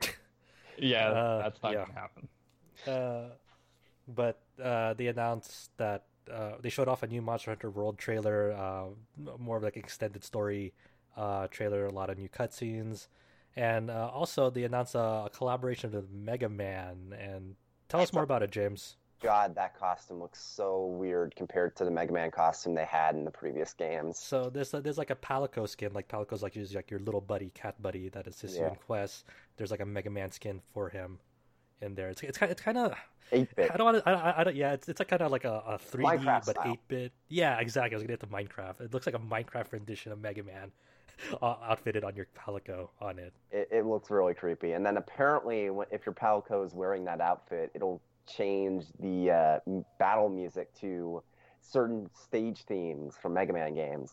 [0.76, 1.84] Yeah, Uh, that's not yeah.
[1.86, 2.28] gonna happen.
[2.86, 3.28] Uh,
[4.08, 8.52] but uh, they announced that uh, they showed off a new Monster Hunter World trailer,
[8.52, 8.86] uh,
[9.38, 10.72] more of like extended story
[11.16, 13.06] uh, trailer, a lot of new cutscenes,
[13.54, 17.14] and uh, also they announced a, a collaboration with Mega Man.
[17.16, 17.54] And
[17.88, 18.96] tell us more about it, James.
[19.24, 23.24] God, that costume looks so weird compared to the Mega Man costume they had in
[23.24, 24.18] the previous games.
[24.18, 27.50] So there's there's like a Palico skin, like Palico's like usually like your little buddy,
[27.54, 29.24] cat buddy that assists you in quests.
[29.56, 31.18] There's like a Mega Man skin for him
[31.80, 32.10] in there.
[32.10, 32.92] It's it's kind it's kind of
[33.32, 33.70] 8 bit.
[33.72, 34.08] I don't want to.
[34.08, 34.56] I, I, I don't.
[34.56, 37.12] Yeah, it's it's like kind of like a, a 3D but 8 bit.
[37.28, 37.94] Yeah, exactly.
[37.94, 38.82] I was gonna get to Minecraft.
[38.82, 40.70] It looks like a Minecraft rendition of Mega Man,
[41.42, 43.32] uh, outfitted on your Palico on it.
[43.50, 44.72] It, it looks really creepy.
[44.72, 50.28] And then apparently, if your palico is wearing that outfit, it'll change the uh, battle
[50.28, 51.22] music to
[51.60, 54.10] certain stage themes from Mega Man games.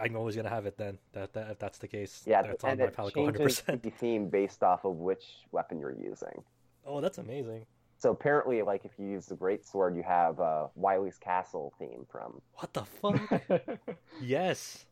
[0.00, 0.98] I'm always gonna have it then.
[1.12, 2.22] That, that if that's the case.
[2.26, 3.82] Yeah, that's on and my it Palico changes 100.
[3.82, 6.44] the theme based off of which weapon you're using.
[6.86, 7.66] Oh, that's amazing.
[7.98, 12.06] So apparently, like if you use the great sword, you have uh, Wily's Castle theme
[12.10, 12.40] from.
[12.54, 13.60] What the fuck?
[14.22, 14.86] yes.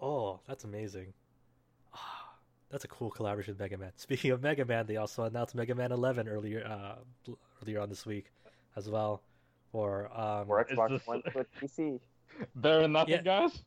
[0.00, 1.12] Oh, that's amazing.
[2.70, 3.92] That's a cool collaboration with Mega Man.
[3.96, 7.32] Speaking of Mega Man, they also announced Mega Man 11 earlier uh,
[7.62, 8.26] earlier on this week
[8.76, 9.22] as well
[9.72, 12.00] for um, Or Xbox this- One, Switch, PC.
[12.54, 13.22] Better than nothing, Yeah.
[13.22, 13.62] guys.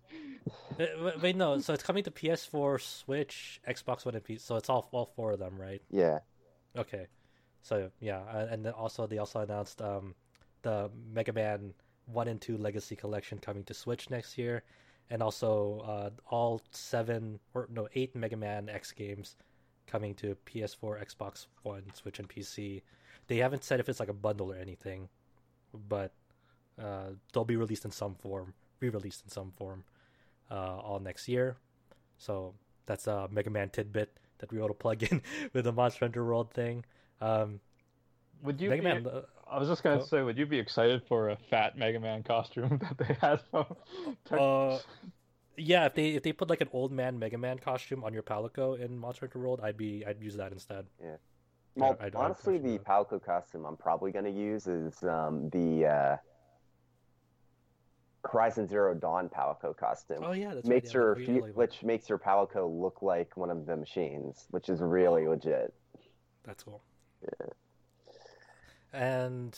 [0.80, 1.60] Uh, wait, Wait, no.
[1.60, 4.42] So it's coming to PS4, Switch, Xbox One, and PC.
[4.42, 5.82] So it's all all four of them, right?
[5.90, 6.20] Yeah.
[6.78, 7.08] Okay.
[7.64, 10.16] So yeah, uh, and then also they also announced um,
[10.62, 11.74] the Mega Man
[12.06, 14.64] One and Two Legacy Collection coming to Switch next year,
[15.12, 19.36] and also uh, all seven or no eight Mega Man X games
[19.86, 22.82] coming to PS4, Xbox One, Switch, and PC.
[23.28, 25.10] They haven't said if it's like a bundle or anything,
[25.90, 26.14] but
[26.82, 29.84] uh, they'll be released in some form, re-released in some form,
[30.50, 31.58] uh, all next year.
[32.18, 32.54] So
[32.86, 35.22] that's a Mega Man tidbit that we ought to plug in
[35.54, 36.86] with the Monster Hunter World thing.
[37.20, 37.60] Um,
[38.44, 39.08] Would you Mega be, Man,
[39.52, 40.06] I was just gonna Oh.
[40.06, 43.66] say, would you be excited for a fat Mega Man costume that they had from?
[44.32, 44.80] uh,
[45.58, 48.24] yeah, if they if they put like an old man Mega Man costume on your
[48.24, 50.88] Palico in Monster Hunter World, I'd be I'd use that instead.
[51.76, 52.86] Well, I'd- I'd honestly, question the that.
[52.88, 56.18] Palico costume I'm probably going to use is um, the uh,
[58.30, 60.20] Horizon Zero Dawn Palico costume.
[60.22, 63.02] Oh yeah, that's makes right, yeah, your the fe- really- which makes your Palico look
[63.02, 65.74] like one of the machines, which is really legit.
[66.44, 66.82] That's cool.
[68.94, 69.58] And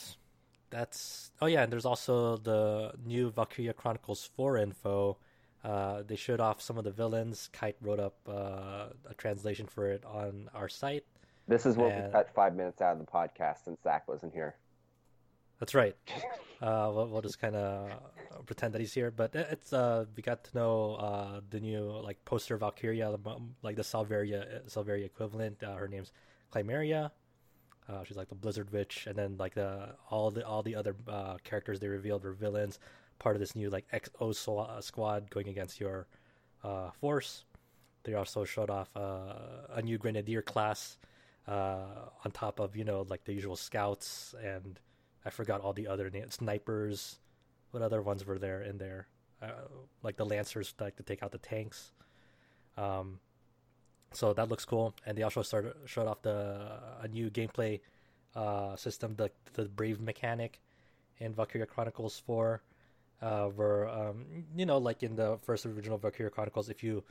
[0.70, 5.18] that's oh yeah, and there's also the new Valkyria Chronicles 4 info.
[5.64, 7.50] Uh, they showed off some of the villains.
[7.54, 11.06] Kite wrote up uh, a translation for it on our site.
[11.48, 14.34] This is what And- we cut five minutes out of the podcast since Zach wasn't
[14.34, 14.56] here.
[15.60, 15.96] That's right.
[16.62, 17.92] Uh, we'll, we'll just kind of
[18.46, 22.24] pretend that he's here, but it's uh, we got to know uh, the new like
[22.24, 23.14] poster Valkyria,
[23.64, 25.62] like the Selvaria Selvaria equivalent.
[25.62, 26.14] Uh, her name's
[26.54, 27.12] Crymaria.
[27.90, 30.96] Uh, she's like the Blizzard Witch, and then like the all the all the other
[31.08, 32.80] uh, characters they revealed were villains,
[33.20, 36.08] part of this new like XO squad going against your
[36.64, 37.46] uh, force.
[38.04, 39.34] They also showed off uh,
[39.70, 40.98] a new Grenadier class
[41.48, 44.80] uh, on top of you know like the usual scouts and
[45.26, 46.36] I forgot all the other names.
[46.36, 47.20] Snipers.
[47.72, 49.08] What other ones were there in there?
[49.42, 49.52] Uh,
[50.04, 51.92] like the lancers, like to take out the tanks.
[52.78, 53.20] Um,
[54.14, 54.94] so that looks cool.
[55.06, 57.80] And they also started showed off the a new gameplay
[58.36, 60.60] uh, system, the the brave mechanic
[61.20, 62.62] in Valkyria Chronicles Four,
[63.22, 64.26] uh, where um,
[64.56, 67.04] you know, like in the first original Valkyria Chronicles, if you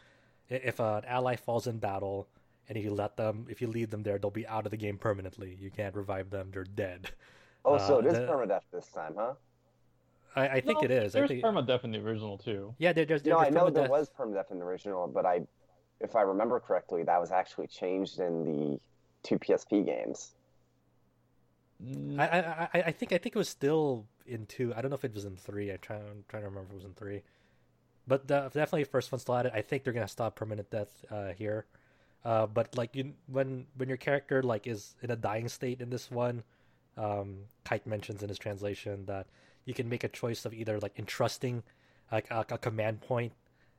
[0.48, 2.28] if an ally falls in battle
[2.68, 4.76] and if you let them, if you leave them there, they'll be out of the
[4.76, 5.56] game permanently.
[5.60, 7.10] You can't revive them; they're dead.
[7.64, 9.34] Oh, so Uh, it is the- permadeath this time, huh?
[10.34, 11.14] I, I think No, it is.
[11.14, 12.74] I There's think, permadeath in the original too.
[12.78, 15.42] yeah, there, there's, No, there's I know there was permadeath in the original, but I,
[16.02, 18.80] if I remember correctly, that was actually changed in the
[19.22, 20.32] two PSP games.
[21.84, 24.72] Mm, I, I, I, I think I think it was still in two.
[24.76, 25.70] I don't know if it was in three.
[25.70, 27.22] I'm trying, I'm trying to remember if it was in three.
[28.06, 29.52] But the, definitely first one still had it.
[29.54, 31.66] I think they're gonna stop permanent death uh, here.
[32.24, 35.90] Uh, but like you, when when your character like is in a dying state in
[35.90, 36.42] this one,
[36.96, 39.26] um, Kite mentions in his translation that
[39.64, 41.62] you can make a choice of either like entrusting
[42.10, 43.32] like a, a command point,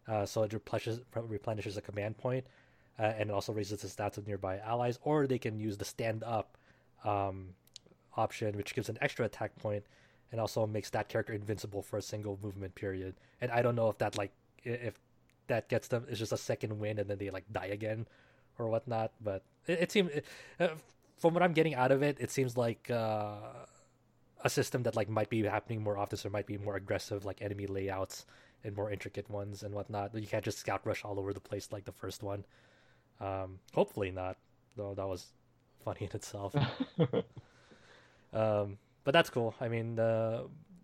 [0.07, 2.45] uh, so it replenishes, replenishes a command point,
[2.99, 5.85] uh, and it also raises the stats of nearby allies, or they can use the
[5.85, 6.57] stand up
[7.03, 7.49] um,
[8.15, 9.83] option, which gives an extra attack point
[10.31, 13.13] and also makes that character invincible for a single movement period.
[13.39, 14.31] And I don't know if that like
[14.63, 14.99] if
[15.47, 18.07] that gets them is just a second win and then they like die again
[18.57, 19.11] or whatnot.
[19.21, 20.09] But it, it seems
[20.59, 20.69] uh,
[21.17, 23.35] from what I'm getting out of it, it seems like uh,
[24.43, 27.41] a system that like might be happening more often, so might be more aggressive like
[27.41, 28.25] enemy layouts
[28.63, 30.15] and more intricate ones and whatnot.
[30.15, 32.45] You can't just scout rush all over the place like the first one.
[33.19, 34.37] Um, hopefully not,
[34.75, 34.93] though.
[34.93, 35.27] That was
[35.83, 36.55] funny in itself.
[38.33, 39.53] um, but that's cool.
[39.59, 40.43] I mean, uh,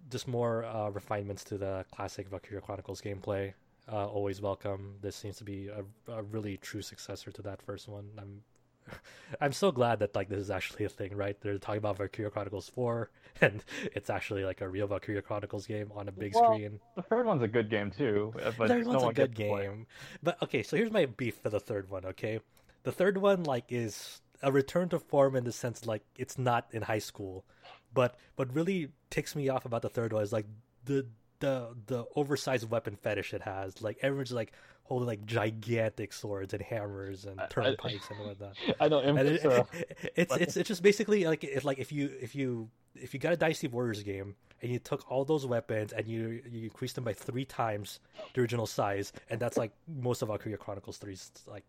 [0.10, 3.54] just more uh, refinements to the classic Valkyria Chronicles gameplay.
[3.92, 4.96] Uh, always welcome.
[5.02, 8.10] This seems to be a, a, really true successor to that first one.
[8.20, 8.44] I'm
[9.42, 11.40] I'm so glad that like this is actually a thing, right?
[11.42, 13.10] They're talking about Valkyria Chronicles 4,
[13.42, 13.64] and
[13.94, 16.80] it's actually like a real Valkyria Chronicles game on a big well, screen.
[16.96, 19.16] The third one's a good game too, uh, but the third no one's one a
[19.16, 19.88] good game.
[20.22, 22.06] But okay, so here's my beef for the third one.
[22.06, 22.40] Okay,
[22.84, 26.68] the third one like is a return to form in the sense like it's not
[26.72, 27.46] in high school,
[27.94, 30.46] but what really ticks me off about the third one is like
[30.86, 31.06] the
[31.40, 33.82] the the oversized weapon fetish it has.
[33.82, 34.54] Like everyone's like
[34.90, 38.56] holding like gigantic swords and hammers and turnpikes I, and whatnot.
[38.80, 39.00] I know.
[39.00, 39.64] And it, uh,
[40.16, 43.32] it's it's it's just basically like if like if you if you if you got
[43.32, 47.04] a Dynasty Warriors game and you took all those weapons and you you increased them
[47.04, 48.00] by three times
[48.34, 51.64] the original size, and that's like most of Valkyria Chronicles 3's like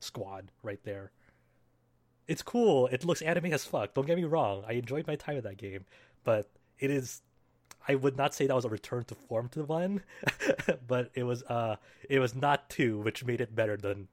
[0.00, 1.12] squad right there.
[2.26, 2.88] It's cool.
[2.88, 3.94] It looks anime as fuck.
[3.94, 4.62] Don't get me wrong.
[4.68, 5.86] I enjoyed my time in that game,
[6.24, 7.22] but it is
[7.88, 10.02] I would not say that was a return to form to one,
[10.86, 11.76] but it was uh
[12.08, 14.08] it was not two, which made it better than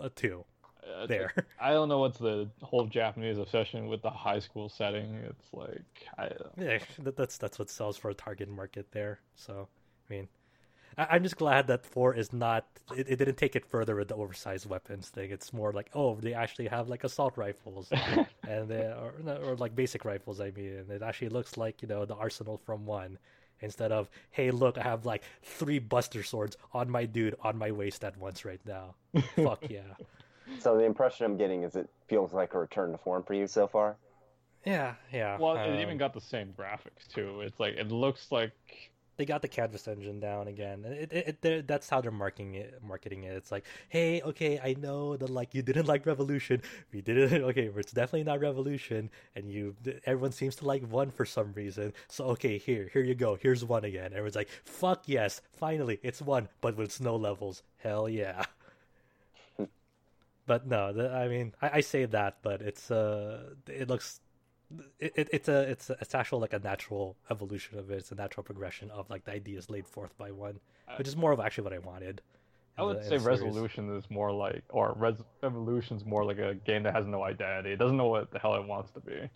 [0.00, 0.44] a two.
[0.88, 1.32] Uh, there.
[1.60, 5.14] I don't know what's the whole Japanese obsession with the high school setting.
[5.28, 5.82] It's like
[6.16, 9.20] I yeah, that, that's that's what sells for a target market there.
[9.36, 9.68] So
[10.08, 10.28] I mean,
[10.98, 12.66] I, am just glad that four is not.
[12.96, 15.30] It, it, didn't take it further with the oversized weapons thing.
[15.30, 17.88] It's more like, oh, they actually have like assault rifles,
[18.48, 19.14] and they or,
[19.44, 20.40] or like basic rifles.
[20.40, 23.16] I mean, and it actually looks like you know the arsenal from one,
[23.60, 27.70] instead of hey, look, I have like three Buster swords on my dude on my
[27.70, 28.96] waist at once right now.
[29.36, 29.94] Fuck yeah.
[30.58, 33.46] So the impression I'm getting is it feels like a return to form for you
[33.46, 33.96] so far.
[34.64, 35.38] Yeah, yeah.
[35.38, 37.42] Well, um, it even got the same graphics too.
[37.42, 38.52] It's like it looks like
[39.18, 40.84] they got the canvas engine down again.
[40.86, 42.80] It, it, it, that's how they're marketing it.
[42.86, 43.34] Marketing it.
[43.34, 46.62] It's like, hey, okay, I know that like you didn't like Revolution.
[46.92, 47.42] We didn't.
[47.48, 49.74] Okay, it's definitely not Revolution, and you
[50.06, 51.92] everyone seems to like one for some reason.
[52.08, 53.36] So okay, here, here you go.
[53.40, 54.12] Here's one again.
[54.12, 57.62] Everyone's like, fuck yes, finally, it's one, but with snow levels.
[57.78, 58.44] Hell yeah.
[60.46, 64.20] but no, the, I mean, I, I say that, but it's uh, it looks
[64.98, 67.98] it, it, it's a it's a, it's actual like a natural evolution of it.
[67.98, 70.60] It's a natural progression of like the ideas laid forth by one,
[70.96, 72.20] which is more of actually what I wanted.
[72.78, 76.94] I would say Resolution is more like, or Res- is more like a game that
[76.94, 77.72] has no identity.
[77.72, 79.28] It doesn't know what the hell it wants to be.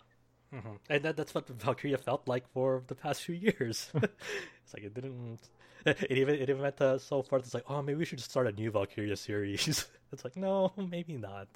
[0.55, 0.75] Mm-hmm.
[0.89, 3.89] And that, that's what Valkyria felt like for the past few years.
[3.95, 5.39] it's like it didn't.
[5.85, 7.39] It even it even went to so far.
[7.39, 9.85] It's like, oh, maybe we should just start a new Valkyria series.
[10.13, 11.49] it's like, no, maybe not.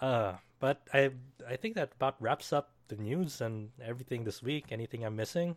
[0.00, 1.10] Uh, but I
[1.48, 4.66] I think that about wraps up the news and everything this week.
[4.70, 5.56] Anything I'm missing?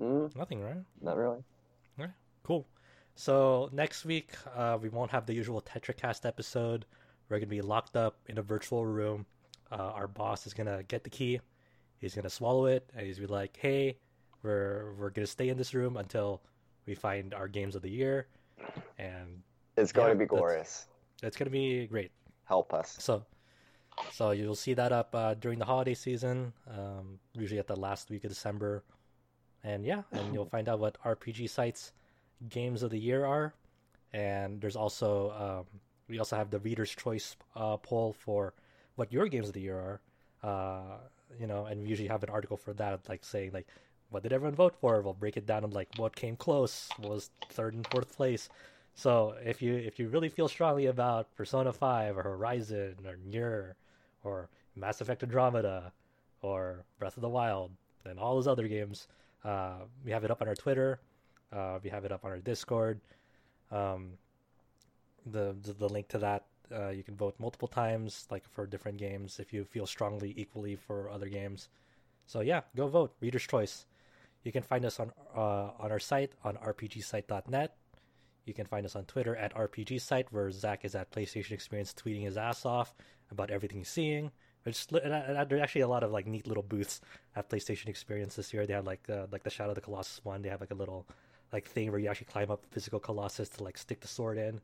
[0.00, 0.84] Mm, Nothing, right?
[1.00, 1.38] Not really.
[1.98, 2.10] All right,
[2.44, 2.66] cool.
[3.14, 6.86] So next week uh, we won't have the usual TetraCast episode.
[7.28, 9.26] We're gonna be locked up in a virtual room.
[9.72, 11.40] Uh, our boss is gonna get the key.
[11.98, 13.98] He's gonna swallow it, and he's be like, "Hey,
[14.42, 16.42] we're we're gonna stay in this room until
[16.86, 18.28] we find our games of the year."
[18.98, 19.42] And
[19.76, 20.86] it's going yeah, to be glorious.
[21.22, 22.12] It's gonna be great.
[22.44, 22.96] Help us.
[23.00, 23.24] So
[24.12, 28.10] so you'll see that up uh, during the holiday season, um, usually at the last
[28.10, 28.82] week of December.
[29.64, 31.92] And yeah, and you'll find out what RPG sites
[32.48, 33.54] games of the year are.
[34.12, 38.54] And there's also um, we also have the reader's choice uh, poll for
[38.96, 40.00] what your games of the year are.
[40.42, 40.98] Uh,
[41.38, 43.66] you know, and we usually have an article for that, like saying like
[44.10, 45.00] what did everyone vote for?
[45.02, 48.48] We'll break it down and like what came close, what was third and fourth place.
[48.94, 53.76] So if you if you really feel strongly about Persona Five or Horizon or Nier
[54.28, 55.92] or Mass Effect Andromeda
[56.42, 57.72] or Breath of the Wild
[58.04, 59.08] and all those other games.
[59.44, 61.00] Uh, we have it up on our Twitter.
[61.52, 63.00] Uh, we have it up on our Discord.
[63.70, 64.12] Um,
[65.26, 66.44] the, the, the link to that
[66.74, 70.76] uh, you can vote multiple times, like for different games, if you feel strongly equally
[70.76, 71.68] for other games.
[72.26, 73.14] So yeah, go vote.
[73.20, 73.86] Reader's choice.
[74.44, 77.74] You can find us on uh, on our site on rpgsite.net.
[78.44, 82.22] You can find us on Twitter at rpgsite, where Zach is at PlayStation Experience tweeting
[82.22, 82.94] his ass off
[83.30, 84.30] about everything he's seeing.
[84.64, 87.00] There's actually a lot of like neat little booths
[87.36, 88.66] at PlayStation Experience this year.
[88.66, 90.42] They have like uh, like the Shadow of the Colossus one.
[90.42, 91.06] They have like a little
[91.52, 94.60] like thing where you actually climb up physical Colossus to like stick the sword in.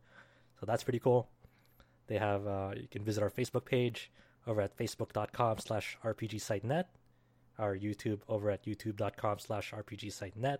[0.60, 1.28] So that's pretty cool.
[2.06, 4.10] They have uh, you can visit our Facebook page
[4.46, 6.84] over at facebook.com slash rpgsitenet,
[7.58, 10.58] our YouTube over at youtube.com slash rpgsitenet.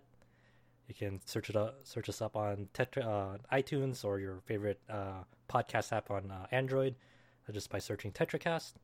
[0.89, 4.81] You can search it up, search us up on Tetra, uh, iTunes or your favorite
[4.89, 6.95] uh, podcast app on uh, Android,
[7.53, 8.75] just by searching TetraCast.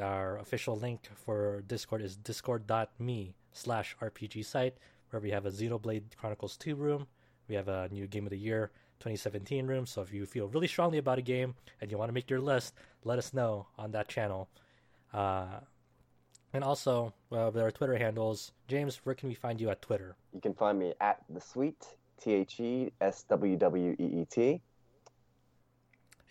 [0.00, 4.76] Our official link for Discord is discord.me slash RPG site,
[5.10, 7.06] where we have a Xenoblade Chronicles 2 room.
[7.48, 8.70] We have a new Game of the Year
[9.00, 9.86] 2017 room.
[9.86, 12.40] So if you feel really strongly about a game and you want to make your
[12.40, 12.74] list,
[13.04, 14.48] let us know on that channel.
[15.12, 15.60] Uh,
[16.52, 20.16] and also, uh, with our Twitter handles, James, where can we find you at Twitter?
[20.32, 21.84] You can find me at the Sweet
[22.20, 24.60] T H E S W W E E T.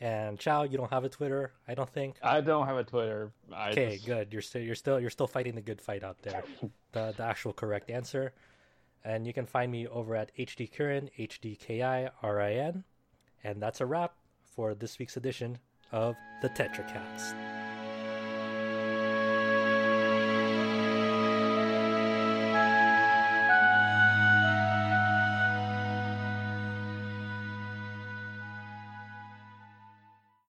[0.04, 2.18] And Chow, you don't have a Twitter, I don't think.
[2.22, 3.32] I don't have a Twitter.
[3.54, 4.06] I okay, just...
[4.06, 4.34] good.
[4.34, 6.44] You're still you're still you're still fighting the good fight out there.
[6.92, 8.34] the the actual correct answer.
[9.06, 12.52] And you can find me over at HD Kirin, H D K I R I
[12.52, 12.84] N.
[13.46, 15.58] And that's a wrap for this week's edition
[15.94, 17.63] of the TetraCast.